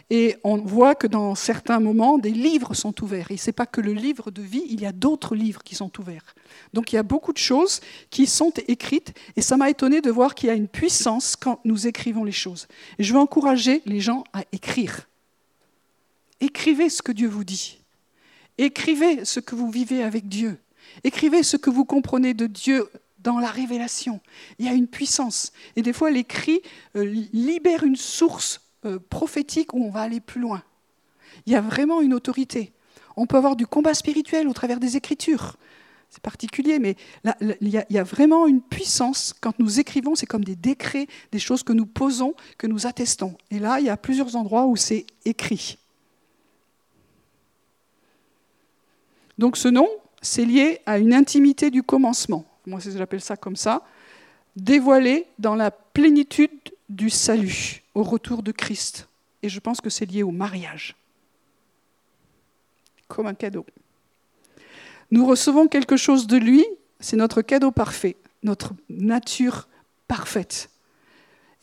Et 0.09 0.37
on 0.43 0.57
voit 0.57 0.95
que 0.95 1.07
dans 1.07 1.35
certains 1.35 1.79
moments, 1.79 2.17
des 2.17 2.31
livres 2.31 2.73
sont 2.73 3.03
ouverts. 3.03 3.29
Et 3.29 3.37
ce 3.37 3.47
n'est 3.47 3.53
pas 3.53 3.65
que 3.65 3.81
le 3.81 3.91
livre 3.91 4.31
de 4.31 4.41
vie, 4.41 4.63
il 4.69 4.79
y 4.79 4.85
a 4.85 4.93
d'autres 4.93 5.35
livres 5.35 5.63
qui 5.63 5.75
sont 5.75 5.91
ouverts. 5.99 6.33
Donc 6.73 6.93
il 6.93 6.95
y 6.95 6.99
a 6.99 7.03
beaucoup 7.03 7.33
de 7.33 7.37
choses 7.37 7.81
qui 8.09 8.25
sont 8.25 8.53
écrites. 8.67 9.13
Et 9.35 9.41
ça 9.41 9.57
m'a 9.57 9.69
étonné 9.69 9.99
de 9.99 10.09
voir 10.09 10.33
qu'il 10.33 10.47
y 10.47 10.51
a 10.51 10.55
une 10.55 10.69
puissance 10.69 11.35
quand 11.35 11.59
nous 11.65 11.87
écrivons 11.87 12.23
les 12.23 12.31
choses. 12.31 12.67
Je 12.99 13.13
veux 13.13 13.19
encourager 13.19 13.81
les 13.85 13.99
gens 13.99 14.23
à 14.31 14.43
écrire. 14.53 15.09
Écrivez 16.39 16.89
ce 16.89 17.01
que 17.01 17.11
Dieu 17.11 17.27
vous 17.27 17.43
dit. 17.43 17.79
Écrivez 18.57 19.25
ce 19.25 19.41
que 19.41 19.55
vous 19.55 19.69
vivez 19.69 20.03
avec 20.03 20.29
Dieu. 20.29 20.57
Écrivez 21.03 21.43
ce 21.43 21.57
que 21.57 21.69
vous 21.69 21.83
comprenez 21.83 22.33
de 22.33 22.47
Dieu 22.47 22.89
dans 23.19 23.39
la 23.39 23.51
révélation. 23.51 24.21
Il 24.57 24.65
y 24.65 24.69
a 24.69 24.73
une 24.73 24.87
puissance. 24.87 25.51
Et 25.75 25.81
des 25.81 25.91
fois, 25.91 26.11
l'écrit 26.11 26.61
euh, 26.95 27.03
libère 27.33 27.83
une 27.83 27.97
source 27.97 28.61
euh, 28.85 28.99
prophétique 29.09 29.73
où 29.73 29.83
on 29.83 29.89
va 29.89 30.01
aller 30.01 30.19
plus 30.19 30.41
loin. 30.41 30.63
Il 31.45 31.53
y 31.53 31.55
a 31.55 31.61
vraiment 31.61 32.01
une 32.01 32.13
autorité. 32.13 32.71
On 33.15 33.25
peut 33.25 33.37
avoir 33.37 33.55
du 33.55 33.65
combat 33.67 33.93
spirituel 33.93 34.47
au 34.47 34.53
travers 34.53 34.79
des 34.79 34.97
Écritures. 34.97 35.57
C'est 36.09 36.21
particulier, 36.21 36.79
mais 36.79 36.95
il, 37.41 37.69
y 37.69 37.77
a, 37.77 37.85
il 37.89 37.95
y 37.95 37.99
a 37.99 38.03
vraiment 38.03 38.47
une 38.47 38.61
puissance. 38.61 39.33
Quand 39.41 39.57
nous 39.59 39.79
écrivons, 39.79 40.15
c'est 40.15 40.25
comme 40.25 40.43
des 40.43 40.55
décrets, 40.55 41.07
des 41.31 41.39
choses 41.39 41.63
que 41.63 41.73
nous 41.73 41.85
posons, 41.85 42.33
que 42.57 42.65
nous 42.67 42.87
attestons. 42.87 43.35
Et 43.51 43.59
là, 43.59 43.79
il 43.79 43.87
y 43.87 43.89
a 43.89 43.97
plusieurs 43.97 44.35
endroits 44.35 44.65
où 44.65 44.75
c'est 44.75 45.05
écrit. 45.25 45.77
Donc 49.37 49.57
ce 49.57 49.67
nom, 49.67 49.87
c'est 50.21 50.45
lié 50.45 50.79
à 50.85 50.97
une 50.97 51.13
intimité 51.13 51.69
du 51.69 51.83
commencement. 51.83 52.45
Moi, 52.65 52.79
j'appelle 52.79 53.21
ça 53.21 53.37
comme 53.37 53.55
ça. 53.55 53.83
Dévoilé 54.55 55.27
dans 55.39 55.55
la 55.55 55.71
plénitude 55.71 56.51
du 56.89 57.09
salut 57.09 57.83
au 57.95 58.03
retour 58.03 58.43
de 58.43 58.51
Christ. 58.51 59.07
Et 59.43 59.49
je 59.49 59.59
pense 59.59 59.81
que 59.81 59.89
c'est 59.89 60.05
lié 60.05 60.23
au 60.23 60.31
mariage, 60.31 60.95
comme 63.07 63.27
un 63.27 63.33
cadeau. 63.33 63.65
Nous 65.11 65.25
recevons 65.25 65.67
quelque 65.67 65.97
chose 65.97 66.27
de 66.27 66.37
lui, 66.37 66.65
c'est 66.99 67.15
notre 67.15 67.41
cadeau 67.41 67.71
parfait, 67.71 68.15
notre 68.43 68.73
nature 68.89 69.67
parfaite. 70.07 70.69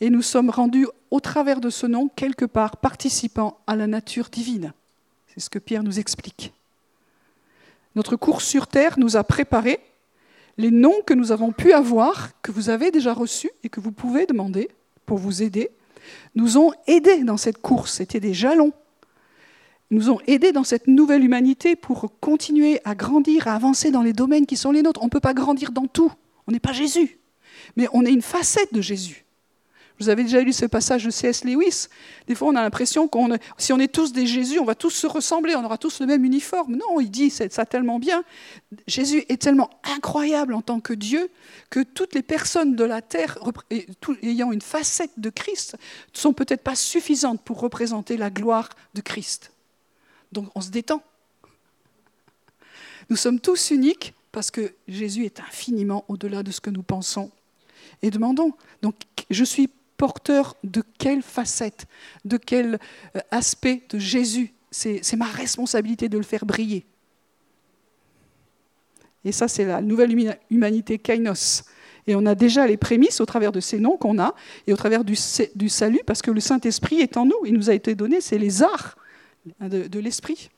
Et 0.01 0.09
nous 0.09 0.21
sommes 0.21 0.49
rendus 0.49 0.87
au 1.11 1.19
travers 1.19 1.61
de 1.61 1.69
ce 1.69 1.85
nom, 1.85 2.09
quelque 2.09 2.45
part, 2.45 2.77
participant 2.77 3.59
à 3.67 3.75
la 3.75 3.87
nature 3.87 4.29
divine. 4.29 4.73
C'est 5.27 5.39
ce 5.39 5.49
que 5.49 5.59
Pierre 5.59 5.83
nous 5.83 5.99
explique. 5.99 6.53
Notre 7.95 8.15
course 8.15 8.45
sur 8.45 8.67
Terre 8.67 8.99
nous 8.99 9.15
a 9.15 9.23
préparé 9.23 9.79
les 10.57 10.71
noms 10.71 11.01
que 11.05 11.13
nous 11.13 11.31
avons 11.31 11.51
pu 11.51 11.73
avoir, 11.73 12.29
que 12.41 12.51
vous 12.51 12.69
avez 12.69 12.91
déjà 12.91 13.13
reçus 13.13 13.51
et 13.63 13.69
que 13.69 13.79
vous 13.79 13.91
pouvez 13.91 14.25
demander 14.25 14.69
pour 15.05 15.17
vous 15.17 15.43
aider, 15.43 15.69
nous 16.35 16.57
ont 16.57 16.71
aidés 16.87 17.23
dans 17.23 17.37
cette 17.37 17.59
course. 17.59 17.93
C'était 17.93 18.19
des 18.19 18.33
jalons. 18.33 18.73
nous 19.91 20.09
ont 20.09 20.19
aidés 20.27 20.51
dans 20.51 20.63
cette 20.63 20.87
nouvelle 20.87 21.23
humanité 21.23 21.75
pour 21.75 22.19
continuer 22.19 22.79
à 22.85 22.95
grandir, 22.95 23.47
à 23.47 23.55
avancer 23.55 23.91
dans 23.91 24.01
les 24.01 24.13
domaines 24.13 24.45
qui 24.45 24.57
sont 24.57 24.71
les 24.71 24.81
nôtres. 24.81 25.01
On 25.01 25.05
ne 25.05 25.11
peut 25.11 25.19
pas 25.19 25.33
grandir 25.33 25.71
dans 25.71 25.87
tout. 25.87 26.11
On 26.47 26.51
n'est 26.51 26.59
pas 26.59 26.73
Jésus. 26.73 27.19
Mais 27.75 27.87
on 27.93 28.05
est 28.05 28.11
une 28.11 28.21
facette 28.21 28.73
de 28.73 28.81
Jésus. 28.81 29.24
Vous 29.99 30.09
avez 30.09 30.23
déjà 30.23 30.41
lu 30.41 30.51
ce 30.51 30.65
passage 30.65 31.05
de 31.05 31.09
C.S. 31.09 31.45
Lewis? 31.45 31.87
Des 32.27 32.35
fois, 32.35 32.49
on 32.49 32.55
a 32.55 32.61
l'impression 32.61 33.07
qu'on, 33.07 33.29
si 33.57 33.71
on 33.71 33.79
est 33.79 33.91
tous 33.91 34.11
des 34.11 34.27
Jésus, 34.27 34.59
on 34.59 34.65
va 34.65 34.75
tous 34.75 34.89
se 34.89 35.07
ressembler, 35.07 35.55
on 35.55 35.63
aura 35.63 35.77
tous 35.77 36.01
le 36.01 36.05
même 36.05 36.25
uniforme. 36.25 36.75
Non, 36.75 36.99
il 36.99 37.09
dit 37.09 37.29
ça 37.29 37.65
tellement 37.65 37.97
bien. 37.97 38.23
Jésus 38.87 39.23
est 39.29 39.41
tellement 39.41 39.69
incroyable 39.83 40.53
en 40.53 40.61
tant 40.61 40.81
que 40.81 40.93
Dieu 40.93 41.29
que 41.69 41.81
toutes 41.81 42.13
les 42.13 42.23
personnes 42.23 42.75
de 42.75 42.83
la 42.83 43.01
terre 43.01 43.39
ayant 44.21 44.51
une 44.51 44.61
facette 44.61 45.17
de 45.17 45.29
Christ 45.29 45.77
ne 46.13 46.19
sont 46.19 46.33
peut-être 46.33 46.61
pas 46.61 46.75
suffisantes 46.75 47.41
pour 47.41 47.61
représenter 47.61 48.17
la 48.17 48.29
gloire 48.29 48.69
de 48.95 49.01
Christ. 49.01 49.51
Donc, 50.33 50.49
on 50.55 50.61
se 50.61 50.71
détend. 50.71 51.01
Nous 53.09 53.15
sommes 53.15 53.39
tous 53.39 53.71
uniques 53.71 54.13
parce 54.33 54.51
que 54.51 54.73
Jésus 54.89 55.23
est 55.23 55.39
infiniment 55.39 56.03
au-delà 56.09 56.43
de 56.43 56.51
ce 56.51 56.59
que 56.59 56.69
nous 56.69 56.83
pensons 56.83 57.31
et 58.01 58.09
demandons. 58.09 58.51
Donc, 58.81 58.95
je 59.29 59.43
suis 59.45 59.69
porteur 59.97 60.55
de 60.63 60.83
quelle 60.97 61.21
facette, 61.21 61.85
de 62.25 62.37
quel 62.37 62.79
euh, 63.15 63.19
aspect 63.31 63.83
de 63.89 63.99
Jésus. 63.99 64.53
C'est 64.71 65.15
ma 65.15 65.25
responsabilité 65.25 66.09
de 66.09 66.17
le 66.17 66.23
faire 66.23 66.45
briller. 66.45 66.85
Et 69.23 69.31
ça, 69.31 69.47
c'est 69.47 69.63
la 69.63 69.81
nouvelle 69.81 70.37
humanité 70.49 70.99
kainos. 70.99 71.63
Et 72.07 72.15
on 72.15 72.25
a 72.25 72.35
déjà 72.35 72.67
les 72.67 72.77
prémices 72.77 73.21
au 73.21 73.25
travers 73.25 73.51
de 73.51 73.61
ces 73.61 73.79
noms 73.79 73.97
qu'on 73.97 74.19
a 74.19 74.35
et 74.67 74.73
au 74.73 74.75
travers 74.75 75.03
du, 75.03 75.15
salut, 75.15 76.01
parce 76.05 76.21
que 76.21 76.29
le 76.29 76.41
Saint-Esprit 76.41 76.99
est 76.99 77.15
en 77.15 77.25
nous. 77.25 77.45
Il 77.45 77.53
nous 77.53 77.69
a 77.69 77.73
été 77.73 77.95
donné, 77.95 78.19
c'est 78.21 78.37
les 78.37 78.61
arts 78.61 78.97
de, 79.61 79.87
de 79.87 79.99
l'Esprit. 79.99 80.49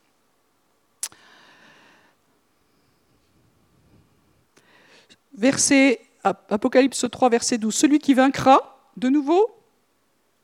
Verset, 5.38 6.00
Apocalypse 6.24 7.06
3, 7.10 7.30
verset 7.30 7.58
12. 7.58 7.72
Celui 7.72 8.00
qui 8.00 8.12
vaincra, 8.12 8.77
de 8.98 9.08
nouveau, 9.08 9.48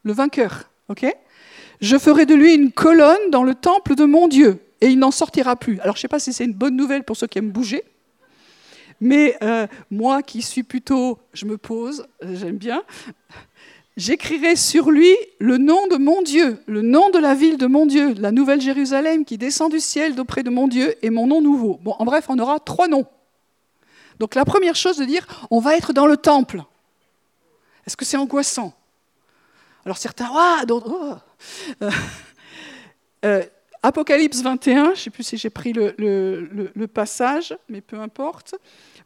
le 0.03 0.13
vainqueur. 0.13 0.71
ok? 0.89 1.07
Je 1.81 1.99
ferai 1.99 2.27
de 2.27 2.35
lui 2.35 2.55
une 2.55 2.73
colonne 2.73 3.31
dans 3.31 3.43
le 3.43 3.55
temple 3.55 3.95
de 3.95 4.05
mon 4.05 4.29
Dieu, 4.29 4.61
et 4.81 4.89
il 4.89 4.99
n'en 4.99 5.11
sortira 5.11 5.57
plus. 5.57 5.81
Alors 5.81 5.97
je 5.97 5.99
ne 5.99 6.03
sais 6.03 6.09
pas 6.09 6.19
si 6.19 6.33
c'est 6.33 6.45
une 6.45 6.55
bonne 6.55 6.77
nouvelle 6.77 7.05
pour 7.05 7.17
ceux 7.17 7.27
qui 7.27 7.39
aiment 7.39 7.51
bouger, 7.51 7.85
mais 9.01 9.37
euh, 9.43 9.67
moi 9.91 10.23
qui 10.23 10.41
suis 10.43 10.63
plutôt, 10.63 11.19
je 11.33 11.47
me 11.47 11.59
pose, 11.59 12.07
j'aime 12.23 12.57
bien, 12.57 12.83
j'écrirai 13.97 14.57
sur 14.57 14.91
lui 14.91 15.15
le 15.39 15.59
nom 15.59 15.87
de 15.89 15.97
mon 15.97 16.23
Dieu, 16.23 16.59
le 16.67 16.83
nom 16.83 17.11
de 17.11 17.19
la 17.19 17.35
ville 17.35 17.59
de 17.59 17.67
mon 17.67 17.87
Dieu, 17.87 18.15
la 18.19 18.31
nouvelle 18.31 18.61
Jérusalem 18.61 19.25
qui 19.25 19.37
descend 19.37 19.71
du 19.71 19.81
ciel 19.81 20.15
d'auprès 20.15 20.43
de 20.43 20.51
mon 20.51 20.69
Dieu, 20.69 20.95
et 21.03 21.11
mon 21.11 21.27
nom 21.27 21.43
nouveau. 21.43 21.79
Bon, 21.83 21.95
en 21.99 22.05
bref, 22.05 22.27
on 22.29 22.39
aura 22.39 22.61
trois 22.61 22.89
noms. 22.89 23.07
Donc 24.21 24.37
la 24.37 24.45
première 24.45 24.77
chose 24.77 24.97
de 24.97 25.05
dire, 25.05 25.27
on 25.51 25.59
va 25.59 25.77
être 25.77 25.93
dans 25.93 26.07
le 26.07 26.17
temple. 26.17 26.63
Est-ce 27.87 27.97
que 27.97 28.05
c'est 28.05 28.17
angoissant? 28.17 28.73
Alors 29.85 29.99
certains, 29.99 30.31
ah, 30.33 30.65
d'autres, 30.67 30.91
oh. 30.91 31.15
euh, 31.83 31.91
euh, 33.25 33.43
Apocalypse 33.83 34.41
21, 34.41 34.85
je 34.85 34.91
ne 34.91 34.95
sais 34.95 35.11
plus 35.11 35.25
si 35.25 35.37
j'ai 35.37 35.51
pris 35.51 35.75
le, 35.75 36.87
passage, 36.87 37.57
mais 37.69 37.83
peu 37.83 38.01
importe. 38.01 38.55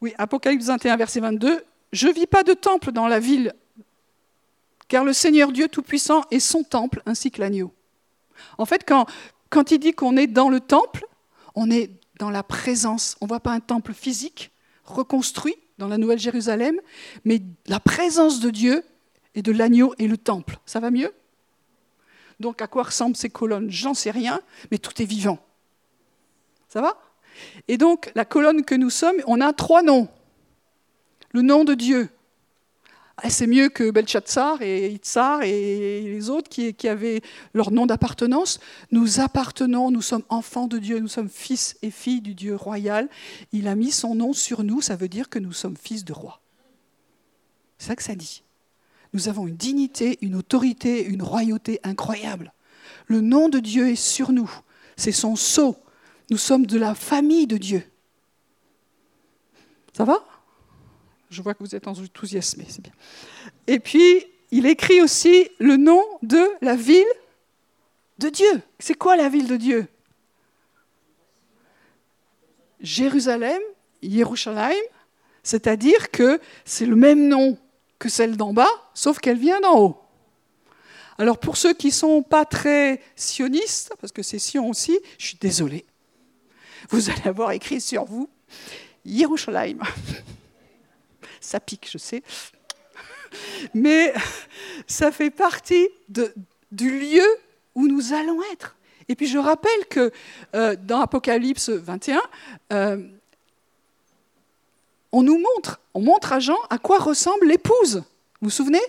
Oui, 0.00 0.14
Apocalypse 0.18 0.66
21, 0.66 0.96
verset 0.96 1.20
22. 1.20 1.64
Je 1.92 2.08
ne 2.08 2.12
vis 2.12 2.26
pas 2.26 2.44
de 2.44 2.52
temple 2.52 2.92
dans 2.92 3.08
la 3.08 3.18
ville, 3.18 3.54
car 4.86 5.04
le 5.04 5.12
Seigneur 5.12 5.50
Dieu 5.50 5.68
Tout-Puissant 5.68 6.22
est 6.30 6.38
son 6.38 6.62
temple 6.62 7.02
ainsi 7.06 7.30
que 7.32 7.40
l'agneau. 7.40 7.72
En 8.56 8.66
fait, 8.66 8.88
quand 9.50 9.70
il 9.72 9.78
dit 9.80 9.92
qu'on 9.92 10.16
est 10.16 10.28
dans 10.28 10.48
le 10.48 10.60
temple, 10.60 11.06
on 11.56 11.70
est 11.70 11.90
dans 12.20 12.30
la 12.30 12.44
présence. 12.44 13.16
On 13.20 13.24
ne 13.24 13.28
voit 13.28 13.40
pas 13.40 13.52
un 13.52 13.60
temple 13.60 13.92
physique 13.92 14.52
reconstruit, 14.84 15.56
dans 15.78 15.88
la 15.88 15.98
Nouvelle 15.98 16.18
Jérusalem, 16.18 16.80
mais 17.24 17.40
la 17.66 17.80
présence 17.80 18.40
de 18.40 18.50
Dieu 18.50 18.84
et 19.34 19.42
de 19.42 19.52
l'agneau 19.52 19.94
et 19.98 20.08
le 20.08 20.16
temple. 20.16 20.58
Ça 20.66 20.80
va 20.80 20.90
mieux? 20.90 21.12
Donc 22.40 22.60
à 22.62 22.66
quoi 22.66 22.84
ressemblent 22.84 23.16
ces 23.16 23.30
colonnes? 23.30 23.70
J'en 23.70 23.94
sais 23.94 24.10
rien, 24.10 24.40
mais 24.70 24.78
tout 24.78 25.00
est 25.00 25.06
vivant. 25.06 25.38
Ça 26.68 26.80
va? 26.80 27.00
Et 27.68 27.78
donc 27.78 28.10
la 28.14 28.24
colonne 28.24 28.64
que 28.64 28.74
nous 28.74 28.90
sommes, 28.90 29.16
on 29.26 29.40
a 29.40 29.52
trois 29.52 29.82
noms. 29.82 30.08
Le 31.32 31.42
nom 31.42 31.64
de 31.64 31.74
Dieu, 31.74 32.08
ah, 33.20 33.30
c'est 33.30 33.48
mieux 33.48 33.68
que 33.68 33.90
Belshazzar 33.90 34.62
et 34.62 34.92
Itzar 34.92 35.42
et 35.42 36.02
les 36.02 36.30
autres 36.30 36.48
qui, 36.48 36.88
avaient 36.88 37.20
leur 37.52 37.72
nom 37.72 37.84
d'appartenance. 37.84 38.60
Nous 38.92 39.18
appartenons, 39.18 39.90
nous 39.90 40.02
sommes 40.02 40.22
enfants 40.28 40.68
de 40.68 40.78
Dieu, 40.78 41.00
nous 41.00 41.08
sommes 41.08 41.28
fils 41.28 41.76
et 41.82 41.90
filles 41.90 42.20
du 42.20 42.36
Dieu 42.36 42.54
royal. 42.54 43.08
Il 43.50 43.66
a 43.66 43.74
mis 43.74 43.90
son 43.90 44.14
nom 44.14 44.32
sur 44.32 44.62
nous, 44.62 44.80
ça 44.80 44.94
veut 44.94 45.08
dire 45.08 45.28
que 45.28 45.40
nous 45.40 45.52
sommes 45.52 45.76
fils 45.76 46.04
de 46.04 46.12
roi. 46.12 46.40
C'est 47.78 47.88
ça 47.88 47.96
que 47.96 48.04
ça 48.04 48.14
dit. 48.14 48.44
Nous 49.12 49.28
avons 49.28 49.48
une 49.48 49.56
dignité, 49.56 50.18
une 50.22 50.36
autorité, 50.36 51.04
une 51.04 51.22
royauté 51.22 51.80
incroyable. 51.82 52.52
Le 53.06 53.20
nom 53.20 53.48
de 53.48 53.58
Dieu 53.58 53.88
est 53.88 53.96
sur 53.96 54.30
nous. 54.30 54.50
C'est 54.96 55.12
son 55.12 55.34
sceau. 55.34 55.76
Nous 56.30 56.38
sommes 56.38 56.66
de 56.66 56.78
la 56.78 56.94
famille 56.94 57.48
de 57.48 57.56
Dieu. 57.56 57.82
Ça 59.96 60.04
va? 60.04 60.24
Je 61.30 61.42
vois 61.42 61.54
que 61.54 61.62
vous 61.62 61.74
êtes 61.74 61.86
enthousiasmés, 61.86 62.66
c'est 62.68 62.82
bien. 62.82 62.92
Et 63.66 63.78
puis, 63.80 64.24
il 64.50 64.66
écrit 64.66 65.00
aussi 65.00 65.48
le 65.58 65.76
nom 65.76 66.02
de 66.22 66.48
la 66.62 66.74
ville 66.74 67.04
de 68.18 68.28
Dieu. 68.28 68.62
C'est 68.78 68.94
quoi 68.94 69.16
la 69.16 69.28
ville 69.28 69.46
de 69.46 69.56
Dieu? 69.56 69.86
Jérusalem, 72.80 73.60
Yerushalayim, 74.02 74.76
c'est-à-dire 75.42 76.10
que 76.10 76.40
c'est 76.64 76.86
le 76.86 76.96
même 76.96 77.28
nom 77.28 77.58
que 77.98 78.08
celle 78.08 78.36
d'en 78.36 78.52
bas, 78.52 78.70
sauf 78.94 79.18
qu'elle 79.18 79.38
vient 79.38 79.60
d'en 79.60 79.78
haut. 79.78 80.00
Alors 81.18 81.38
pour 81.38 81.56
ceux 81.56 81.74
qui 81.74 81.88
ne 81.88 81.92
sont 81.92 82.22
pas 82.22 82.44
très 82.44 83.00
sionistes, 83.16 83.92
parce 84.00 84.12
que 84.12 84.22
c'est 84.22 84.38
Sion 84.38 84.68
aussi, 84.68 84.98
je 85.18 85.26
suis 85.28 85.38
désolée, 85.40 85.84
vous 86.90 87.10
allez 87.10 87.26
avoir 87.26 87.50
écrit 87.50 87.80
sur 87.80 88.04
vous 88.04 88.28
Yerushalayim 89.04 89.80
ça 91.49 91.61
pique, 91.61 91.88
je 91.90 91.99
sais. 91.99 92.22
Mais 93.74 94.12
ça 94.86 95.11
fait 95.11 95.30
partie 95.30 95.88
du 96.70 97.01
lieu 97.01 97.26
où 97.74 97.88
nous 97.88 98.12
allons 98.12 98.40
être. 98.53 98.76
Et 99.09 99.14
puis 99.14 99.26
je 99.26 99.38
rappelle 99.38 99.86
que 99.88 100.12
euh, 100.55 100.76
dans 100.78 101.01
Apocalypse 101.01 101.70
21, 101.70 102.20
euh, 102.72 103.03
on 105.12 105.22
nous 105.22 105.38
montre, 105.38 105.80
on 105.94 106.03
montre 106.03 106.32
à 106.32 106.40
Jean 106.40 106.59
à 106.68 106.78
quoi 106.78 106.99
ressemble 106.99 107.46
l'épouse. 107.46 108.05
Vous 108.40 108.49
vous 108.49 108.51
souvenez? 108.51 108.82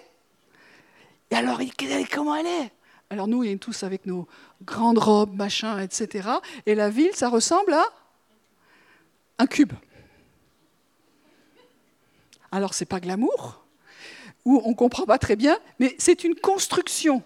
Et 1.32 1.36
alors, 1.36 1.62
comment 2.12 2.36
elle 2.36 2.48
est? 2.48 2.72
Alors 3.10 3.28
nous, 3.28 3.40
on 3.40 3.44
est 3.44 3.58
tous 3.58 3.84
avec 3.84 4.06
nos 4.06 4.28
grandes 4.64 4.98
robes, 4.98 5.36
machin, 5.36 5.80
etc. 5.80 6.30
Et 6.66 6.76
la 6.76 6.90
ville, 6.90 7.12
ça 7.14 7.30
ressemble 7.30 7.74
à 7.74 7.86
un 9.38 9.48
cube. 9.48 9.74
Alors, 12.52 12.74
c'est 12.74 12.86
pas 12.86 13.00
glamour, 13.00 13.66
ou 14.46 14.62
on 14.66 14.74
comprend 14.74 15.06
pas 15.06 15.18
très 15.18 15.36
bien, 15.36 15.58
mais 15.80 15.96
c'est 15.98 16.24
une 16.24 16.36
construction. 16.36 17.24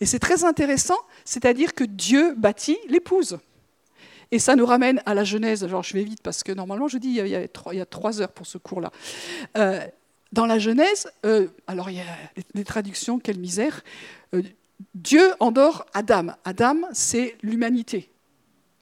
Et 0.00 0.06
c'est 0.06 0.18
très 0.18 0.44
intéressant, 0.44 0.98
c'est-à-dire 1.24 1.74
que 1.74 1.84
Dieu 1.84 2.34
bâtit 2.34 2.78
l'épouse. 2.88 3.38
Et 4.32 4.38
ça 4.38 4.56
nous 4.56 4.66
ramène 4.66 5.00
à 5.06 5.14
la 5.14 5.24
Genèse. 5.24 5.62
Alors 5.62 5.82
je 5.84 5.92
vais 5.92 6.02
vite 6.02 6.22
parce 6.22 6.42
que 6.42 6.52
normalement 6.52 6.88
je 6.88 6.98
dis 6.98 7.08
il 7.08 7.28
y 7.28 7.36
a, 7.36 7.84
trois, 7.84 8.20
heures 8.20 8.32
pour 8.32 8.46
ce 8.46 8.58
cours-là. 8.58 8.90
Euh, 9.56 9.80
dans 10.32 10.46
la 10.46 10.58
Genèse, 10.58 11.08
euh, 11.26 11.48
alors 11.66 11.90
il 11.90 11.98
y 11.98 12.00
a 12.00 12.04
les, 12.54 12.64
traductions, 12.64 13.18
quelle 13.18 13.38
misère. 13.38 13.84
Euh, 14.34 14.42
Dieu 14.94 15.34
endort 15.38 15.84
Adam. 15.92 16.32
Adam, 16.44 16.78
c'est 16.92 17.36
l'humanité 17.42 18.10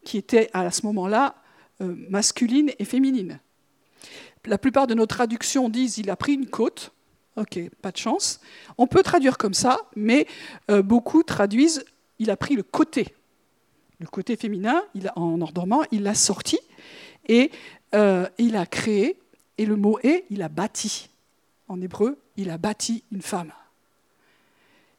qui 0.05 0.17
était 0.17 0.49
à 0.55 0.71
ce 0.71 0.87
moment-là 0.87 1.35
masculine 1.81 2.71
et 2.79 2.85
féminine. 2.85 3.41
La 4.47 4.59
plupart 4.59 4.87
de 4.87 4.95
nos 4.95 5.07
traductions 5.07 5.69
disent 5.69 5.99
il 5.99 6.11
a 6.11 6.17
pris 6.17 6.35
une 6.35 6.47
côte. 6.47 6.93
Ok, 7.37 7.59
pas 7.81 7.93
de 7.93 7.97
chance. 7.97 8.41
On 8.77 8.87
peut 8.87 9.03
traduire 9.03 9.39
comme 9.39 9.55
ça, 9.55 9.79
mais 9.95 10.27
euh, 10.71 10.83
beaucoup 10.83 11.23
traduisent 11.23 11.85
il 12.19 12.31
a 12.31 12.37
pris 12.37 12.55
le 12.55 12.63
côté. 12.63 13.15
Le 13.99 14.07
côté 14.07 14.37
féminin, 14.37 14.83
il 14.95 15.11
en 15.17 15.41
endormant, 15.41 15.83
il 15.91 16.03
l'a 16.05 16.15
sorti 16.15 16.59
et 17.29 17.51
euh, 17.95 18.29
il 18.39 18.57
a 18.57 18.67
créé. 18.67 19.19
Et 19.59 19.67
le 19.67 19.77
mot 19.77 19.99
est 20.03 20.25
il 20.31 20.43
a 20.43 20.49
bâti. 20.49 21.11
En 21.69 21.81
hébreu, 21.81 22.19
il 22.37 22.51
a 22.51 22.59
bâti 22.59 23.05
une 23.13 23.23
femme. 23.23 23.53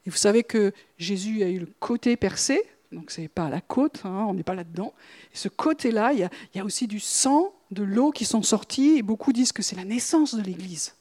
Et 0.06 0.10
vous 0.10 0.18
savez 0.18 0.44
que 0.44 0.74
Jésus 0.98 1.44
a 1.44 1.50
eu 1.50 1.60
le 1.60 1.68
côté 1.80 2.16
percé, 2.16 2.64
donc 2.92 3.12
ce 3.12 3.22
n'est 3.22 3.28
pas 3.28 3.50
la 3.50 3.62
côte, 3.62 4.02
hein, 4.04 4.26
on 4.28 4.34
n'est 4.34 4.44
pas 4.44 4.56
là-dedans. 4.56 4.94
Ce 5.34 5.48
côté-là, 5.48 6.14
il 6.14 6.30
y 6.56 6.60
a 6.60 6.66
aussi 6.66 6.88
du 6.88 7.00
sang, 7.00 7.54
de 7.72 7.84
l'eau 7.84 8.12
qui 8.12 8.26
sont 8.26 8.44
sortis, 8.44 8.98
et 8.98 9.02
beaucoup 9.02 9.34
disent 9.34 9.52
que 9.52 9.62
c'est 9.62 9.76
la 9.76 9.86
naissance 9.86 10.36
de 10.36 10.42
l'Église. 10.42 10.94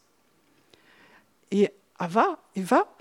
Et 1.51 1.71
Ava, 1.99 2.43
Eva, 2.55 2.97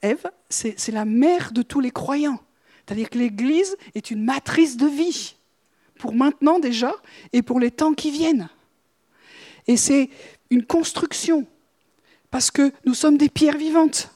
Ève, 0.00 0.30
c'est 0.48 0.88
la 0.88 1.04
mère 1.04 1.52
de 1.52 1.62
tous 1.62 1.80
les 1.80 1.90
croyants. 1.90 2.40
C'est-à-dire 2.84 3.10
que 3.10 3.18
l'Église 3.18 3.76
est 3.94 4.10
une 4.10 4.24
matrice 4.24 4.76
de 4.76 4.86
vie, 4.86 5.36
pour 5.98 6.14
maintenant 6.14 6.58
déjà, 6.58 6.94
et 7.32 7.42
pour 7.42 7.60
les 7.60 7.70
temps 7.70 7.94
qui 7.94 8.10
viennent. 8.10 8.48
Et 9.68 9.76
c'est 9.76 10.10
une 10.50 10.64
construction, 10.64 11.46
parce 12.30 12.50
que 12.50 12.72
nous 12.84 12.94
sommes 12.94 13.18
des 13.18 13.28
pierres 13.28 13.58
vivantes. 13.58 14.10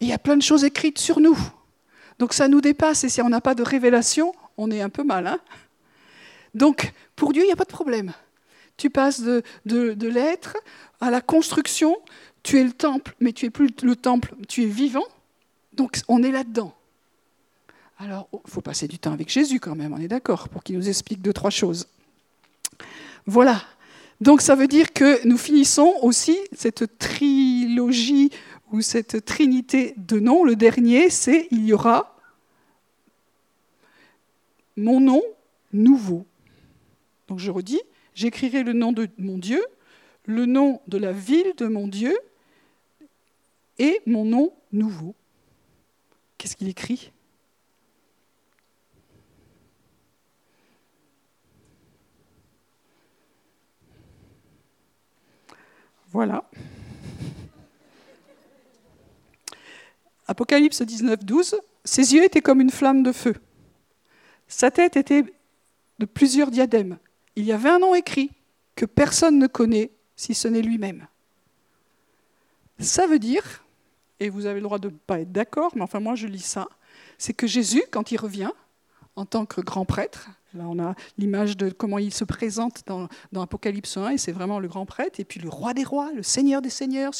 il 0.00 0.08
y 0.08 0.12
a 0.12 0.18
plein 0.18 0.36
de 0.36 0.42
choses 0.42 0.64
écrites 0.64 0.98
sur 0.98 1.20
nous. 1.20 1.38
Donc 2.18 2.32
ça 2.32 2.48
nous 2.48 2.60
dépasse, 2.60 3.04
et 3.04 3.08
si 3.08 3.22
on 3.22 3.28
n'a 3.28 3.40
pas 3.40 3.54
de 3.54 3.62
révélation, 3.62 4.34
on 4.56 4.70
est 4.70 4.80
un 4.80 4.88
peu 4.88 5.04
mal. 5.04 5.26
Hein? 5.26 5.40
Donc 6.54 6.92
pour 7.16 7.32
Dieu, 7.32 7.42
il 7.42 7.46
n'y 7.46 7.52
a 7.52 7.56
pas 7.56 7.64
de 7.64 7.70
problème 7.70 8.12
tu 8.80 8.88
passes 8.88 9.20
de, 9.20 9.42
l'être 9.66 10.56
à 11.00 11.10
la 11.10 11.20
construction, 11.20 11.98
tu 12.42 12.58
es 12.58 12.64
le 12.64 12.72
temple, 12.72 13.14
mais 13.20 13.32
tu 13.32 13.44
es 13.44 13.50
plus 13.50 13.70
le 13.82 13.94
temple, 13.94 14.34
tu 14.48 14.62
es 14.62 14.66
vivant, 14.66 15.04
donc 15.74 16.00
on 16.08 16.22
est 16.22 16.32
là-dedans. 16.32 16.74
Alors, 17.98 18.28
il 18.32 18.36
oh, 18.36 18.42
faut 18.46 18.62
passer 18.62 18.88
du 18.88 18.98
temps 18.98 19.12
avec 19.12 19.28
Jésus 19.28 19.60
quand 19.60 19.74
même, 19.74 19.92
on 19.92 20.00
est 20.00 20.08
d'accord, 20.08 20.48
pour 20.48 20.62
qu'il 20.62 20.76
nous 20.76 20.88
explique 20.88 21.20
deux, 21.20 21.34
trois 21.34 21.50
choses. 21.50 21.88
Voilà. 23.26 23.62
Donc 24.22 24.40
ça 24.40 24.54
veut 24.54 24.66
dire 24.66 24.94
que 24.94 25.26
nous 25.26 25.36
finissons 25.36 25.94
aussi 26.00 26.38
cette 26.52 26.98
trilogie 26.98 28.30
ou 28.72 28.80
cette 28.80 29.26
trinité 29.26 29.92
de 29.98 30.18
noms. 30.18 30.44
Le 30.44 30.56
dernier, 30.56 31.10
c'est 31.10 31.48
il 31.50 31.66
y 31.66 31.74
aura 31.74 32.16
mon 34.76 35.00
nom 35.00 35.22
nouveau. 35.72 36.24
Donc 37.30 37.38
je 37.38 37.50
redis, 37.52 37.80
J'écrirai 38.12 38.64
le 38.64 38.72
nom 38.72 38.92
de 38.92 39.08
mon 39.16 39.38
Dieu, 39.38 39.64
le 40.24 40.46
nom 40.46 40.82
de 40.88 40.98
la 40.98 41.12
ville 41.12 41.54
de 41.56 41.66
mon 41.68 41.86
Dieu 41.86 42.18
et 43.78 44.00
mon 44.04 44.24
nom 44.24 44.52
nouveau. 44.72 45.14
Qu'est-ce 46.36 46.56
qu'il 46.56 46.68
écrit? 46.68 47.12
Voilà. 56.08 56.50
Apocalypse 60.26 60.82
19, 60.82 61.24
12. 61.24 61.60
Ses 61.84 62.14
yeux 62.14 62.24
étaient 62.24 62.40
comme 62.40 62.60
une 62.60 62.70
flamme 62.70 63.04
de 63.04 63.12
feu. 63.12 63.34
Sa 64.48 64.72
tête 64.72 64.96
était 64.96 65.24
de 66.00 66.06
plusieurs 66.06 66.50
diadèmes 66.50 66.98
il 67.36 67.44
y 67.44 67.52
avait 67.52 67.70
un 67.70 67.78
nom 67.78 67.94
écrit 67.94 68.30
que 68.74 68.86
personne 68.86 69.38
ne 69.38 69.46
connaît 69.46 69.90
si 70.16 70.34
ce 70.34 70.48
n'est 70.48 70.62
lui-même. 70.62 71.06
Ça 72.78 73.06
veut 73.06 73.18
dire, 73.18 73.64
et 74.20 74.28
vous 74.28 74.46
avez 74.46 74.60
le 74.60 74.64
droit 74.64 74.78
de 74.78 74.88
ne 74.88 74.94
pas 74.94 75.20
être 75.20 75.32
d'accord, 75.32 75.72
mais 75.74 75.82
enfin 75.82 76.00
moi 76.00 76.14
je 76.14 76.26
lis 76.26 76.44
ça, 76.44 76.68
c'est 77.18 77.34
que 77.34 77.46
Jésus, 77.46 77.82
quand 77.90 78.12
il 78.12 78.18
revient 78.18 78.50
en 79.16 79.26
tant 79.26 79.44
que 79.44 79.60
grand 79.60 79.84
prêtre, 79.84 80.30
là 80.54 80.64
on 80.66 80.78
a 80.78 80.94
l'image 81.18 81.56
de 81.56 81.68
comment 81.70 81.98
il 81.98 82.12
se 82.12 82.24
présente 82.24 82.82
dans, 82.86 83.08
Apocalypse 83.34 83.96
1, 83.96 84.10
et 84.10 84.18
c'est 84.18 84.32
vraiment 84.32 84.60
le 84.60 84.68
grand 84.68 84.86
prêtre, 84.86 85.20
et 85.20 85.24
puis 85.24 85.40
le 85.40 85.48
roi 85.48 85.74
des 85.74 85.84
rois, 85.84 86.10
le 86.14 86.22
seigneur 86.22 86.62
des 86.62 86.70
seigneurs, 86.70 87.12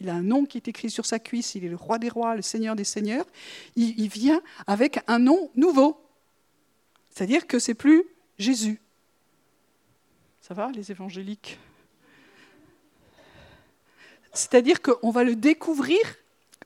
il 0.00 0.08
a 0.08 0.14
un 0.14 0.22
nom 0.22 0.44
qui 0.44 0.58
est 0.58 0.68
écrit 0.68 0.90
sur 0.90 1.06
sa 1.06 1.18
cuisse, 1.18 1.54
il 1.56 1.64
est 1.64 1.68
le 1.68 1.76
roi 1.76 1.98
des 1.98 2.08
rois, 2.08 2.36
le 2.36 2.42
seigneur 2.42 2.76
des 2.76 2.84
seigneurs, 2.84 3.26
il, 3.74 3.98
il 3.98 4.08
vient 4.08 4.40
avec 4.66 5.00
un 5.08 5.18
nom 5.18 5.50
nouveau. 5.56 6.00
C'est-à-dire 7.10 7.48
que 7.48 7.58
c'est 7.58 7.74
plus 7.74 8.04
Jésus, 8.38 8.80
ça 10.48 10.54
va, 10.54 10.70
les 10.72 10.90
évangéliques? 10.90 11.58
C'est-à-dire 14.32 14.80
qu'on 14.80 15.10
va 15.10 15.22
le 15.22 15.36
découvrir. 15.36 16.00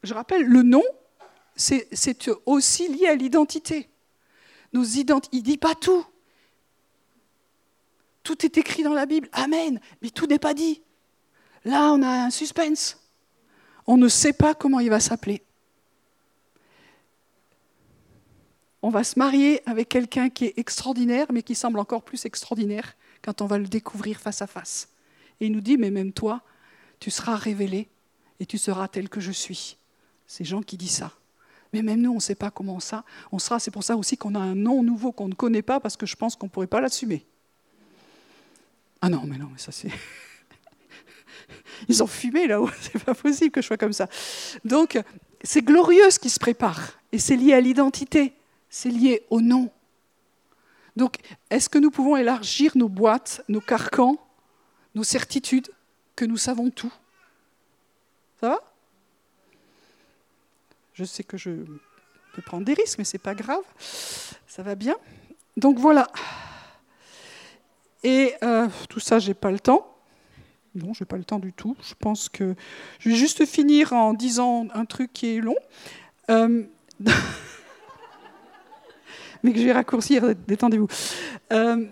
Je 0.04 0.14
rappelle, 0.14 0.44
le 0.44 0.62
nom, 0.62 0.84
c'est 1.56 1.88
aussi 2.46 2.86
lié 2.86 3.08
à 3.08 3.16
l'identité. 3.16 3.88
Il 4.72 4.78
ne 4.80 5.40
dit 5.40 5.58
pas 5.58 5.74
tout. 5.74 6.06
Tout 8.22 8.46
est 8.46 8.56
écrit 8.56 8.84
dans 8.84 8.94
la 8.94 9.04
Bible. 9.04 9.28
Amen. 9.32 9.80
Mais 10.00 10.10
tout 10.10 10.26
n'est 10.26 10.38
pas 10.38 10.54
dit. 10.54 10.80
Là, 11.64 11.92
on 11.92 12.02
a 12.02 12.26
un 12.26 12.30
suspense. 12.30 13.00
On 13.88 13.96
ne 13.96 14.06
sait 14.06 14.32
pas 14.32 14.54
comment 14.54 14.78
il 14.78 14.90
va 14.90 15.00
s'appeler. 15.00 15.42
On 18.80 18.90
va 18.90 19.02
se 19.02 19.18
marier 19.18 19.60
avec 19.68 19.88
quelqu'un 19.88 20.30
qui 20.30 20.44
est 20.44 20.54
extraordinaire, 20.56 21.26
mais 21.32 21.42
qui 21.42 21.56
semble 21.56 21.80
encore 21.80 22.04
plus 22.04 22.24
extraordinaire 22.26 22.94
quand 23.22 23.40
on 23.40 23.46
va 23.46 23.58
le 23.58 23.66
découvrir 23.66 24.18
face 24.20 24.42
à 24.42 24.46
face. 24.46 24.88
Et 25.40 25.46
il 25.46 25.52
nous 25.52 25.60
dit, 25.60 25.76
mais 25.76 25.90
même 25.90 26.12
toi, 26.12 26.42
tu 27.00 27.10
seras 27.10 27.36
révélé 27.36 27.88
et 28.40 28.46
tu 28.46 28.58
seras 28.58 28.88
tel 28.88 29.08
que 29.08 29.20
je 29.20 29.32
suis. 29.32 29.76
C'est 30.26 30.44
Jean 30.44 30.62
qui 30.62 30.76
dit 30.76 30.88
ça. 30.88 31.12
Mais 31.72 31.82
même 31.82 32.00
nous, 32.00 32.10
on 32.10 32.16
ne 32.16 32.20
sait 32.20 32.34
pas 32.34 32.50
comment 32.50 32.80
ça. 32.80 33.04
On 33.30 33.38
sera. 33.38 33.58
C'est 33.58 33.70
pour 33.70 33.84
ça 33.84 33.96
aussi 33.96 34.16
qu'on 34.16 34.34
a 34.34 34.38
un 34.38 34.54
nom 34.54 34.82
nouveau 34.82 35.10
qu'on 35.12 35.28
ne 35.28 35.34
connaît 35.34 35.62
pas 35.62 35.80
parce 35.80 35.96
que 35.96 36.06
je 36.06 36.16
pense 36.16 36.36
qu'on 36.36 36.46
ne 36.46 36.50
pourrait 36.50 36.66
pas 36.66 36.80
l'assumer. 36.80 37.24
Ah 39.00 39.08
non, 39.08 39.24
mais 39.26 39.38
non, 39.38 39.48
mais 39.50 39.58
ça 39.58 39.72
c'est. 39.72 39.90
Ils 41.88 42.02
ont 42.02 42.06
fumé 42.06 42.46
là-haut. 42.46 42.70
C'est 42.80 43.02
pas 43.02 43.14
possible 43.14 43.50
que 43.50 43.60
je 43.60 43.66
sois 43.66 43.76
comme 43.76 43.92
ça. 43.92 44.08
Donc, 44.64 45.00
c'est 45.42 45.62
glorieux 45.62 46.10
ce 46.10 46.18
qui 46.18 46.30
se 46.30 46.38
prépare. 46.38 46.92
Et 47.10 47.18
c'est 47.18 47.36
lié 47.36 47.52
à 47.54 47.60
l'identité. 47.60 48.32
C'est 48.70 48.90
lié 48.90 49.22
au 49.30 49.40
nom. 49.40 49.70
Donc, 50.96 51.16
est-ce 51.50 51.68
que 51.68 51.78
nous 51.78 51.90
pouvons 51.90 52.16
élargir 52.16 52.76
nos 52.76 52.88
boîtes, 52.88 53.42
nos 53.48 53.60
carcans, 53.60 54.16
nos 54.94 55.04
certitudes, 55.04 55.68
que 56.16 56.24
nous 56.24 56.36
savons 56.36 56.70
tout? 56.70 56.92
Ça 58.40 58.48
va? 58.50 58.60
Je 60.94 61.04
sais 61.04 61.24
que 61.24 61.38
je 61.38 61.50
peux 62.34 62.42
prendre 62.42 62.64
des 62.64 62.74
risques, 62.74 62.98
mais 62.98 63.04
ce 63.04 63.16
n'est 63.16 63.22
pas 63.22 63.34
grave. 63.34 63.64
Ça 64.46 64.62
va 64.62 64.74
bien? 64.74 64.96
Donc 65.56 65.78
voilà. 65.78 66.08
Et 68.04 68.34
euh, 68.42 68.68
tout 68.88 69.00
ça, 69.00 69.18
j'ai 69.18 69.34
pas 69.34 69.50
le 69.50 69.60
temps. 69.60 69.88
Non, 70.74 70.94
je 70.94 71.02
n'ai 71.02 71.06
pas 71.06 71.16
le 71.16 71.24
temps 71.24 71.38
du 71.38 71.52
tout. 71.52 71.76
Je 71.82 71.94
pense 71.94 72.28
que 72.28 72.54
je 72.98 73.10
vais 73.10 73.14
juste 73.14 73.44
finir 73.46 73.92
en 73.92 74.14
disant 74.14 74.66
un 74.74 74.84
truc 74.84 75.12
qui 75.12 75.36
est 75.36 75.40
long. 75.40 75.56
Euh, 76.30 76.64
mais 79.44 79.52
que 79.52 79.58
je 79.58 79.64
vais 79.64 79.72
raccourcir, 79.72 80.34
détendez-vous. 80.46 80.88
Euh, 81.52 81.84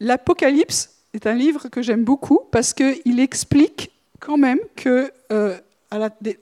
L'Apocalypse 0.00 0.96
est 1.14 1.26
un 1.26 1.34
livre 1.34 1.68
que 1.68 1.82
j'aime 1.82 2.04
beaucoup 2.04 2.40
parce 2.50 2.72
qu'il 2.72 3.20
explique 3.20 3.92
quand 4.18 4.36
même 4.36 4.58
que 4.74 5.12
euh, 5.30 5.56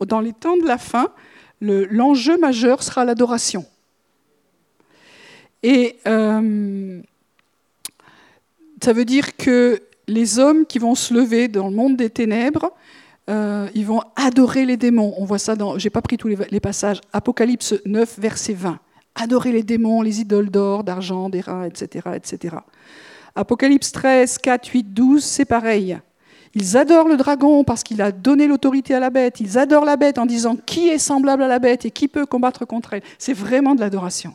dans 0.07 0.21
les 0.21 0.33
temps 0.33 0.57
de 0.57 0.67
la 0.67 0.79
fin, 0.79 1.11
l'enjeu 1.61 2.39
majeur 2.39 2.83
sera 2.83 3.05
l'adoration. 3.05 3.67
Et 5.63 5.97
euh, 6.07 7.03
ça 8.83 8.95
veut 8.95 9.05
dire 9.05 9.37
que 9.37 9.83
les 10.09 10.39
hommes 10.39 10.65
qui 10.65 10.79
vont 10.79 10.95
se 10.95 11.13
lever 11.13 11.49
dans 11.49 11.69
le 11.69 11.75
monde 11.75 11.97
des 11.97 12.11
ténèbres, 12.11 12.73
ils 13.29 13.87
vont 13.87 14.03
adorer 14.17 14.65
les 14.65 14.77
démons. 14.77 15.15
On 15.19 15.25
voit 15.25 15.39
ça 15.39 15.55
dans, 15.55 15.79
j'ai 15.79 15.91
pas 15.91 16.03
pris 16.03 16.17
tous 16.17 16.29
les, 16.29 16.61
passages, 16.61 17.01
Apocalypse 17.13 17.75
9, 17.85 18.19
verset 18.19 18.55
20. 18.55 18.81
Adorer 19.23 19.53
les 19.53 19.63
démons, 19.63 20.01
les 20.01 20.21
idoles 20.21 20.51
d'or, 20.51 20.83
d'argent, 20.83 21.29
d'airain, 21.29 21.65
etc., 21.65 22.09
etc. 22.15 22.57
Apocalypse 23.35 23.93
13, 23.93 24.39
4, 24.39 24.67
8, 24.67 24.95
12, 24.95 25.23
c'est 25.23 25.45
pareil. 25.45 25.99
Ils 26.55 26.77
adorent 26.77 27.09
le 27.09 27.17
dragon 27.17 27.63
parce 27.63 27.83
qu'il 27.83 28.03
a 28.03 28.13
donné 28.13 28.47
l'autorité 28.47 28.95
à 28.95 29.01
la 29.01 29.11
bête. 29.11 29.41
Ils 29.41 29.59
adorent 29.59 29.85
la 29.85 29.97
bête 29.97 30.19
en 30.19 30.27
disant 30.27 30.57
qui 30.57 30.89
est 30.89 30.99
semblable 30.99 31.43
à 31.43 31.49
la 31.49 31.59
bête 31.59 31.85
et 31.85 31.91
qui 31.91 32.09
peut 32.09 32.27
combattre 32.27 32.65
contre 32.65 32.95
elle. 32.95 33.03
C'est 33.19 33.35
vraiment 33.35 33.75
de 33.75 33.81
l'adoration. 33.81 34.35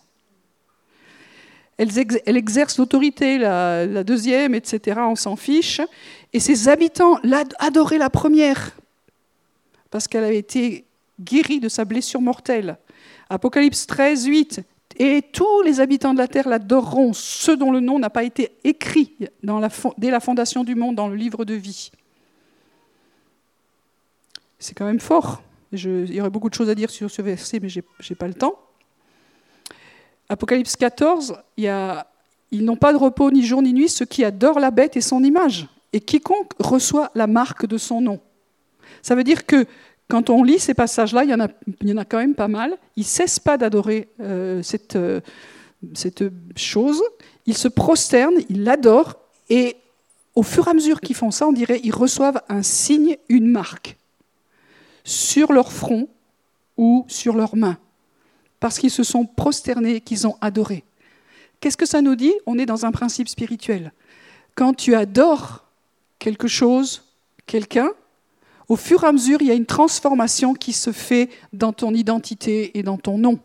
Elle 1.77 2.37
exerce 2.37 2.77
l'autorité, 2.77 3.37
la, 3.37 4.03
deuxième, 4.03 4.55
etc. 4.55 5.01
On 5.03 5.15
s'en 5.15 5.35
fiche. 5.35 5.81
Et 6.31 6.39
ses 6.39 6.69
habitants 6.69 7.19
adoraient 7.59 7.97
la 7.97 8.09
première 8.09 8.77
parce 9.91 10.07
qu'elle 10.07 10.23
avait 10.23 10.37
été 10.37 10.85
guérie 11.19 11.59
de 11.59 11.69
sa 11.69 11.83
blessure 11.83 12.21
mortelle. 12.21 12.77
Apocalypse 13.29 13.87
13, 13.87 14.25
8. 14.25 14.61
Et 14.97 15.21
tous 15.21 15.61
les 15.63 15.81
habitants 15.81 16.13
de 16.13 16.19
la 16.19 16.27
terre 16.27 16.47
l'adoreront, 16.47 17.11
ceux 17.13 17.57
dont 17.57 17.71
le 17.71 17.81
nom 17.81 17.99
n'a 17.99 18.09
pas 18.09 18.23
été 18.23 18.51
écrit 18.63 19.13
dès 19.97 20.09
la 20.09 20.19
fondation 20.19 20.63
du 20.63 20.75
monde 20.75 20.95
dans 20.95 21.09
le 21.09 21.15
livre 21.15 21.43
de 21.43 21.53
vie. 21.53 21.91
C'est 24.57 24.73
quand 24.73 24.85
même 24.85 25.01
fort. 25.01 25.41
il 25.73 26.13
y 26.13 26.21
aurait 26.21 26.29
beaucoup 26.29 26.49
de 26.49 26.55
choses 26.55 26.69
à 26.69 26.75
dire 26.75 26.89
sur 26.89 27.11
ce 27.11 27.21
verset, 27.21 27.59
mais 27.59 27.69
je 27.69 27.81
n'ai 27.81 28.15
pas 28.15 28.27
le 28.27 28.33
temps. 28.33 28.57
Apocalypse 30.29 30.75
14, 30.75 31.37
il 31.57 31.65
y 31.65 31.67
a, 31.67 32.07
ils 32.51 32.63
n'ont 32.63 32.77
pas 32.77 32.93
de 32.93 32.97
repos 32.97 33.29
ni 33.31 33.43
jour 33.43 33.61
ni 33.61 33.73
nuit, 33.73 33.89
ceux 33.89 34.05
qui 34.05 34.23
adorent 34.23 34.59
la 34.59 34.71
bête 34.71 34.97
et 34.97 35.01
son 35.01 35.23
image, 35.23 35.67
et 35.93 35.99
quiconque 35.99 36.53
reçoit 36.59 37.11
la 37.15 37.27
marque 37.27 37.65
de 37.65 37.77
son 37.77 38.01
nom. 38.01 38.19
Ça 39.01 39.13
veut 39.13 39.23
dire 39.23 39.45
que 39.45 39.65
quand 40.07 40.29
on 40.29 40.43
lit 40.43 40.59
ces 40.59 40.73
passages-là, 40.73 41.23
il, 41.23 41.31
y 41.31 41.33
en 41.33 41.39
a, 41.39 41.47
il 41.81 42.05
quand 42.07 42.17
même 42.17 42.35
pas 42.35 42.47
mal, 42.47 42.77
ils 42.95 43.01
ne 43.01 43.05
cessent 43.05 43.39
pas 43.39 43.57
d'adorer 43.57 44.09
euh, 44.19 44.61
cette, 44.61 44.95
euh, 44.95 45.19
cette 45.93 46.23
chose, 46.55 47.01
ils 47.45 47.57
se 47.57 47.67
prosternent, 47.67 48.39
ils 48.49 48.63
l'adorent, 48.63 49.15
et 49.49 49.77
au 50.35 50.43
fur 50.43 50.67
et 50.67 50.71
à 50.71 50.73
mesure 50.73 51.01
qu'ils 51.01 51.15
font 51.15 51.31
ça, 51.31 51.47
on 51.47 51.53
dirait 51.53 51.79
ils 51.83 51.93
reçoivent 51.93 52.41
un 52.49 52.61
signe, 52.61 53.17
une 53.29 53.47
marque 53.47 53.97
sur 55.03 55.53
leur 55.53 55.71
front 55.71 56.07
ou 56.77 57.05
sur 57.07 57.35
leurs 57.35 57.55
mains, 57.55 57.77
parce 58.59 58.77
qu'ils 58.77 58.91
se 58.91 59.03
sont 59.03 59.25
prosternés, 59.25 60.01
qu'ils 60.01 60.27
ont 60.27 60.37
adoré. 60.41 60.83
Qu'est-ce 61.59 61.77
que 61.77 61.85
ça 61.85 62.01
nous 62.01 62.15
dit? 62.15 62.33
On 62.45 62.59
est 62.59 62.65
dans 62.65 62.85
un 62.85 62.91
principe 62.91 63.29
spirituel. 63.29 63.91
Quand 64.55 64.73
tu 64.73 64.93
adores 64.93 65.65
quelque 66.19 66.47
chose, 66.47 67.03
quelqu'un, 67.45 67.91
au 68.67 68.75
fur 68.75 69.03
et 69.03 69.07
à 69.07 69.11
mesure, 69.11 69.41
il 69.41 69.47
y 69.47 69.51
a 69.51 69.55
une 69.55 69.65
transformation 69.65 70.53
qui 70.53 70.73
se 70.73 70.91
fait 70.91 71.29
dans 71.53 71.73
ton 71.73 71.93
identité 71.93 72.77
et 72.77 72.83
dans 72.83 72.97
ton 72.97 73.17
nom. 73.17 73.39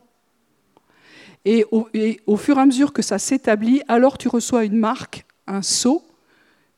Et 1.45 1.65
au, 1.71 2.37
fur 2.37 2.57
et 2.57 2.61
à 2.61 2.65
mesure 2.65 2.93
que 2.93 3.01
ça 3.01 3.17
s'établit, 3.17 3.81
alors 3.87 4.17
tu 4.17 4.27
reçois 4.27 4.63
une 4.63 4.77
marque, 4.77 5.25
un 5.47 5.61
sceau, 5.61 6.03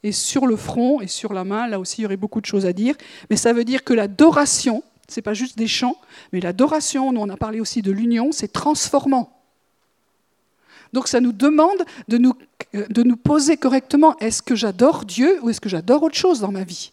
et 0.03 0.11
sur 0.11 0.47
le 0.47 0.55
front 0.55 0.99
et 1.01 1.07
sur 1.07 1.33
la 1.33 1.43
main, 1.43 1.67
là 1.67 1.79
aussi, 1.79 2.01
il 2.01 2.03
y 2.03 2.05
aurait 2.05 2.17
beaucoup 2.17 2.41
de 2.41 2.45
choses 2.45 2.65
à 2.65 2.73
dire. 2.73 2.95
Mais 3.29 3.37
ça 3.37 3.53
veut 3.53 3.63
dire 3.63 3.83
que 3.83 3.93
l'adoration, 3.93 4.83
ce 5.07 5.19
n'est 5.19 5.21
pas 5.21 5.33
juste 5.33 5.57
des 5.57 5.67
chants, 5.67 5.97
mais 6.31 6.39
l'adoration, 6.39 7.11
nous 7.11 7.21
on 7.21 7.29
a 7.29 7.37
parlé 7.37 7.59
aussi 7.59 7.81
de 7.81 7.91
l'union, 7.91 8.31
c'est 8.31 8.51
transformant. 8.51 9.29
Donc 10.93 11.07
ça 11.07 11.19
nous 11.19 11.31
demande 11.31 11.83
de 12.07 12.17
nous, 12.17 12.33
de 12.73 13.03
nous 13.03 13.17
poser 13.17 13.57
correctement, 13.57 14.17
est-ce 14.19 14.41
que 14.41 14.55
j'adore 14.55 15.05
Dieu 15.05 15.39
ou 15.41 15.49
est-ce 15.49 15.61
que 15.61 15.69
j'adore 15.69 16.03
autre 16.03 16.15
chose 16.15 16.39
dans 16.39 16.51
ma 16.51 16.63
vie? 16.63 16.92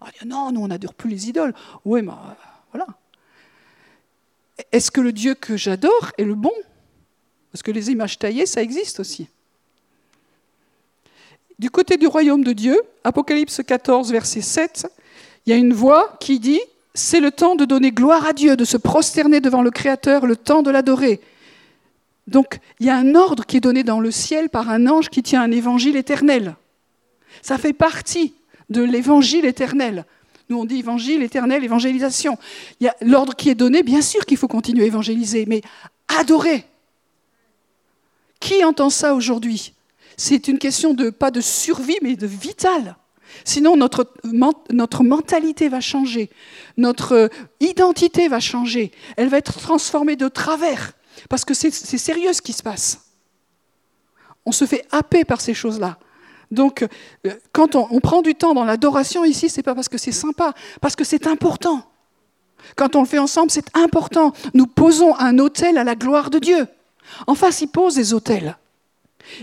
Ah, 0.00 0.10
Non, 0.26 0.52
nous 0.52 0.62
on 0.62 0.68
n'adore 0.68 0.94
plus 0.94 1.10
les 1.10 1.28
idoles. 1.28 1.54
Oui, 1.84 2.02
mais 2.02 2.12
euh, 2.12 2.34
voilà. 2.72 2.86
Est-ce 4.72 4.90
que 4.90 5.00
le 5.00 5.12
Dieu 5.12 5.34
que 5.34 5.56
j'adore 5.56 6.12
est 6.18 6.24
le 6.24 6.34
bon? 6.34 6.52
Parce 7.52 7.62
que 7.62 7.70
les 7.70 7.90
images 7.90 8.18
taillées, 8.18 8.46
ça 8.46 8.62
existe 8.62 9.00
aussi. 9.00 9.28
Du 11.58 11.70
côté 11.70 11.96
du 11.96 12.06
royaume 12.06 12.44
de 12.44 12.52
Dieu, 12.52 12.80
Apocalypse 13.04 13.60
14, 13.66 14.12
verset 14.12 14.40
7, 14.40 14.86
il 15.44 15.50
y 15.50 15.52
a 15.52 15.56
une 15.56 15.74
voix 15.74 16.16
qui 16.20 16.38
dit, 16.38 16.60
c'est 16.94 17.20
le 17.20 17.30
temps 17.30 17.54
de 17.54 17.64
donner 17.64 17.92
gloire 17.92 18.26
à 18.26 18.32
Dieu, 18.32 18.56
de 18.56 18.64
se 18.64 18.76
prosterner 18.76 19.40
devant 19.40 19.62
le 19.62 19.70
Créateur, 19.70 20.26
le 20.26 20.36
temps 20.36 20.62
de 20.62 20.70
l'adorer. 20.70 21.20
Donc 22.26 22.60
il 22.78 22.86
y 22.86 22.90
a 22.90 22.96
un 22.96 23.14
ordre 23.14 23.44
qui 23.44 23.56
est 23.56 23.60
donné 23.60 23.82
dans 23.82 24.00
le 24.00 24.10
ciel 24.10 24.48
par 24.48 24.70
un 24.70 24.86
ange 24.86 25.08
qui 25.08 25.22
tient 25.22 25.42
un 25.42 25.50
évangile 25.50 25.96
éternel. 25.96 26.56
Ça 27.42 27.58
fait 27.58 27.72
partie 27.72 28.34
de 28.70 28.82
l'évangile 28.82 29.44
éternel. 29.44 30.06
Nous, 30.48 30.58
on 30.58 30.64
dit 30.64 30.78
évangile 30.78 31.22
éternel, 31.22 31.62
évangélisation. 31.62 32.38
Il 32.80 32.84
y 32.84 32.88
a 32.88 32.96
l'ordre 33.02 33.36
qui 33.36 33.50
est 33.50 33.54
donné, 33.54 33.82
bien 33.82 34.02
sûr 34.02 34.24
qu'il 34.26 34.36
faut 34.36 34.48
continuer 34.48 34.84
à 34.84 34.86
évangéliser, 34.86 35.44
mais 35.46 35.62
adorer. 36.08 36.64
Qui 38.40 38.64
entend 38.64 38.90
ça 38.90 39.14
aujourd'hui? 39.14 39.74
C'est 40.16 40.48
une 40.48 40.58
question 40.58 40.92
de 40.92 41.10
pas 41.10 41.30
de 41.30 41.40
survie, 41.40 41.98
mais 42.02 42.16
de 42.16 42.26
vital. 42.26 42.96
Sinon, 43.44 43.76
notre, 43.76 44.12
notre 44.70 45.04
mentalité 45.04 45.68
va 45.68 45.80
changer, 45.80 46.30
notre 46.76 47.30
identité 47.60 48.28
va 48.28 48.40
changer, 48.40 48.90
elle 49.16 49.28
va 49.28 49.38
être 49.38 49.58
transformée 49.60 50.16
de 50.16 50.28
travers, 50.28 50.92
parce 51.28 51.44
que 51.44 51.54
c'est 51.54 51.70
sérieux 51.70 52.32
ce 52.32 52.42
qui 52.42 52.52
se 52.52 52.62
passe. 52.62 53.06
On 54.44 54.52
se 54.52 54.64
fait 54.64 54.84
happer 54.90 55.24
par 55.24 55.40
ces 55.40 55.54
choses-là. 55.54 55.98
Donc, 56.50 56.84
euh, 57.26 57.30
quand 57.52 57.76
on, 57.76 58.00
prend 58.00 58.22
du 58.22 58.34
temps 58.34 58.54
dans 58.54 58.64
l'adoration 58.64 59.24
ici, 59.24 59.48
c'est 59.48 59.62
pas 59.62 59.74
parce 59.74 59.88
que 59.88 59.98
c'est 59.98 60.12
sympa, 60.12 60.52
parce 60.80 60.96
que 60.96 61.04
c'est 61.04 61.26
important. 61.26 61.84
Quand 62.76 62.96
on 62.96 63.00
le 63.00 63.06
fait 63.06 63.18
ensemble, 63.18 63.50
c'est 63.50 63.76
important. 63.76 64.32
Nous 64.54 64.66
posons 64.66 65.14
un 65.16 65.38
autel 65.38 65.78
à 65.78 65.84
la 65.84 65.94
gloire 65.94 66.30
de 66.30 66.38
Dieu. 66.38 66.66
En 67.26 67.34
face, 67.34 67.60
ils 67.60 67.68
posent 67.68 67.94
des 67.94 68.14
autels. 68.14 68.56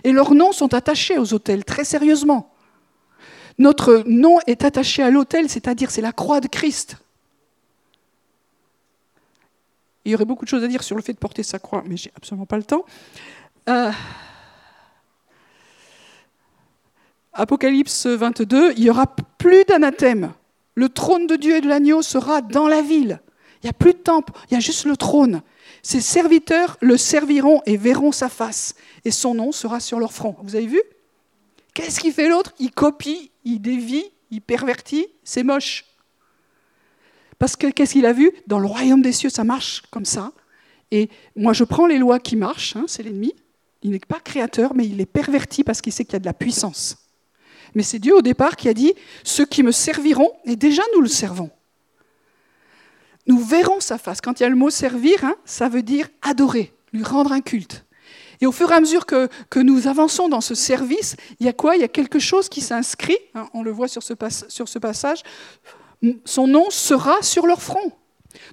Et 0.04 0.12
leurs 0.12 0.34
noms 0.34 0.52
sont 0.52 0.74
attachés 0.74 1.18
aux 1.18 1.34
autels, 1.34 1.64
très 1.64 1.84
sérieusement. 1.84 2.52
Notre 3.58 4.04
nom 4.06 4.38
est 4.46 4.64
attaché 4.64 5.02
à 5.02 5.10
l'autel, 5.10 5.50
c'est-à-dire 5.50 5.90
c'est 5.90 6.02
la 6.02 6.12
croix 6.12 6.42
de 6.42 6.48
Christ. 6.48 6.98
Il 10.06 10.12
y 10.12 10.16
aurait 10.16 10.26
beaucoup 10.26 10.46
de 10.46 10.50
choses 10.50 10.64
à 10.64 10.68
dire 10.68 10.84
sur 10.84 10.96
le 10.96 11.02
fait 11.02 11.14
de 11.14 11.18
porter 11.18 11.44
sa 11.44 11.60
croix, 11.60 11.84
mais 11.86 11.98
j'ai 11.98 12.12
absolument 12.16 12.46
pas 12.46 12.58
le 12.58 12.64
temps. 12.64 12.86
Euh, 13.68 13.92
Apocalypse 17.40 18.08
22, 18.08 18.74
il 18.78 18.84
n'y 18.84 18.90
aura 18.90 19.06
plus 19.38 19.64
d'anathème. 19.64 20.34
Le 20.74 20.90
trône 20.90 21.28
de 21.28 21.36
Dieu 21.36 21.58
et 21.58 21.62
de 21.62 21.68
l'agneau 21.68 22.02
sera 22.02 22.42
dans 22.42 22.68
la 22.68 22.82
ville. 22.82 23.22
Il 23.62 23.68
n'y 23.68 23.70
a 23.70 23.74
plus 23.74 23.94
de 23.94 24.00
temple, 24.00 24.34
il 24.50 24.56
y 24.56 24.58
a 24.58 24.60
juste 24.60 24.86
le 24.86 24.98
trône. 24.98 25.44
Ses 25.84 26.02
serviteurs 26.02 26.78
le 26.82 26.98
serviront 26.98 27.62
et 27.68 27.78
verront 27.78 28.12
sa 28.12 28.28
face, 28.28 28.74
et 29.06 29.12
son 29.12 29.36
nom 29.36 29.52
sera 29.52 29.80
sur 29.80 30.00
leur 30.00 30.14
front. 30.14 30.36
Vous 30.42 30.56
avez 30.56 30.66
vu? 30.66 30.82
Qu'est-ce 31.76 32.00
qu'il 32.00 32.12
fait 32.12 32.28
l'autre? 32.28 32.54
Il 32.58 32.72
copie, 32.72 33.30
il 33.46 33.60
dévie, 33.60 34.06
il 34.32 34.42
pervertit, 34.42 35.06
c'est 35.24 35.44
moche. 35.44 35.86
Parce 37.38 37.56
que 37.56 37.68
qu'est-ce 37.68 37.94
qu'il 37.94 38.08
a 38.08 38.14
vu? 38.14 38.32
Dans 38.48 38.58
le 38.58 38.66
royaume 38.66 39.04
des 39.04 39.12
cieux, 39.12 39.30
ça 39.30 39.44
marche 39.44 39.84
comme 39.92 40.06
ça. 40.06 40.32
Et 40.90 41.10
moi, 41.36 41.54
je 41.54 41.66
prends 41.66 41.86
les 41.86 42.00
lois 42.00 42.20
qui 42.20 42.36
marchent, 42.36 42.76
hein, 42.76 42.86
c'est 42.88 43.04
l'ennemi. 43.04 43.36
Il 43.84 43.92
n'est 43.92 44.00
pas 44.00 44.20
créateur, 44.20 44.74
mais 44.74 44.88
il 44.88 45.00
est 45.02 45.06
perverti 45.06 45.64
parce 45.64 45.82
qu'il 45.82 45.94
sait 45.94 46.04
qu'il 46.04 46.14
y 46.14 46.16
a 46.16 46.20
de 46.20 46.26
la 46.26 46.34
puissance. 46.34 46.98
Mais 47.78 47.84
c'est 47.84 48.00
Dieu 48.00 48.16
au 48.16 48.22
départ 48.22 48.58
qui 48.58 48.68
a 48.68 48.74
dit, 48.74 48.94
ceux 49.24 49.46
qui 49.46 49.64
me 49.64 49.72
serviront, 49.72 50.32
et 50.44 50.58
déjà 50.58 50.82
nous 50.94 51.02
le 51.02 51.08
servons 51.08 51.50
nous 53.28 53.40
verrons 53.40 53.80
sa 53.80 53.98
face. 53.98 54.22
Quand 54.22 54.40
il 54.40 54.44
y 54.44 54.46
a 54.46 54.50
le 54.50 54.56
mot 54.56 54.70
servir, 54.70 55.24
hein, 55.24 55.36
ça 55.46 55.70
veut 55.70 55.84
dire 55.84 56.08
adorer, 56.22 56.74
lui 56.94 57.04
rendre 57.04 57.32
un 57.32 57.42
culte. 57.42 57.86
Et 58.40 58.46
au 58.46 58.52
fur 58.52 58.72
et 58.72 58.76
à 58.76 58.80
mesure 58.80 59.06
que, 59.06 59.30
nous 59.60 59.88
avançons 59.88 60.30
dans 60.30 60.42
ce 60.42 60.56
service, 60.56 61.16
il 61.40 61.46
y 61.46 61.50
a 61.50 61.54
quoi? 61.54 61.76
Il 61.76 61.82
y 61.82 61.86
a 61.86 61.90
quelque 61.90 62.20
chose 62.20 62.50
qui 62.50 62.62
s'inscrit, 62.62 63.18
hein, 63.36 63.48
on 63.54 63.64
le 63.64 63.72
voit 63.72 63.88
sur 63.88 64.04
ce, 64.04 64.14
sur 64.48 64.70
ce 64.70 64.80
passage, 64.80 65.24
son 66.26 66.48
nom 66.48 66.70
sera 66.70 67.22
sur 67.22 67.48
leur 67.48 67.62
front. 67.62 67.92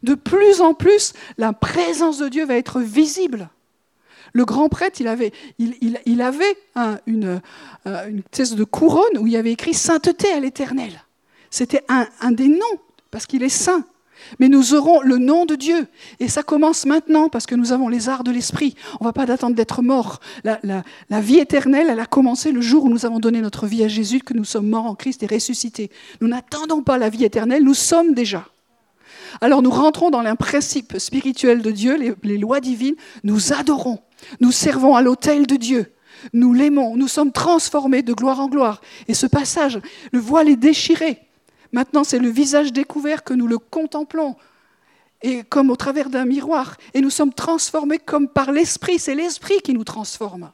De 0.03 0.15
plus 0.15 0.61
en 0.61 0.73
plus, 0.75 1.13
la 1.37 1.53
présence 1.53 2.19
de 2.19 2.29
Dieu 2.29 2.47
va 2.47 2.57
être 2.57 2.81
visible. 2.81 3.51
Le 4.35 4.45
grand 4.45 4.69
prêtre, 4.69 5.01
il 5.01 5.07
avait, 5.07 5.33
une, 5.59 7.41
euh, 7.87 8.09
une 8.09 8.23
de 8.57 8.65
couronne 8.65 9.19
où 9.19 9.29
il 9.29 9.33
y 9.33 9.37
avait 9.37 9.53
écrit 9.53 9.75
sainteté 9.75 10.31
à 10.33 10.41
l'éternel. 10.41 11.05
C'était 11.51 11.85
un, 11.89 12.33
des 12.33 12.49
noms, 12.49 12.81
parce 13.13 13.27
qu'il 13.27 13.45
est 13.45 13.49
saint. 13.49 13.85
Mais 14.41 14.49
nous 14.49 14.75
aurons 14.75 15.03
le 15.03 15.19
nom 15.19 15.47
de 15.47 15.55
Dieu. 15.55 15.87
Et 16.19 16.27
ça 16.27 16.43
commence 16.43 16.85
maintenant 16.85 17.29
parce 17.29 17.47
que 17.47 17.55
nous 17.55 17.71
avons 17.71 17.89
les 17.89 18.09
arts 18.09 18.25
de 18.25 18.33
l'esprit. 18.33 18.75
On 19.01 19.05
ne 19.05 19.09
va 19.09 19.13
pas 19.13 19.27
d'attendre 19.27 19.55
d'être 19.55 19.83
mort. 19.83 20.19
La, 20.43 20.59
la, 20.65 21.21
vie 21.21 21.39
éternelle, 21.39 21.87
elle 21.89 22.01
a 22.01 22.07
commencé 22.07 22.51
le 22.51 22.61
jour 22.61 22.85
où 22.85 22.89
nous 22.89 23.07
avons 23.07 23.21
donné 23.21 23.41
notre 23.41 23.67
vie 23.67 23.85
à 23.85 23.89
Jésus, 23.89 24.19
que 24.19 24.35
nous 24.35 24.45
sommes 24.45 24.69
morts 24.69 24.87
en 24.87 24.97
Christ 24.97 25.23
et 25.23 25.27
ressuscités. 25.27 25.91
Nous 26.21 26.27
n'attendons 26.27 26.83
pas 26.83 26.99
la 26.99 27.09
vie 27.09 27.25
éternelle, 27.25 27.63
nous 27.63 27.75
sommes 27.75 28.15
déjà. 28.15 28.45
Alors 29.41 29.63
nous 29.63 29.71
rentrons 29.71 30.11
dans 30.11 30.21
un 30.21 30.37
principe 30.37 30.99
spirituel 30.99 31.63
de 31.63 31.71
Dieu, 31.71 31.97
les, 31.97 32.15
les 32.23 32.39
lois 32.39 32.61
divines, 32.61 32.97
nous 33.23 33.53
adorons, 33.53 34.01
nous 34.41 34.53
servons 34.53 34.95
à 34.95 35.03
l'autel 35.03 35.47
de 35.47 35.57
Dieu, 35.57 35.93
nous 36.33 36.53
l'aimons, 36.53 36.97
nous 36.97 37.09
sommes 37.09 37.33
transformés 37.33 38.03
de 38.03 38.13
gloire 38.13 38.41
en 38.41 38.49
gloire. 38.49 38.81
Et 39.09 39.15
ce 39.15 39.27
passage, 39.27 39.81
le 40.13 40.19
voile 40.19 40.49
est 40.49 40.57
déchiré. 40.57 41.21
Maintenant, 41.73 42.05
c'est 42.05 42.19
le 42.19 42.29
visage 42.29 42.73
découvert 42.73 43.25
que 43.25 43.35
nous 43.35 43.47
le 43.47 43.59
contemplons, 43.59 44.37
et 45.23 45.43
comme 45.43 45.71
au 45.71 45.77
travers 45.77 46.11
d'un 46.11 46.25
miroir. 46.25 46.77
Et 46.93 47.01
nous 47.01 47.11
sommes 47.11 47.33
transformés 47.33 47.99
comme 47.99 48.29
par 48.29 48.53
l'Esprit. 48.53 48.99
C'est 48.99 49.15
l'Esprit 49.15 49.61
qui 49.63 49.73
nous 49.73 49.85
transforme. 49.85 50.53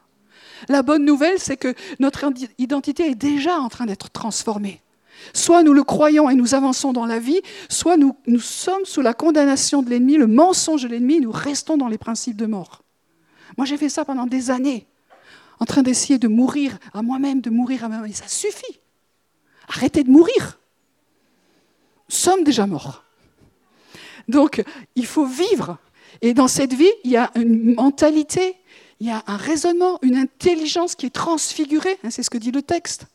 La 0.69 0.83
bonne 0.83 1.05
nouvelle, 1.05 1.39
c'est 1.39 1.57
que 1.57 1.75
notre 1.99 2.25
identité 2.59 3.11
est 3.11 3.15
déjà 3.15 3.59
en 3.59 3.69
train 3.69 3.87
d'être 3.87 4.11
transformée. 4.11 4.81
Soit 5.35 5.63
nous 5.63 5.73
le 5.73 5.85
croyons 5.85 6.31
et 6.31 6.35
nous 6.35 6.55
avançons 6.55 6.93
dans 6.93 7.07
la 7.07 7.19
vie, 7.19 7.41
soit 7.69 7.97
nous, 7.97 8.17
sommes 8.39 8.85
sous 8.85 9.01
la 9.01 9.15
condamnation 9.15 9.83
de 9.83 9.91
l'ennemi, 9.91 10.17
le 10.17 10.27
mensonge 10.27 10.83
de 10.83 10.89
l'ennemi, 10.89 11.21
nous 11.21 11.31
restons 11.31 11.77
dans 11.77 11.89
les 11.89 11.99
principes 11.99 12.37
de 12.37 12.47
mort. 12.47 12.83
Moi, 13.57 13.67
j'ai 13.67 13.77
fait 13.77 13.89
ça 13.89 14.05
pendant 14.05 14.27
des 14.27 14.51
années, 14.51 14.87
en 15.59 15.65
train 15.65 15.83
d'essayer 15.83 16.19
de 16.19 16.29
mourir 16.29 16.79
à 16.95 17.03
moi-même, 17.03 17.41
de 17.41 17.51
mourir 17.51 17.85
à 17.85 17.89
moi-même. 17.89 18.13
Ça 18.13 18.29
suffit. 18.29 18.81
Arrêtez 19.69 20.03
de 20.03 20.11
mourir. 20.11 20.59
Nous 22.09 22.17
sommes 22.17 22.45
déjà 22.45 22.67
morts. 22.67 23.05
Donc, 24.29 24.65
il 24.97 25.07
faut 25.07 25.27
vivre. 25.27 25.79
Et 26.23 26.35
dans 26.35 26.49
cette 26.49 26.73
vie, 26.73 26.91
il 27.05 27.11
y 27.11 27.17
a 27.17 27.31
une 27.35 27.75
mentalité, 27.75 28.57
il 29.01 29.07
y 29.07 29.11
a 29.11 29.23
un 29.27 29.37
raisonnement, 29.37 29.99
une 30.03 30.17
intelligence 30.17 30.95
qui 30.95 31.07
est 31.07 31.11
transfigurée. 31.11 31.99
Hein, 32.05 32.11
c'est 32.11 32.23
ce 32.23 32.31
que 32.31 32.39
dit 32.39 32.51
le 32.51 32.63
texte. 32.63 33.07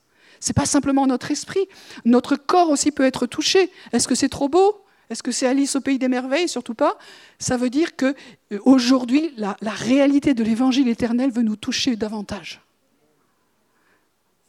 Ce 0.45 0.51
n'est 0.51 0.53
pas 0.53 0.67
simplement 0.67 1.07
notre 1.07 1.31
esprit. 1.31 1.67
Notre 2.05 2.35
corps 2.35 2.69
aussi 2.69 2.91
peut 2.91 3.03
être 3.03 3.25
touché. 3.25 3.71
Est-ce 3.93 4.07
que 4.07 4.13
c'est 4.13 4.29
trop 4.29 4.47
beau? 4.47 4.85
Est-ce 5.09 5.23
que 5.23 5.31
c'est 5.31 5.47
Alice 5.47 5.75
au 5.75 5.81
pays 5.81 5.97
des 5.97 6.07
merveilles? 6.07 6.47
Surtout 6.47 6.75
pas. 6.75 6.99
Ça 7.39 7.57
veut 7.57 7.71
dire 7.71 7.95
que 7.95 8.13
euh, 8.51 8.59
aujourd'hui, 8.63 9.33
la, 9.37 9.55
réalité 9.63 10.35
de 10.35 10.43
l'évangile 10.43 10.87
éternel 10.87 11.31
veut 11.31 11.41
nous 11.41 11.55
toucher 11.55 11.95
davantage. 11.95 12.61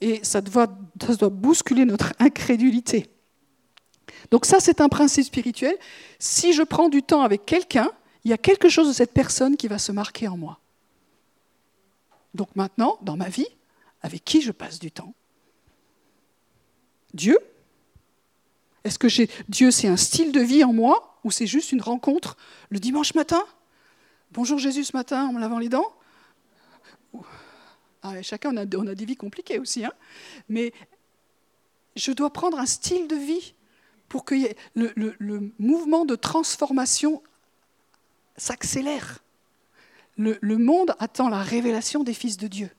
Et 0.02 0.20
ça 0.22 0.42
doit, 0.42 0.68
ça 1.00 1.14
doit 1.14 1.30
bousculer 1.30 1.86
notre 1.86 2.12
incrédulité. 2.18 3.08
Donc 4.30 4.44
ça, 4.44 4.60
c'est 4.60 4.82
un 4.82 4.90
principe 4.90 5.24
spirituel. 5.24 5.78
Si 6.18 6.52
je 6.52 6.62
prends 6.62 6.90
du 6.90 7.02
temps 7.02 7.22
avec 7.22 7.46
quelqu'un, 7.46 7.90
il 8.24 8.30
y 8.30 8.34
a 8.34 8.38
quelque 8.38 8.68
chose 8.68 8.88
de 8.88 8.92
cette 8.92 9.14
personne 9.14 9.56
qui 9.56 9.66
va 9.66 9.78
se 9.78 9.92
marquer 9.92 10.28
en 10.28 10.36
moi. 10.36 10.60
Donc 12.34 12.54
maintenant, 12.54 12.98
dans 13.00 13.16
ma 13.16 13.30
vie, 13.30 13.48
avec 14.02 14.26
qui 14.26 14.42
je 14.42 14.52
passe 14.52 14.78
du 14.78 14.90
temps? 14.90 15.14
Dieu? 17.16 17.38
Est-ce 18.84 18.98
que 18.98 19.08
Dieu, 19.48 19.72
c'est 19.72 19.88
un 19.88 19.96
style 19.96 20.30
de 20.30 20.40
vie 20.40 20.62
en 20.62 20.72
moi 20.72 21.18
ou 21.24 21.32
c'est 21.32 21.46
juste 21.46 21.72
une 21.72 21.82
rencontre 21.82 22.36
le 22.70 22.78
dimanche 22.78 23.14
matin? 23.14 23.44
Bonjour 24.30 24.58
Jésus 24.58 24.84
ce 24.84 24.96
matin 24.96 25.26
en 25.26 25.32
me 25.32 25.40
lavant 25.40 25.58
les 25.58 25.68
dents? 25.68 25.92
Ah, 28.02 28.22
Chacun, 28.22 28.52
on 28.54 28.86
a, 28.86 28.94
des 28.94 29.04
vies 29.04 29.16
compliquées 29.16 29.58
aussi. 29.58 29.84
Hein 29.84 29.92
Mais 30.48 30.72
je 31.96 32.12
dois 32.12 32.32
prendre 32.32 32.58
un 32.58 32.66
style 32.66 33.08
de 33.08 33.16
vie 33.16 33.54
pour 34.08 34.24
que 34.24 34.36
le, 34.74 34.92
le, 34.94 35.52
mouvement 35.58 36.04
de 36.04 36.14
transformation 36.14 37.22
s'accélère. 38.36 39.24
Le, 40.16 40.38
le 40.40 40.58
monde 40.58 40.94
attend 41.00 41.28
la 41.28 41.42
révélation 41.42 42.04
des 42.04 42.14
fils 42.14 42.36
de 42.36 42.46
Dieu. 42.46 42.70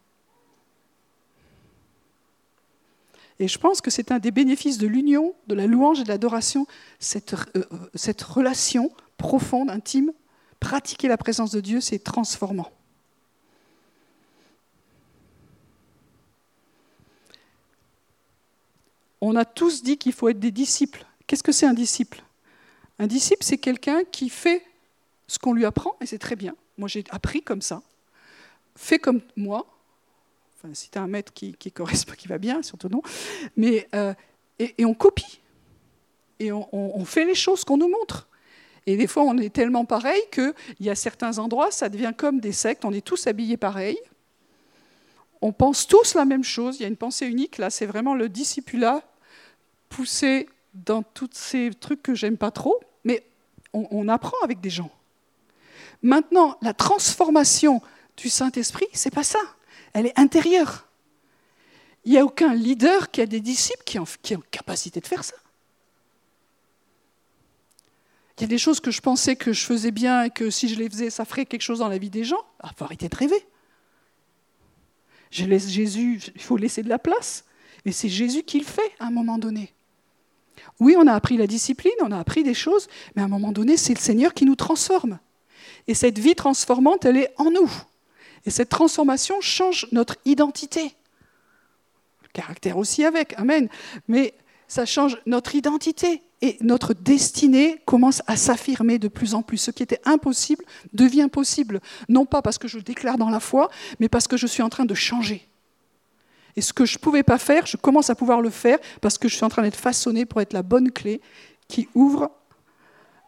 Et 3.40 3.48
je 3.48 3.58
pense 3.60 3.82
que 3.82 3.92
c'est 3.92 4.12
un 4.12 4.20
des 4.20 4.32
bénéfices 4.32 4.78
de 4.78 4.88
l'union, 4.88 5.36
de 5.48 5.56
la 5.56 5.68
louange 5.68 6.00
et 6.00 6.04
de 6.04 6.10
l'adoration, 6.10 6.66
cette, 7.00 7.36
euh, 7.56 7.64
cette 7.94 8.22
relation 8.22 8.92
profonde, 9.18 9.70
intime. 9.70 10.12
Pratiquer 10.60 11.08
la 11.08 11.18
présence 11.18 11.52
de 11.52 11.62
Dieu, 11.62 11.82
c'est 11.82 12.00
transformant. 12.00 12.72
On 19.22 19.36
a 19.36 19.46
tous 19.46 19.84
dit 19.84 19.98
qu'il 19.98 20.14
faut 20.14 20.30
être 20.30 20.40
des 20.40 20.52
disciples. 20.52 21.06
Qu'est-ce 21.28 21.44
que 21.44 21.52
c'est 21.52 21.66
un 21.66 21.74
disciple? 21.74 22.24
Un 23.00 23.08
disciple, 23.08 23.44
c'est 23.44 23.58
quelqu'un 23.58 24.04
qui 24.12 24.30
fait 24.30 24.64
ce 25.28 25.38
qu'on 25.38 25.54
lui 25.54 25.66
apprend, 25.66 25.96
et 26.02 26.06
c'est 26.06 26.18
très 26.18 26.36
bien. 26.36 26.56
Moi, 26.78 26.88
j'ai 26.88 27.04
appris 27.10 27.42
comme 27.42 27.62
ça. 27.62 27.82
Fais 28.76 29.00
comme 29.00 29.22
moi. 29.36 29.68
Enfin, 30.58 30.74
si 30.74 30.90
tu 30.90 30.98
as 30.98 31.04
un 31.04 31.08
maître 31.08 31.32
qui, 31.34 31.56
correspond, 31.72 32.14
qui 32.18 32.28
va 32.28 32.40
bien, 32.40 32.64
surtout 32.64 32.90
non. 32.90 33.02
Mais, 33.56 33.88
euh, 33.94 34.14
et, 34.58 34.86
on 34.86 34.96
copie. 34.96 35.40
Et 36.40 36.52
on, 36.52 37.06
fait 37.06 37.26
les 37.26 37.36
choses 37.36 37.64
qu'on 37.64 37.78
nous 37.78 37.90
montre. 37.90 38.28
Et 38.86 38.96
des 38.98 39.08
fois, 39.08 39.24
on 39.24 39.38
est 39.38 39.54
tellement 39.54 39.86
pareil 39.86 40.22
qu'il 40.32 40.54
y 40.80 40.90
a 40.90 40.96
certains 40.96 41.40
endroits, 41.40 41.72
ça 41.72 41.90
devient 41.90 42.14
comme 42.16 42.40
des 42.40 42.52
sectes, 42.52 42.86
on 42.86 42.94
est 42.94 43.06
tous 43.06 43.28
habillés 43.28 43.58
pareil. 43.58 43.98
On 45.42 45.52
pense 45.52 45.88
tous 45.88 46.14
la 46.16 46.26
même 46.26 46.44
chose, 46.44 46.78
il 46.80 46.84
y 46.84 46.86
a 46.86 46.88
une 46.88 46.98
pensée 46.98 47.28
unique, 47.28 47.58
là, 47.58 47.70
c'est 47.70 47.86
vraiment 47.86 48.16
le 48.16 48.30
discipulat 48.30 49.04
poussé 49.90 50.48
dans 50.74 51.04
tous 51.04 51.30
ces 51.34 51.72
trucs 51.72 52.02
que 52.02 52.16
j'aime 52.16 52.38
pas 52.38 52.52
trop, 52.52 52.80
mais 53.04 53.24
on, 53.74 54.08
apprend 54.08 54.38
avec 54.44 54.60
des 54.62 54.70
gens. 54.70 54.92
Maintenant, 56.02 56.58
la 56.62 56.74
transformation 56.74 57.82
du 58.16 58.30
Saint-Esprit, 58.30 58.88
c'est 58.94 59.14
pas 59.14 59.24
ça. 59.24 59.40
Elle 59.98 60.06
est 60.06 60.20
intérieure. 60.20 60.88
Il 62.06 62.12
n'y 62.12 62.20
a 62.20 62.24
aucun 62.24 62.54
leader 62.54 63.10
qui 63.10 63.20
a 63.20 63.26
des 63.26 63.40
disciples 63.40 63.84
qui 63.84 63.98
ont, 63.98 64.06
qui 64.22 64.36
capacité 64.52 65.00
de 65.00 65.08
faire 65.08 65.24
ça. 65.24 65.34
Il 68.38 68.42
y 68.42 68.44
a 68.44 68.48
des 68.48 68.60
choses 68.60 68.80
que 68.80 68.92
je 68.92 69.02
pensais 69.02 69.36
que 69.36 69.54
je 69.54 69.66
faisais 69.66 69.90
bien 69.90 70.22
et 70.22 70.30
que 70.30 70.52
si 70.52 70.70
je 70.70 70.76
les 70.76 70.88
faisais, 70.88 71.10
ça 71.10 71.26
ferait 71.26 71.48
quelque 71.48 71.64
chose 71.64 71.80
dans 71.80 71.88
la 71.88 71.98
vie 71.98 72.12
des 72.12 72.24
gens. 72.24 72.38
Il 72.64 72.70
ah, 72.70 72.72
faut 72.78 72.86
arrêter 72.86 73.10
de 73.10 73.16
rêver. 73.16 73.44
Je 75.32 75.46
laisse 75.46 75.68
Jésus, 75.68 76.22
il 76.36 76.42
faut 76.44 76.58
laisser 76.58 76.84
de 76.84 76.90
la 76.90 77.00
place. 77.00 77.46
Mais 77.84 77.92
c'est 77.92 78.08
Jésus 78.08 78.44
qui 78.44 78.60
le 78.60 78.66
fait 78.66 78.92
à 79.00 79.08
un 79.08 79.12
moment 79.12 79.40
donné. 79.40 79.74
Oui, 80.80 80.96
on 80.96 81.08
a 81.08 81.14
appris 81.14 81.38
la 81.38 81.48
discipline, 81.48 81.92
on 82.02 82.12
a 82.12 82.20
appris 82.20 82.44
des 82.44 82.54
choses, 82.54 82.88
mais 83.16 83.24
à 83.24 83.26
un 83.26 83.30
moment 83.30 83.52
donné, 83.52 83.78
c'est 83.78 83.96
le 83.96 84.00
Seigneur 84.00 84.36
qui 84.36 84.46
nous 84.46 84.56
transforme. 84.56 85.18
Et 85.88 85.96
cette 85.96 86.20
vie 86.20 86.36
transformante, 86.36 87.04
elle 87.06 87.18
est 87.18 87.34
en 87.38 87.50
nous. 87.50 87.72
Et 88.46 88.50
cette 88.50 88.70
transformation 88.70 89.42
change 89.42 89.88
notre 89.92 90.16
identité. 90.26 90.96
Le 92.24 92.30
caractère 92.34 92.78
aussi 92.78 93.04
avec, 93.04 93.34
Amen. 93.38 93.70
Mais 94.08 94.34
ça 94.68 94.86
change 94.86 95.18
notre 95.26 95.56
identité. 95.56 96.22
Et 96.42 96.58
notre 96.62 96.94
destinée 96.94 97.82
commence 97.86 98.22
à 98.28 98.36
s'affirmer 98.36 99.00
de 99.00 99.08
plus 99.08 99.34
en 99.34 99.42
plus. 99.42 99.58
Ce 99.58 99.72
qui 99.72 99.82
était 99.82 100.02
impossible 100.06 100.64
devient 100.94 101.30
possible. 101.32 101.82
Non 102.10 102.26
pas 102.26 102.44
parce 102.44 102.60
que 102.60 102.68
je 102.68 102.78
déclare 102.78 103.18
dans 103.18 103.32
la 103.32 103.40
foi, 103.40 103.72
mais 104.00 104.08
parce 104.08 104.28
que 104.28 104.38
je 104.38 104.46
suis 104.46 104.62
en 104.62 104.70
train 104.70 104.86
de 104.86 104.94
changer. 104.94 105.48
Et 106.56 106.62
ce 106.62 106.74
que 106.74 106.86
je 106.86 106.98
ne 106.98 107.02
pouvais 107.02 107.24
pas 107.24 107.40
faire, 107.40 107.66
je 107.66 107.78
commence 107.78 108.10
à 108.10 108.16
pouvoir 108.16 108.42
le 108.42 108.52
faire 108.52 108.78
parce 109.02 109.18
que 109.18 109.28
je 109.28 109.36
suis 109.36 109.46
en 109.46 109.50
train 109.50 109.64
d'être 109.64 109.78
façonné 109.78 110.26
pour 110.26 110.42
être 110.42 110.54
la 110.54 110.64
bonne 110.64 110.92
clé 110.92 111.22
qui 111.68 111.88
ouvre 111.96 112.32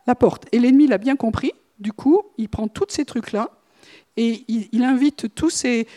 la 0.05 0.15
porte. 0.15 0.45
Et 0.51 0.59
l'ennemi 0.59 0.87
l'a 0.87 0.97
bien 0.97 1.15
compris. 1.15 1.51
Du 1.79 1.93
coup, 1.93 2.23
il 2.37 2.49
prend 2.49 2.67
tous 2.67 2.87
ces 2.89 3.05
trucs-là 3.05 3.49
et 4.21 4.43
il, 4.49 4.83
invite 4.83 5.33
tous 5.33 5.49
ses, 5.49 5.87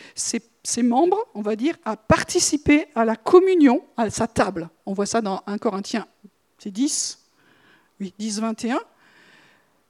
membres, 0.81 1.17
on 1.35 1.41
va 1.41 1.57
dire, 1.57 1.75
à 1.83 1.97
participer 1.97 2.85
à 2.95 3.03
la 3.03 3.17
communion 3.17 3.83
à 3.97 4.09
sa 4.09 4.27
table. 4.27 4.69
On 4.85 4.93
voit 4.93 5.05
ça 5.05 5.19
dans 5.19 5.43
1 5.45 5.57
Corinthiens, 5.57 6.07
c'est 6.57 6.71
10, 6.71 7.19
oui, 7.99 8.13
10, 8.17 8.39
21. 8.39 8.79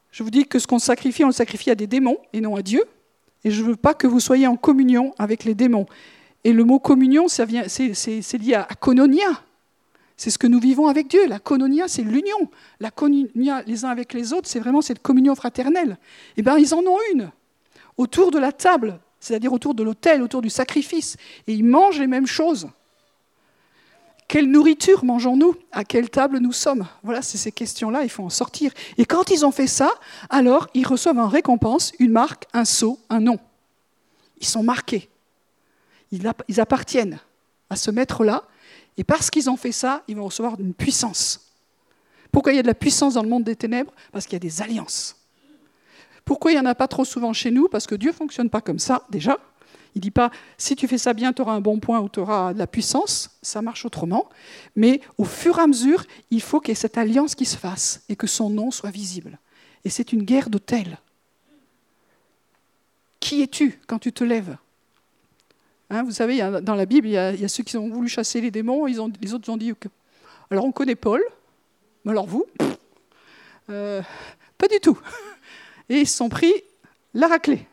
Je 0.10 0.24
vous 0.24 0.32
dis 0.32 0.46
que 0.48 0.58
ce 0.58 0.66
qu'on 0.66 0.80
sacrifie, 0.80 1.24
on 1.24 1.28
le 1.28 1.34
sacrifie 1.34 1.70
à 1.70 1.76
des 1.76 1.86
démons 1.86 2.18
et 2.34 2.42
non 2.42 2.56
à 2.56 2.64
Dieu. 2.64 2.84
Et 3.44 3.52
je 3.52 3.62
ne 3.62 3.68
veux 3.68 3.76
pas 3.76 3.94
que 3.94 4.08
vous 4.08 4.20
soyez 4.20 4.48
en 4.48 4.56
communion 4.56 5.14
avec 5.20 5.44
les 5.44 5.54
démons. 5.54 5.86
Et 6.44 6.54
le 6.54 6.64
mot 6.64 6.80
communion, 6.80 7.28
c'est 7.28 7.46
lié 7.46 8.56
à 8.56 8.76
kononia. 8.80 9.44
C'est 10.18 10.32
ce 10.32 10.40
que 10.40 10.48
nous 10.48 10.60
vivons 10.60 10.88
avec 10.88 11.08
Dieu. 11.08 11.28
La 11.28 11.38
kononia, 11.38 11.88
c'est 11.88 12.02
l'union. 12.02 12.50
La 12.80 12.90
kononia 12.90 13.62
les 13.68 13.86
uns 13.86 13.90
avec 13.90 14.12
les 14.14 14.34
autres, 14.34 14.50
c'est 14.50 14.60
vraiment 14.60 14.82
cette 14.82 15.04
communion 15.04 15.36
fraternelle. 15.36 16.00
Eh 16.36 16.42
bien, 16.42 16.58
ils 16.58 16.74
en 16.74 16.80
ont 16.80 16.98
une. 17.14 17.32
Autour 17.98 18.32
de 18.32 18.39
la 18.39 18.52
table, 18.52 19.00
c'est-à-dire 19.20 19.54
autour 19.54 19.74
de 19.74 19.84
l'autel, 19.84 20.22
autour 20.22 20.41
du 20.41 20.50
sacrifice. 20.50 21.18
Et 21.48 21.54
ils 21.54 21.64
mangent 21.64 22.00
les 22.00 22.08
mêmes 22.08 22.28
choses. 22.28 22.68
Quelle 24.28 24.50
nourriture 24.50 25.06
mangeons-nous? 25.06 25.56
À 25.72 25.84
quelle 25.84 26.10
table 26.10 26.39
nous 26.39 26.54
sommes? 26.54 26.88
Voilà, 27.04 27.22
c'est 27.22 27.38
ces 27.38 27.52
questions-là, 27.52 28.04
il 28.04 28.10
faut 28.10 28.24
en 28.24 28.30
sortir. 28.30 28.72
Et 28.98 29.06
quand 29.06 29.30
ils 29.30 29.46
ont 29.46 29.52
fait 29.52 29.68
ça, 29.68 29.91
alors 30.30 30.68
ils 30.74 30.88
reçoivent 30.88 31.20
en 31.20 31.28
récompense 31.28 31.91
une 32.00 32.12
marque, 32.12 32.46
un 32.54 32.66
sceau, 32.66 33.00
un 33.10 33.20
nom. 33.20 33.39
Ils 34.39 34.48
sont 34.48 34.64
marqués 34.64 35.10
ils 36.48 36.60
appartiennent 36.60 37.20
à 37.70 37.76
ce 37.76 37.91
maître-là, 37.91 38.44
et 38.98 39.04
parce 39.04 39.30
qu'ils 39.32 39.50
ont 39.50 39.58
fait 39.58 39.72
ça, 39.72 40.04
ils 40.08 40.16
vont 40.16 40.26
recevoir 40.26 40.60
une 40.60 40.74
puissance. 40.74 41.52
Pourquoi 42.32 42.54
il 42.54 42.58
y 42.58 42.60
a 42.60 42.62
de 42.62 42.68
la 42.68 42.76
puissance 42.76 43.16
dans 43.16 43.24
le 43.24 43.30
monde 43.30 43.44
des 43.44 43.56
ténèbres? 43.56 43.91
Parce 44.12 44.26
qu'il 44.26 44.34
y 44.34 44.36
a 44.36 44.39
des 44.39 44.62
alliances. 44.62 45.16
Pourquoi 46.26 46.51
il 46.51 46.55
n'y 46.55 46.61
en 46.61 46.65
a 46.65 46.76
pas 46.76 46.88
trop 46.88 47.05
souvent 47.05 47.34
chez 47.34 47.51
nous? 47.51 47.67
Parce 47.67 47.88
que 47.88 47.95
Dieu 47.95 48.11
ne 48.11 48.15
fonctionne 48.15 48.49
pas 48.49 48.61
comme 48.61 48.80
ça, 48.80 49.05
déjà. 49.09 49.38
Il 49.95 49.99
ne 49.99 50.01
dit 50.01 50.11
pas, 50.11 50.32
si 50.57 50.76
tu 50.76 50.88
fais 50.88 50.97
ça 50.97 51.13
bien, 51.13 51.34
tu 51.34 51.41
auras 51.41 51.53
un 51.53 51.61
bon 51.61 51.80
point 51.80 51.99
ou 51.99 52.09
tu 52.09 52.19
auras 52.19 52.53
de 52.53 52.59
la 52.59 52.65
puissance. 52.65 53.38
Ça 53.41 53.61
marche 53.61 53.86
autrement. 53.86 54.28
Mais 54.76 55.01
au 55.17 55.26
fur 55.26 55.59
et 55.59 55.61
à 55.61 55.67
mesure, 55.67 56.03
il 56.32 56.41
faut 56.41 56.59
qu'il 56.59 56.69
y 56.69 56.71
ait 56.71 56.76
cette 56.76 56.97
alliance 56.97 57.36
qui 57.36 57.45
se 57.45 57.57
fasse 57.57 58.03
et 58.09 58.15
que 58.15 58.26
son 58.26 58.49
nom 58.49 58.71
soit 58.71 58.89
visible. 58.89 59.38
Et 59.86 59.89
c'est 59.89 60.13
une 60.13 60.24
guerre 60.24 60.49
d'autel. 60.49 60.97
Qui 63.19 63.43
es-tu 63.43 63.80
quand 63.88 63.99
tu 63.99 64.11
te 64.11 64.24
lèves? 64.24 64.57
Hein, 65.89 66.03
Vous 66.03 66.11
savez, 66.11 66.39
dans 66.61 66.76
la 66.76 66.86
Bible, 66.86 67.07
il 67.07 67.13
y, 67.13 67.17
a, 67.17 67.47
ceux 67.47 67.63
qui 67.63 67.78
ont 67.78 67.89
voulu 67.89 68.07
chasser 68.07 68.41
les 68.41 68.49
démons, 68.49 68.86
les 68.86 68.99
autres 68.99 69.49
ont 69.51 69.57
dit. 69.57 69.74
Alors 70.49 70.65
on 70.65 70.71
connaît 70.71 70.95
Paul, 70.95 71.21
mais 72.03 72.11
alors 72.11 72.26
vous? 72.26 72.45
Euh, 73.69 74.01
Pas 74.57 74.67
du 74.67 74.80
tout. 74.80 74.97
Et 75.90 76.02
ils 76.02 76.08
se 76.08 76.18
sont 76.18 76.30
pris 76.30 76.54
la 77.14 77.28
raclée. 77.28 77.68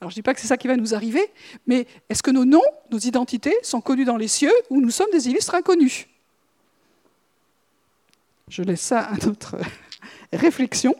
Alors 0.00 0.10
je 0.10 0.14
ne 0.14 0.18
dis 0.18 0.22
pas 0.22 0.34
que 0.34 0.40
c'est 0.40 0.48
ça 0.48 0.56
qui 0.56 0.66
va 0.66 0.76
nous 0.76 0.94
arriver, 0.94 1.24
mais 1.66 1.86
est-ce 2.08 2.22
que 2.22 2.30
nos 2.32 2.44
noms, 2.44 2.60
nos 2.90 2.98
identités 2.98 3.54
sont 3.62 3.80
connus 3.80 4.04
dans 4.04 4.16
les 4.16 4.28
cieux 4.28 4.52
ou 4.68 4.80
nous 4.80 4.90
sommes 4.90 5.10
des 5.12 5.28
illustres 5.28 5.54
inconnus? 5.54 6.08
Je 8.48 8.62
laisse 8.62 8.80
ça 8.80 9.00
à 9.00 9.16
notre 9.24 9.58
réflexion. 10.32 10.96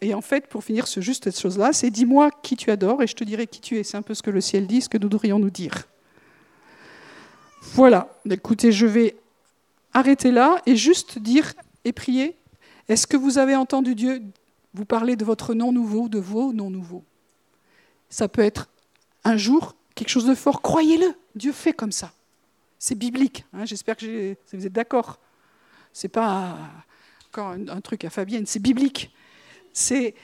Et 0.00 0.14
en, 0.14 0.20
fait, 0.20 0.48
pour 0.48 0.64
finir 0.64 0.88
ce 0.88 1.00
juste 1.00 1.24
cette 1.24 1.38
chose-là, 1.38 1.72
c'est 1.72 1.90
dis-moi 1.90 2.30
qui 2.42 2.56
tu 2.56 2.70
adores 2.72 3.02
et 3.02 3.06
je 3.06 3.14
te 3.14 3.22
dirai 3.22 3.46
qui 3.46 3.60
tu 3.60 3.78
es. 3.78 3.84
C'est 3.84 3.96
un 3.96 4.02
peu 4.02 4.14
ce 4.14 4.22
que 4.22 4.30
le 4.30 4.40
ciel 4.40 4.66
dit, 4.66 4.82
ce 4.82 4.88
que 4.88 4.98
nous 4.98 5.08
devrions 5.08 5.38
nous 5.38 5.50
dire. 5.50 5.86
Voilà. 7.74 8.08
Écoutez, 8.28 8.72
je 8.72 8.86
vais 8.86 9.16
arrêter 9.92 10.32
là 10.32 10.60
et 10.66 10.74
juste 10.74 11.20
dire 11.20 11.52
et 11.84 11.92
prier. 11.92 12.36
Est-ce 12.88 13.06
que 13.06 13.16
vous 13.16 13.38
avez 13.38 13.54
entendu 13.54 13.94
Dieu 13.94 14.20
vous 14.74 14.84
parler 14.84 15.16
de 15.16 15.24
votre 15.24 15.54
nom 15.54 15.72
nouveau, 15.72 16.08
de 16.08 16.18
vos 16.18 16.52
noms 16.52 16.70
nouveaux 16.70 17.04
Ça 18.08 18.28
peut 18.28 18.42
être 18.42 18.68
un 19.24 19.36
jour 19.36 19.74
quelque 19.94 20.08
chose 20.08 20.26
de 20.26 20.34
fort. 20.34 20.62
Croyez-le. 20.62 21.14
Dieu 21.34 21.52
fait 21.52 21.72
comme 21.72 21.92
ça. 21.92 22.12
C'est 22.78 22.94
biblique. 22.94 23.44
Hein. 23.52 23.64
J'espère 23.66 23.96
que 23.96 24.36
vous 24.52 24.66
êtes 24.66 24.72
d'accord. 24.72 25.18
C'est 25.92 26.08
pas 26.08 26.56
un 27.36 27.80
truc 27.80 28.04
à 28.04 28.10
Fabienne. 28.10 28.46
C'est 28.46 28.60
biblique 28.60 29.12
c'est 29.72 30.14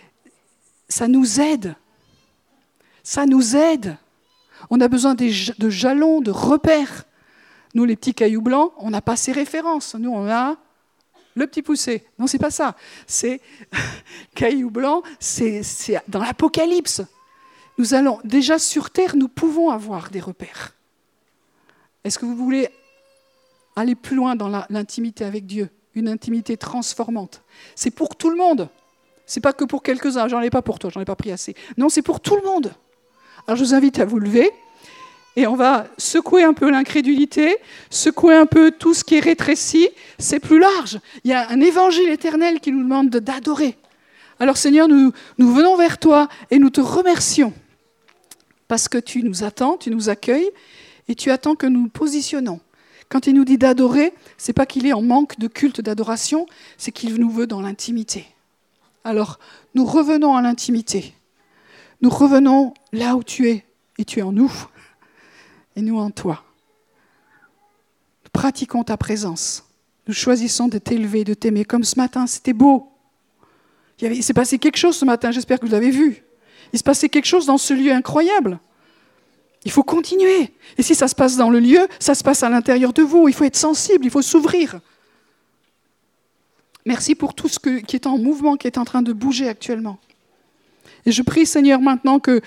ça 0.89 1.09
nous 1.09 1.41
aide. 1.41 1.75
Ça 3.03 3.27
nous 3.27 3.57
aide. 3.57 3.97
On 4.71 4.81
a 4.81 4.89
besoin 4.89 5.15
de 5.15 5.71
jalons, 5.71 6.21
de 6.21 6.31
repères. 6.31 7.05
Nous, 7.75 7.85
les 7.85 7.97
petits 7.97 8.15
cailloux 8.15 8.41
blancs, 8.41 8.73
on 8.79 8.91
n'a 8.91 9.03
pas 9.03 9.17
ces 9.17 9.33
références. 9.33 9.95
Nous, 9.95 10.11
on 10.11 10.29
a 10.29 10.57
le 11.37 11.47
petit 11.47 11.63
poussé. 11.63 12.05
Non, 12.19 12.27
c'est 12.27 12.39
pas 12.39 12.51
ça. 12.51 12.75
C'est 13.07 13.41
cailloux 14.35 14.71
blancs, 14.71 15.05
c'est 15.21 15.63
dans 16.09 16.19
l'Apocalypse. 16.19 17.03
Nous 17.79 17.95
allons 17.95 18.19
déjà 18.25 18.59
sur 18.59 18.91
terre, 18.91 19.15
nous 19.17 19.29
pouvons 19.29 19.71
avoir 19.71 20.11
des 20.11 20.21
repères. 20.21 20.75
Est-ce 22.03 22.19
que 22.19 22.25
vous 22.25 22.35
voulez 22.35 22.69
aller 23.77 23.95
plus 23.95 24.17
loin 24.17 24.35
dans 24.35 24.49
l'intimité 24.71 25.25
avec 25.25 25.47
Dieu, 25.47 25.69
une 25.95 26.09
intimité 26.09 26.57
transformante? 26.57 27.43
C'est 27.75 27.91
pour 27.91 28.17
tout 28.17 28.31
le 28.31 28.37
monde. 28.37 28.71
C'est 29.27 29.41
pas 29.41 29.53
que 29.53 29.65
pour 29.65 29.83
quelques-uns, 29.83 30.29
j'en 30.29 30.41
ai 30.41 30.51
pas 30.51 30.63
pour 30.63 30.79
toi, 30.79 30.89
j'en 30.89 31.01
ai 31.01 31.05
pas 31.05 31.17
pris 31.17 31.33
assez. 31.33 31.55
Non, 31.77 31.91
c'est 31.91 32.03
pour 32.03 32.21
tout 32.21 32.37
le 32.37 32.43
monde. 32.43 32.73
Alors 33.47 33.59
je 33.59 33.65
vous 33.65 33.75
invite 33.75 33.99
à 33.99 34.07
vous 34.07 34.19
lever 34.19 34.51
et 35.37 35.47
on 35.47 35.55
va 35.55 35.87
secouer 35.99 36.43
un 36.43 36.55
peu 36.55 36.71
l'incrédulité, 36.71 37.57
secouer 37.91 38.35
un 38.35 38.47
peu 38.47 38.71
tout 38.71 38.95
ce 38.95 39.05
qui 39.05 39.17
est 39.17 39.21
rétréci. 39.21 39.89
C'est 40.19 40.41
plus 40.41 40.59
large. 40.59 40.99
Il 41.25 41.31
y 41.31 41.35
a 41.35 41.51
un 41.51 41.61
évangile 41.61 42.09
éternel 42.09 42.59
qui 42.61 42.73
nous 42.73 42.83
demande 42.83 43.11
d'adorer. 43.11 43.77
Alors 44.41 44.57
Seigneur, 44.57 44.89
nous, 44.89 45.13
venons 45.39 45.77
vers 45.77 45.99
toi 45.99 46.29
et 46.51 46.59
nous 46.59 46.71
te 46.71 46.81
remercions 46.81 47.53
parce 48.67 48.89
que 48.89 48.99
tu 48.99 49.23
nous 49.23 49.45
attends, 49.45 49.77
tu 49.77 49.91
nous 49.91 50.09
accueilles 50.09 50.51
et 51.09 51.15
tu 51.15 51.31
attends 51.31 51.55
que 51.55 51.67
nous 51.67 51.83
nous 51.83 51.89
positionnons. 51.89 52.61
Quand 53.09 53.27
il 53.27 53.35
nous 53.35 53.45
dit 53.45 53.59
d'adorer, 53.59 54.13
c'est 54.39 54.53
pas 54.53 54.67
qu'il 54.67 54.87
est 54.87 54.93
en 54.93 55.03
manque 55.03 55.39
de 55.39 55.47
culte 55.47 55.81
d'adoration, 55.81 56.47
c'est 56.77 56.91
qu'il 56.91 57.15
nous 57.15 57.31
veut 57.31 57.47
dans 57.47 57.61
l'intimité. 57.61 58.27
Alors, 59.05 59.39
nous 59.75 59.85
revenons 59.85 60.35
à 60.35 60.43
l'intimité. 60.43 61.15
Nous 62.01 62.11
revenons 62.11 62.75
là 62.93 63.15
où 63.15 63.23
tu 63.23 63.49
es, 63.49 63.65
et 63.99 64.05
tu 64.05 64.19
es 64.19 64.23
en 64.23 64.33
nous, 64.33 64.51
et 65.77 65.83
nous 65.83 65.99
en 65.99 66.11
toi. 66.11 66.43
Nous 68.25 68.31
pratiquons 68.33 68.83
ta 68.83 68.97
présence. 68.97 69.65
Nous 70.09 70.15
choisissons 70.15 70.69
de 70.69 70.79
t'élever, 70.79 71.25
de 71.25 71.35
t'aimer. 71.35 71.65
Comme 71.65 71.85
ce 71.85 71.97
matin, 71.97 72.27
c'était 72.27 72.53
beau. 72.53 72.91
Il, 74.01 74.23
s'est 74.23 74.35
passé 74.35 74.59
quelque 74.59 74.77
chose 74.77 74.97
ce 74.97 75.05
matin, 75.05 75.31
j'espère 75.31 75.59
que 75.59 75.67
vous 75.67 75.73
l'avez 75.73 75.91
vu. 75.91 76.23
Il 76.73 76.79
se 76.79 76.85
passait 76.85 77.09
quelque 77.09 77.27
chose 77.27 77.47
dans 77.47 77.59
ce 77.59 77.73
lieu 77.73 77.93
incroyable. 77.93 78.59
Il 79.65 79.71
faut 79.71 79.83
continuer. 79.83 80.53
Et 80.77 80.83
si 80.83 80.95
ça 80.95 81.09
se 81.09 81.15
passe 81.15 81.37
dans 81.37 81.51
le 81.51 81.61
lieu, 81.61 81.89
ça 81.99 82.15
se 82.15 82.23
passe 82.23 82.43
à 82.43 82.49
l'intérieur 82.49 82.93
de 82.93 83.03
vous. 83.03 83.29
Il 83.29 83.35
faut 83.35 83.45
être 83.45 83.57
sensible, 83.57 84.05
il 84.05 84.11
faut 84.11 84.23
s'ouvrir. 84.23 84.81
Merci 86.85 87.15
pour 87.15 87.35
tout 87.35 87.49
ce 87.49 87.59
qui 87.59 87.97
est 87.97 88.07
en 88.07 88.19
mouvement, 88.19 88.57
qui 88.57 88.69
est 88.69 88.79
en 88.79 88.85
train 88.85 89.03
de 89.03 89.13
bouger 89.13 89.49
actuellement. 89.49 89.99
Et 91.07 91.13
je 91.13 91.23
prie, 91.23 91.47
Seigneur, 91.47 91.81
maintenant 91.81 92.19
que, 92.19 92.43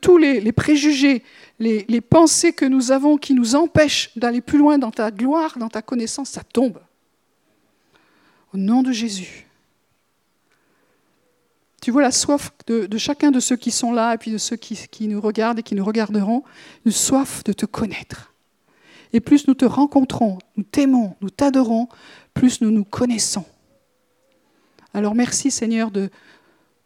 tous 0.00 0.18
les, 0.18 0.52
préjugés, 0.52 1.22
les, 1.60 2.00
pensées 2.00 2.52
que 2.52 2.64
nous 2.64 2.90
avons 2.90 3.16
qui 3.16 3.34
nous 3.34 3.54
empêchent 3.54 4.10
d'aller 4.16 4.40
plus 4.40 4.58
loin 4.58 4.78
dans 4.78 4.90
ta 4.90 5.12
gloire, 5.12 5.56
dans 5.56 5.68
ta 5.68 5.80
connaissance, 5.80 6.30
ça 6.30 6.42
tombe. 6.42 6.80
Au 8.52 8.58
nom 8.58 8.82
de 8.82 8.90
Jésus. 8.90 9.46
Tu 11.80 11.92
vois 11.92 12.02
la 12.02 12.10
soif 12.10 12.50
de, 12.66 12.86
de, 12.86 12.98
chacun 12.98 13.30
de 13.30 13.38
ceux 13.38 13.56
qui 13.56 13.70
sont 13.70 13.92
là 13.92 14.12
et 14.12 14.18
puis 14.18 14.32
de 14.32 14.38
ceux 14.38 14.56
qui, 14.56 14.76
qui 14.90 15.06
nous 15.06 15.20
regardent 15.20 15.60
et 15.60 15.62
qui 15.62 15.76
nous 15.76 15.84
regarderont, 15.84 16.42
une 16.84 16.92
soif 16.92 17.44
de 17.44 17.52
te 17.52 17.64
connaître. 17.64 18.34
Et 19.12 19.20
plus 19.20 19.46
nous 19.46 19.54
te 19.54 19.64
rencontrons, 19.64 20.38
nous 20.56 20.64
t'aimons, 20.64 21.16
nous 21.20 21.30
t'adorons, 21.30 21.88
plus 22.34 22.60
nous 22.60 22.70
nous 22.70 22.84
connaissons. 22.84 23.44
Alors 24.92 25.14
merci 25.14 25.50
Seigneur 25.50 25.90
de, 25.90 26.10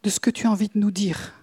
ce 0.09 0.19
que 0.19 0.29
tu 0.29 0.47
as 0.47 0.51
envie 0.51 0.67
de 0.67 0.79
nous 0.79 0.91
dire. 0.91 1.33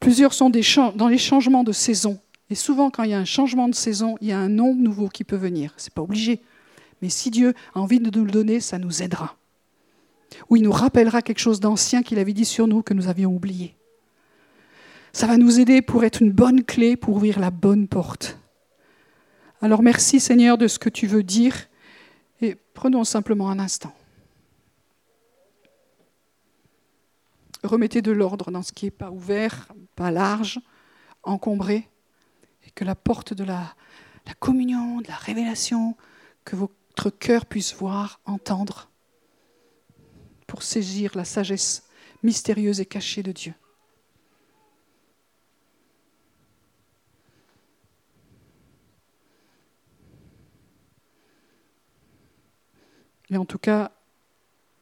Plusieurs 0.00 0.34
sont 0.34 0.50
des 0.50 0.62
dans 0.96 1.08
les 1.08 1.18
changements 1.18 1.64
de 1.64 1.72
saison. 1.72 2.18
Et 2.50 2.54
souvent, 2.54 2.90
quand 2.90 3.04
il 3.04 3.10
y 3.10 3.14
a 3.14 3.18
un 3.18 3.24
changement 3.24 3.68
de 3.68 3.74
saison, 3.74 4.16
il 4.20 4.28
y 4.28 4.32
a 4.32 4.38
un 4.38 4.48
nom 4.48 4.74
nouveau 4.74 5.08
qui 5.08 5.24
peut 5.24 5.36
venir. 5.36 5.72
Ce 5.76 5.86
n'est 5.86 5.94
pas 5.94 6.02
obligé. 6.02 6.40
Mais 7.00 7.08
si 7.08 7.30
Dieu 7.30 7.54
a 7.74 7.80
envie 7.80 8.00
de 8.00 8.16
nous 8.16 8.24
le 8.24 8.30
donner, 8.30 8.60
ça 8.60 8.78
nous 8.78 9.02
aidera. 9.02 9.36
Ou 10.50 10.56
il 10.56 10.62
nous 10.62 10.72
rappellera 10.72 11.22
quelque 11.22 11.38
chose 11.38 11.60
d'ancien 11.60 12.02
qu'il 12.02 12.18
avait 12.18 12.32
dit 12.32 12.44
sur 12.44 12.66
nous 12.66 12.82
que 12.82 12.94
nous 12.94 13.08
avions 13.08 13.34
oublié. 13.34 13.76
Ça 15.12 15.26
va 15.26 15.36
nous 15.36 15.60
aider 15.60 15.80
pour 15.80 16.04
être 16.04 16.22
une 16.22 16.32
bonne 16.32 16.64
clé 16.64 16.96
pour 16.96 17.16
ouvrir 17.16 17.38
la 17.38 17.50
bonne 17.50 17.86
porte. 17.86 18.38
Alors 19.62 19.82
merci 19.82 20.18
Seigneur 20.20 20.58
de 20.58 20.66
ce 20.66 20.78
que 20.78 20.88
tu 20.88 21.06
veux 21.06 21.22
dire 21.22 21.54
et 22.42 22.56
prenons 22.74 23.04
simplement 23.04 23.48
un 23.48 23.58
instant. 23.58 23.94
Remettez 27.66 28.02
de 28.02 28.12
l'ordre 28.12 28.50
dans 28.50 28.62
ce 28.62 28.72
qui 28.72 28.86
n'est 28.86 28.90
pas 28.90 29.10
ouvert, 29.10 29.72
pas 29.96 30.10
large, 30.10 30.60
encombré, 31.22 31.88
et 32.64 32.70
que 32.70 32.84
la 32.84 32.94
porte 32.94 33.34
de 33.34 33.44
la, 33.44 33.74
la 34.26 34.34
communion, 34.34 35.00
de 35.00 35.08
la 35.08 35.16
révélation, 35.16 35.96
que 36.44 36.56
votre 36.56 37.10
cœur 37.10 37.46
puisse 37.46 37.74
voir, 37.74 38.20
entendre, 38.24 38.90
pour 40.46 40.62
saisir 40.62 41.12
la 41.16 41.24
sagesse 41.24 41.88
mystérieuse 42.22 42.80
et 42.80 42.86
cachée 42.86 43.22
de 43.22 43.32
Dieu. 43.32 43.54
Et 53.30 53.36
en 53.36 53.44
tout 53.44 53.58
cas, 53.58 53.90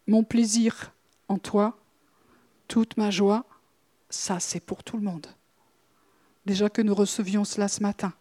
mon 0.07 0.25
plaisir 0.25 0.93
en 1.29 1.39
toi, 1.39 1.82
toute 2.73 2.97
ma 2.97 3.11
joie, 3.11 3.45
ça 4.09 4.41
c'est 4.41 4.59
pour 4.59 4.83
tout 4.83 4.97
le 4.97 5.03
monde. 5.03 5.27
Déjà 6.47 6.71
que 6.71 6.81
nous 6.81 6.95
recevions 6.95 7.45
cela 7.45 7.69
ce 7.69 7.83
matin. 7.83 8.15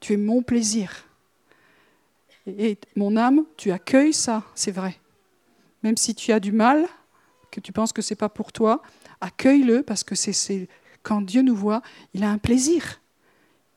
Tu 0.00 0.14
es 0.14 0.16
mon 0.16 0.42
plaisir. 0.42 1.04
Et 2.46 2.78
mon 2.96 3.18
âme, 3.18 3.44
tu 3.58 3.70
accueilles 3.70 4.14
ça, 4.14 4.44
c'est 4.54 4.70
vrai. 4.70 4.98
Même 5.82 5.98
si 5.98 6.14
tu 6.14 6.32
as 6.32 6.40
du 6.40 6.52
mal, 6.52 6.86
que 7.50 7.60
tu 7.60 7.70
penses 7.70 7.92
que 7.92 8.00
ce 8.00 8.14
n'est 8.14 8.16
pas 8.16 8.30
pour 8.30 8.50
toi, 8.50 8.80
accueille-le 9.20 9.82
parce 9.82 10.04
que 10.04 10.14
c'est 10.14 10.66
quand 11.02 11.20
Dieu 11.20 11.42
nous 11.42 11.54
voit, 11.54 11.82
il 12.14 12.24
a 12.24 12.30
un 12.30 12.38
plaisir. 12.38 13.02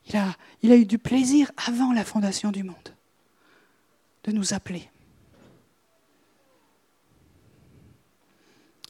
Il 0.05 0.15
a, 0.15 0.33
il 0.61 0.71
a 0.71 0.77
eu 0.77 0.85
du 0.85 0.97
plaisir 0.97 1.51
avant 1.67 1.91
la 1.91 2.05
fondation 2.05 2.51
du 2.53 2.63
monde 2.63 2.95
de 4.23 4.31
nous 4.31 4.53
appeler. 4.53 4.89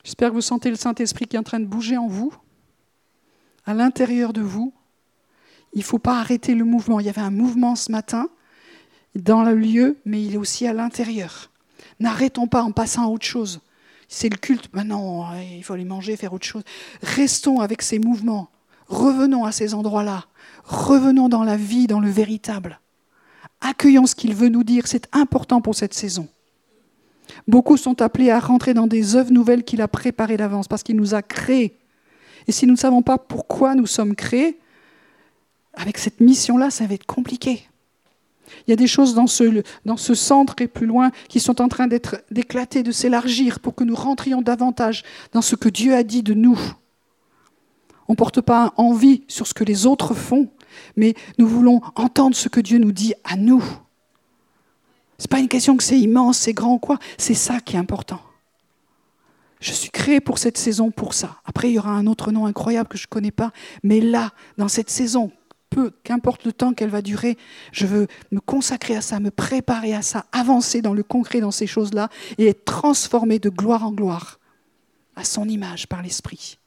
J'espère 0.08 0.30
que 0.30 0.36
vous 0.36 0.42
sentez 0.42 0.70
le 0.70 0.78
Saint-Esprit 0.78 1.28
qui 1.28 1.36
est 1.36 1.40
en 1.40 1.44
train 1.44 1.60
de 1.60 1.66
bouger 1.66 1.98
en 1.98 2.08
vous, 2.08 2.34
à 3.66 3.74
l'intérieur 3.74 4.32
de 4.32 4.40
vous. 4.40 4.74
Il 5.74 5.80
ne 5.80 5.84
faut 5.84 6.00
pas 6.00 6.22
arrêter 6.22 6.56
le 6.56 6.64
mouvement. 6.64 7.02
Il 7.02 7.06
y 7.06 7.10
avait 7.10 7.20
un 7.20 7.30
mouvement 7.30 7.76
ce 7.76 7.92
matin 7.92 8.30
dans 9.16 9.44
le 9.44 9.54
lieu, 9.54 9.98
mais 10.06 10.24
il 10.24 10.36
est 10.36 10.38
aussi 10.38 10.66
à 10.66 10.72
l'intérieur. 10.72 11.52
N'arrêtons 12.00 12.48
pas 12.48 12.64
en 12.64 12.72
passant 12.72 13.04
à 13.04 13.08
autre 13.08 13.26
chose. 13.26 13.60
C'est 14.08 14.30
le 14.30 14.38
culte. 14.38 14.74
Maintenant, 14.74 15.30
il 15.42 15.62
faut 15.66 15.74
aller 15.74 15.84
manger, 15.84 16.16
faire 16.16 16.32
autre 16.32 16.48
chose. 16.48 16.64
Restons 17.02 17.60
avec 17.60 17.82
ces 17.82 18.00
mouvements. 18.00 18.50
Revenons 18.88 19.44
à 19.44 19.52
ces 19.52 19.74
endroits-là. 19.74 20.28
Revenons 20.64 21.28
dans 21.28 21.44
la 21.44 21.58
vie, 21.58 21.86
dans 21.86 22.00
le 22.00 22.10
véritable. 22.10 22.80
Accueillons 23.60 24.06
ce 24.06 24.16
qu'il 24.16 24.34
veut 24.34 24.48
nous 24.48 24.64
dire. 24.64 24.88
C'est 24.88 25.14
important 25.14 25.60
pour 25.60 25.76
cette 25.76 25.94
saison. 25.94 26.30
Beaucoup 27.48 27.78
sont 27.78 28.02
appelés 28.02 28.30
à 28.30 28.40
rentrer 28.40 28.74
dans 28.74 28.88
des 28.88 29.16
œuvres 29.16 29.32
nouvelles 29.32 29.64
qu'il 29.64 29.82
a 29.82 29.88
préparées 29.88 30.38
d'avance 30.38 30.68
parce 30.68 30.84
qu'il 30.84 30.96
nous 30.96 31.14
a 31.14 31.22
créés. 31.22 31.78
Et 32.48 32.52
si 32.52 32.66
nous 32.66 32.74
ne 32.74 32.78
savons 32.78 33.02
pas 33.02 33.18
pourquoi 33.18 33.76
nous 33.76 33.88
sommes 33.88 34.16
créés, 34.16 34.60
avec 35.74 35.98
cette 35.98 36.20
mission-là, 36.20 36.72
ça 36.72 36.88
va 36.88 36.96
être 36.96 37.06
compliqué. 37.06 37.68
Il 38.66 38.72
y 38.72 38.74
a 38.74 38.78
des 38.78 38.88
choses 38.88 39.14
dans 39.14 39.28
ce, 39.28 40.14
centre 40.14 40.56
et 40.60 40.68
plus 40.68 40.88
loin 40.88 41.12
qui 41.28 41.40
sont 41.40 41.62
en 41.62 41.68
train 41.68 41.88
d'être 41.88 42.24
d'éclater, 42.32 42.82
de 42.82 42.92
s'élargir 42.92 43.60
pour 43.60 43.76
que 43.76 43.84
nous 43.84 43.96
rentrions 43.96 44.42
davantage 44.42 45.04
dans 45.34 45.42
ce 45.42 45.56
que 45.56 45.70
Dieu 45.70 45.94
a 45.94 46.04
dit 46.04 46.24
de 46.24 46.34
nous. 46.34 46.60
On 48.08 48.14
ne 48.14 48.18
porte 48.18 48.42
pas 48.42 48.74
envie 48.78 49.24
sur 49.28 49.48
ce 49.48 49.54
que 49.54 49.66
les 49.66 49.86
autres 49.86 50.14
font, 50.14 50.50
mais 50.96 51.14
nous 51.38 51.48
voulons 51.48 51.82
entendre 51.96 52.36
ce 52.36 52.48
que 52.48 52.62
Dieu 52.62 52.78
nous 52.78 52.94
dit 52.94 53.14
à 53.24 53.36
nous. 53.36 53.64
Ce 55.18 55.24
n'est 55.24 55.30
pas 55.30 55.40
une 55.40 55.48
question 55.48 55.78
que 55.78 55.84
c'est 55.84 56.00
immense, 56.00 56.38
c'est 56.38 56.54
grand 56.54 56.74
ou 56.74 56.80
quoi, 56.80 57.00
c'est 57.18 57.34
ça 57.34 57.60
qui 57.60 57.76
est 57.76 57.80
important. 57.80 58.22
Je 59.60 59.74
suis 59.74 59.90
créé 59.90 60.20
pour 60.22 60.38
cette 60.38 60.58
saison, 60.58 60.92
pour 60.92 61.14
ça. 61.16 61.42
Après, 61.46 61.70
il 61.70 61.74
y 61.74 61.80
aura 61.80 61.92
un 61.92 62.06
autre 62.06 62.32
nom 62.32 62.46
incroyable 62.46 62.90
que 62.90 62.98
je 62.98 63.06
ne 63.06 63.10
connais 63.10 63.32
pas, 63.32 63.52
mais 63.82 64.00
là, 64.00 64.32
dans 64.58 64.68
cette 64.68 64.92
saison, 64.92 65.32
peu, 65.70 65.92
qu'importe 66.04 66.46
le 66.46 66.54
temps 66.54 66.74
qu'elle 66.74 66.90
va 66.90 67.02
durer, 67.02 67.38
je 67.72 67.88
veux 67.88 68.08
me 68.32 68.40
consacrer 68.40 68.96
à 68.96 69.02
ça, 69.02 69.20
me 69.20 69.32
préparer 69.32 69.94
à 69.94 70.04
ça, 70.04 70.26
avancer 70.32 70.82
dans 70.82 70.94
le 70.94 71.04
concret 71.04 71.40
dans 71.40 71.52
ces 71.52 71.68
choses-là 71.68 72.10
et 72.38 72.48
être 72.48 72.66
transformé 72.66 73.40
de 73.40 73.50
gloire 73.50 73.86
en 73.86 73.92
gloire 73.92 74.40
à 75.16 75.24
son 75.24 75.50
image 75.50 75.88
par 75.88 76.04
l'Esprit. 76.04 76.60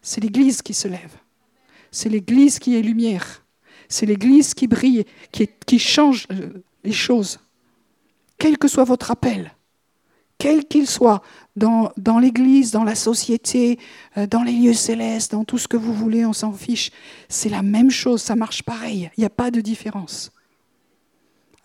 C'est 0.00 0.22
l'Église 0.22 0.62
qui 0.62 0.74
se 0.74 0.88
lève. 0.88 1.16
C'est 1.90 2.08
l'Église 2.08 2.58
qui 2.58 2.76
est 2.76 2.82
lumière. 2.82 3.44
C'est 3.88 4.06
l'Église 4.06 4.54
qui 4.54 4.66
brille, 4.66 5.04
qui, 5.30 5.48
qui 5.66 5.78
change 5.78 6.26
euh, 6.32 6.64
les 6.84 6.92
choses. 6.92 7.40
Quel 8.38 8.58
que 8.58 8.68
soit 8.68 8.84
votre 8.84 9.10
appel, 9.10 9.52
quel 10.38 10.66
qu'il 10.66 10.88
soit, 10.88 11.22
dans, 11.56 11.92
l'Église, 12.20 12.72
dans 12.72 12.84
la 12.84 12.94
société, 12.96 13.78
euh, 14.16 14.26
dans 14.26 14.42
les 14.42 14.52
lieux 14.52 14.74
célestes, 14.74 15.32
dans 15.32 15.44
tout 15.44 15.58
ce 15.58 15.68
que 15.68 15.76
vous 15.76 15.94
voulez, 15.94 16.26
on 16.26 16.32
s'en 16.32 16.52
fiche. 16.52 16.90
C'est 17.28 17.48
la 17.48 17.62
même 17.62 17.90
chose, 17.90 18.20
ça 18.20 18.34
marche 18.34 18.62
pareil, 18.62 19.10
il 19.16 19.20
n'y 19.20 19.24
a 19.24 19.30
pas 19.30 19.50
de 19.50 19.60
différence. 19.60 20.32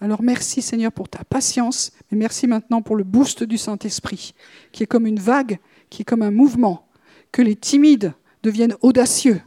Alors 0.01 0.21
merci 0.21 0.61
Seigneur 0.61 0.93
pour 0.93 1.09
ta 1.09 1.23
patience, 1.23 1.91
mais 2.09 2.17
merci 2.17 2.47
maintenant 2.47 2.81
pour 2.81 2.95
le 2.95 3.03
boost 3.03 3.43
du 3.43 3.57
Saint-Esprit, 3.57 4.33
qui 4.71 4.83
est 4.83 4.87
comme 4.87 5.05
une 5.05 5.19
vague, 5.19 5.59
qui 5.89 6.03
est 6.03 6.05
comme 6.05 6.21
un 6.21 6.31
mouvement, 6.31 6.87
que 7.31 7.41
les 7.41 7.55
timides 7.55 8.13
deviennent 8.43 8.75
audacieux. 8.81 9.41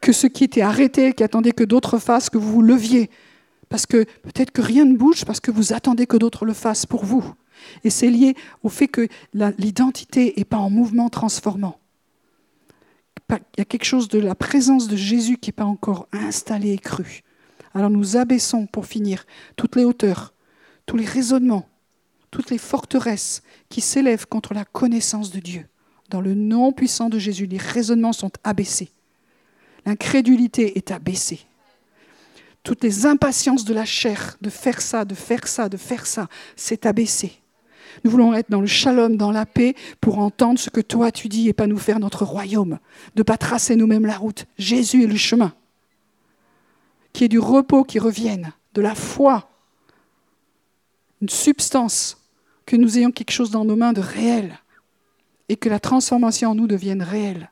Que 0.00 0.12
ceux 0.12 0.28
qui 0.28 0.44
étaient 0.44 0.62
arrêtés, 0.62 1.12
qui 1.12 1.22
attendaient 1.22 1.52
que 1.52 1.64
d'autres 1.64 1.98
fassent, 1.98 2.30
que 2.30 2.38
vous 2.38 2.50
vous 2.50 2.62
leviez. 2.62 3.10
Parce 3.72 3.86
que 3.86 4.04
peut-être 4.04 4.50
que 4.50 4.60
rien 4.60 4.84
ne 4.84 4.98
bouge, 4.98 5.24
parce 5.24 5.40
que 5.40 5.50
vous 5.50 5.72
attendez 5.72 6.06
que 6.06 6.18
d'autres 6.18 6.44
le 6.44 6.52
fassent 6.52 6.84
pour 6.84 7.06
vous. 7.06 7.24
Et 7.84 7.88
c'est 7.88 8.10
lié 8.10 8.34
au 8.62 8.68
fait 8.68 8.86
que 8.86 9.08
l'identité 9.32 10.34
n'est 10.36 10.44
pas 10.44 10.58
en 10.58 10.68
mouvement 10.68 11.08
transformant. 11.08 11.78
Il 13.30 13.38
y 13.56 13.60
a 13.62 13.64
quelque 13.64 13.86
chose 13.86 14.08
de 14.08 14.18
la 14.18 14.34
présence 14.34 14.88
de 14.88 14.96
Jésus 14.96 15.38
qui 15.38 15.48
n'est 15.48 15.54
pas 15.54 15.64
encore 15.64 16.06
installé 16.12 16.72
et 16.72 16.78
cru. 16.78 17.22
Alors 17.72 17.88
nous 17.88 18.18
abaissons, 18.18 18.66
pour 18.66 18.84
finir, 18.84 19.24
toutes 19.56 19.76
les 19.76 19.84
hauteurs, 19.84 20.34
tous 20.84 20.98
les 20.98 21.06
raisonnements, 21.06 21.66
toutes 22.30 22.50
les 22.50 22.58
forteresses 22.58 23.42
qui 23.70 23.80
s'élèvent 23.80 24.26
contre 24.26 24.52
la 24.52 24.66
connaissance 24.66 25.30
de 25.30 25.40
Dieu. 25.40 25.66
Dans 26.10 26.20
le 26.20 26.34
nom 26.34 26.72
puissant 26.72 27.08
de 27.08 27.18
Jésus, 27.18 27.46
les 27.46 27.56
raisonnements 27.56 28.12
sont 28.12 28.32
abaissés. 28.44 28.90
L'incrédulité 29.86 30.76
est 30.76 30.90
abaissée. 30.90 31.46
Toutes 32.62 32.84
les 32.84 33.06
impatiences 33.06 33.64
de 33.64 33.74
la 33.74 33.84
chair, 33.84 34.36
de 34.40 34.50
faire 34.50 34.80
ça, 34.80 35.04
de 35.04 35.14
faire 35.14 35.46
ça, 35.48 35.68
de 35.68 35.76
faire 35.76 36.06
ça, 36.06 36.28
c'est 36.54 36.86
abaissé. 36.86 37.42
Nous 38.04 38.10
voulons 38.10 38.32
être 38.34 38.50
dans 38.50 38.60
le 38.60 38.66
shalom, 38.66 39.16
dans 39.16 39.32
la 39.32 39.46
paix, 39.46 39.74
pour 40.00 40.18
entendre 40.18 40.58
ce 40.58 40.70
que 40.70 40.80
toi 40.80 41.10
tu 41.10 41.28
dis 41.28 41.48
et 41.48 41.52
pas 41.52 41.66
nous 41.66 41.78
faire 41.78 41.98
notre 41.98 42.24
royaume, 42.24 42.78
de 43.14 43.20
ne 43.20 43.24
pas 43.24 43.36
tracer 43.36 43.76
nous-mêmes 43.76 44.06
la 44.06 44.16
route. 44.16 44.46
Jésus 44.58 45.04
est 45.04 45.08
le 45.08 45.16
chemin. 45.16 45.52
Qu'il 47.12 47.22
y 47.22 47.26
ait 47.26 47.28
du 47.28 47.38
repos 47.38 47.84
qui 47.84 47.98
revienne, 47.98 48.52
de 48.74 48.80
la 48.80 48.94
foi, 48.94 49.50
une 51.20 51.28
substance, 51.28 52.18
que 52.64 52.76
nous 52.76 52.96
ayons 52.96 53.10
quelque 53.10 53.32
chose 53.32 53.50
dans 53.50 53.64
nos 53.64 53.76
mains 53.76 53.92
de 53.92 54.00
réel 54.00 54.58
et 55.48 55.56
que 55.56 55.68
la 55.68 55.80
transformation 55.80 56.50
en 56.50 56.54
nous 56.54 56.66
devienne 56.66 57.02
réelle 57.02 57.50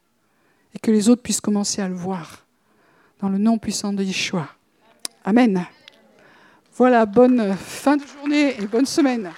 et 0.74 0.78
que 0.78 0.90
les 0.90 1.08
autres 1.08 1.22
puissent 1.22 1.40
commencer 1.40 1.82
à 1.82 1.88
le 1.88 1.94
voir 1.94 2.46
dans 3.20 3.28
le 3.28 3.38
nom 3.38 3.58
puissant 3.58 3.92
de 3.92 4.02
Yeshua. 4.02 4.48
Amen. 5.25 5.66
Voilà, 6.75 7.05
bonne 7.05 7.55
fin 7.57 7.97
de 7.97 8.05
journée 8.07 8.57
et 8.59 8.66
bonne 8.66 8.87
semaine. 8.87 9.31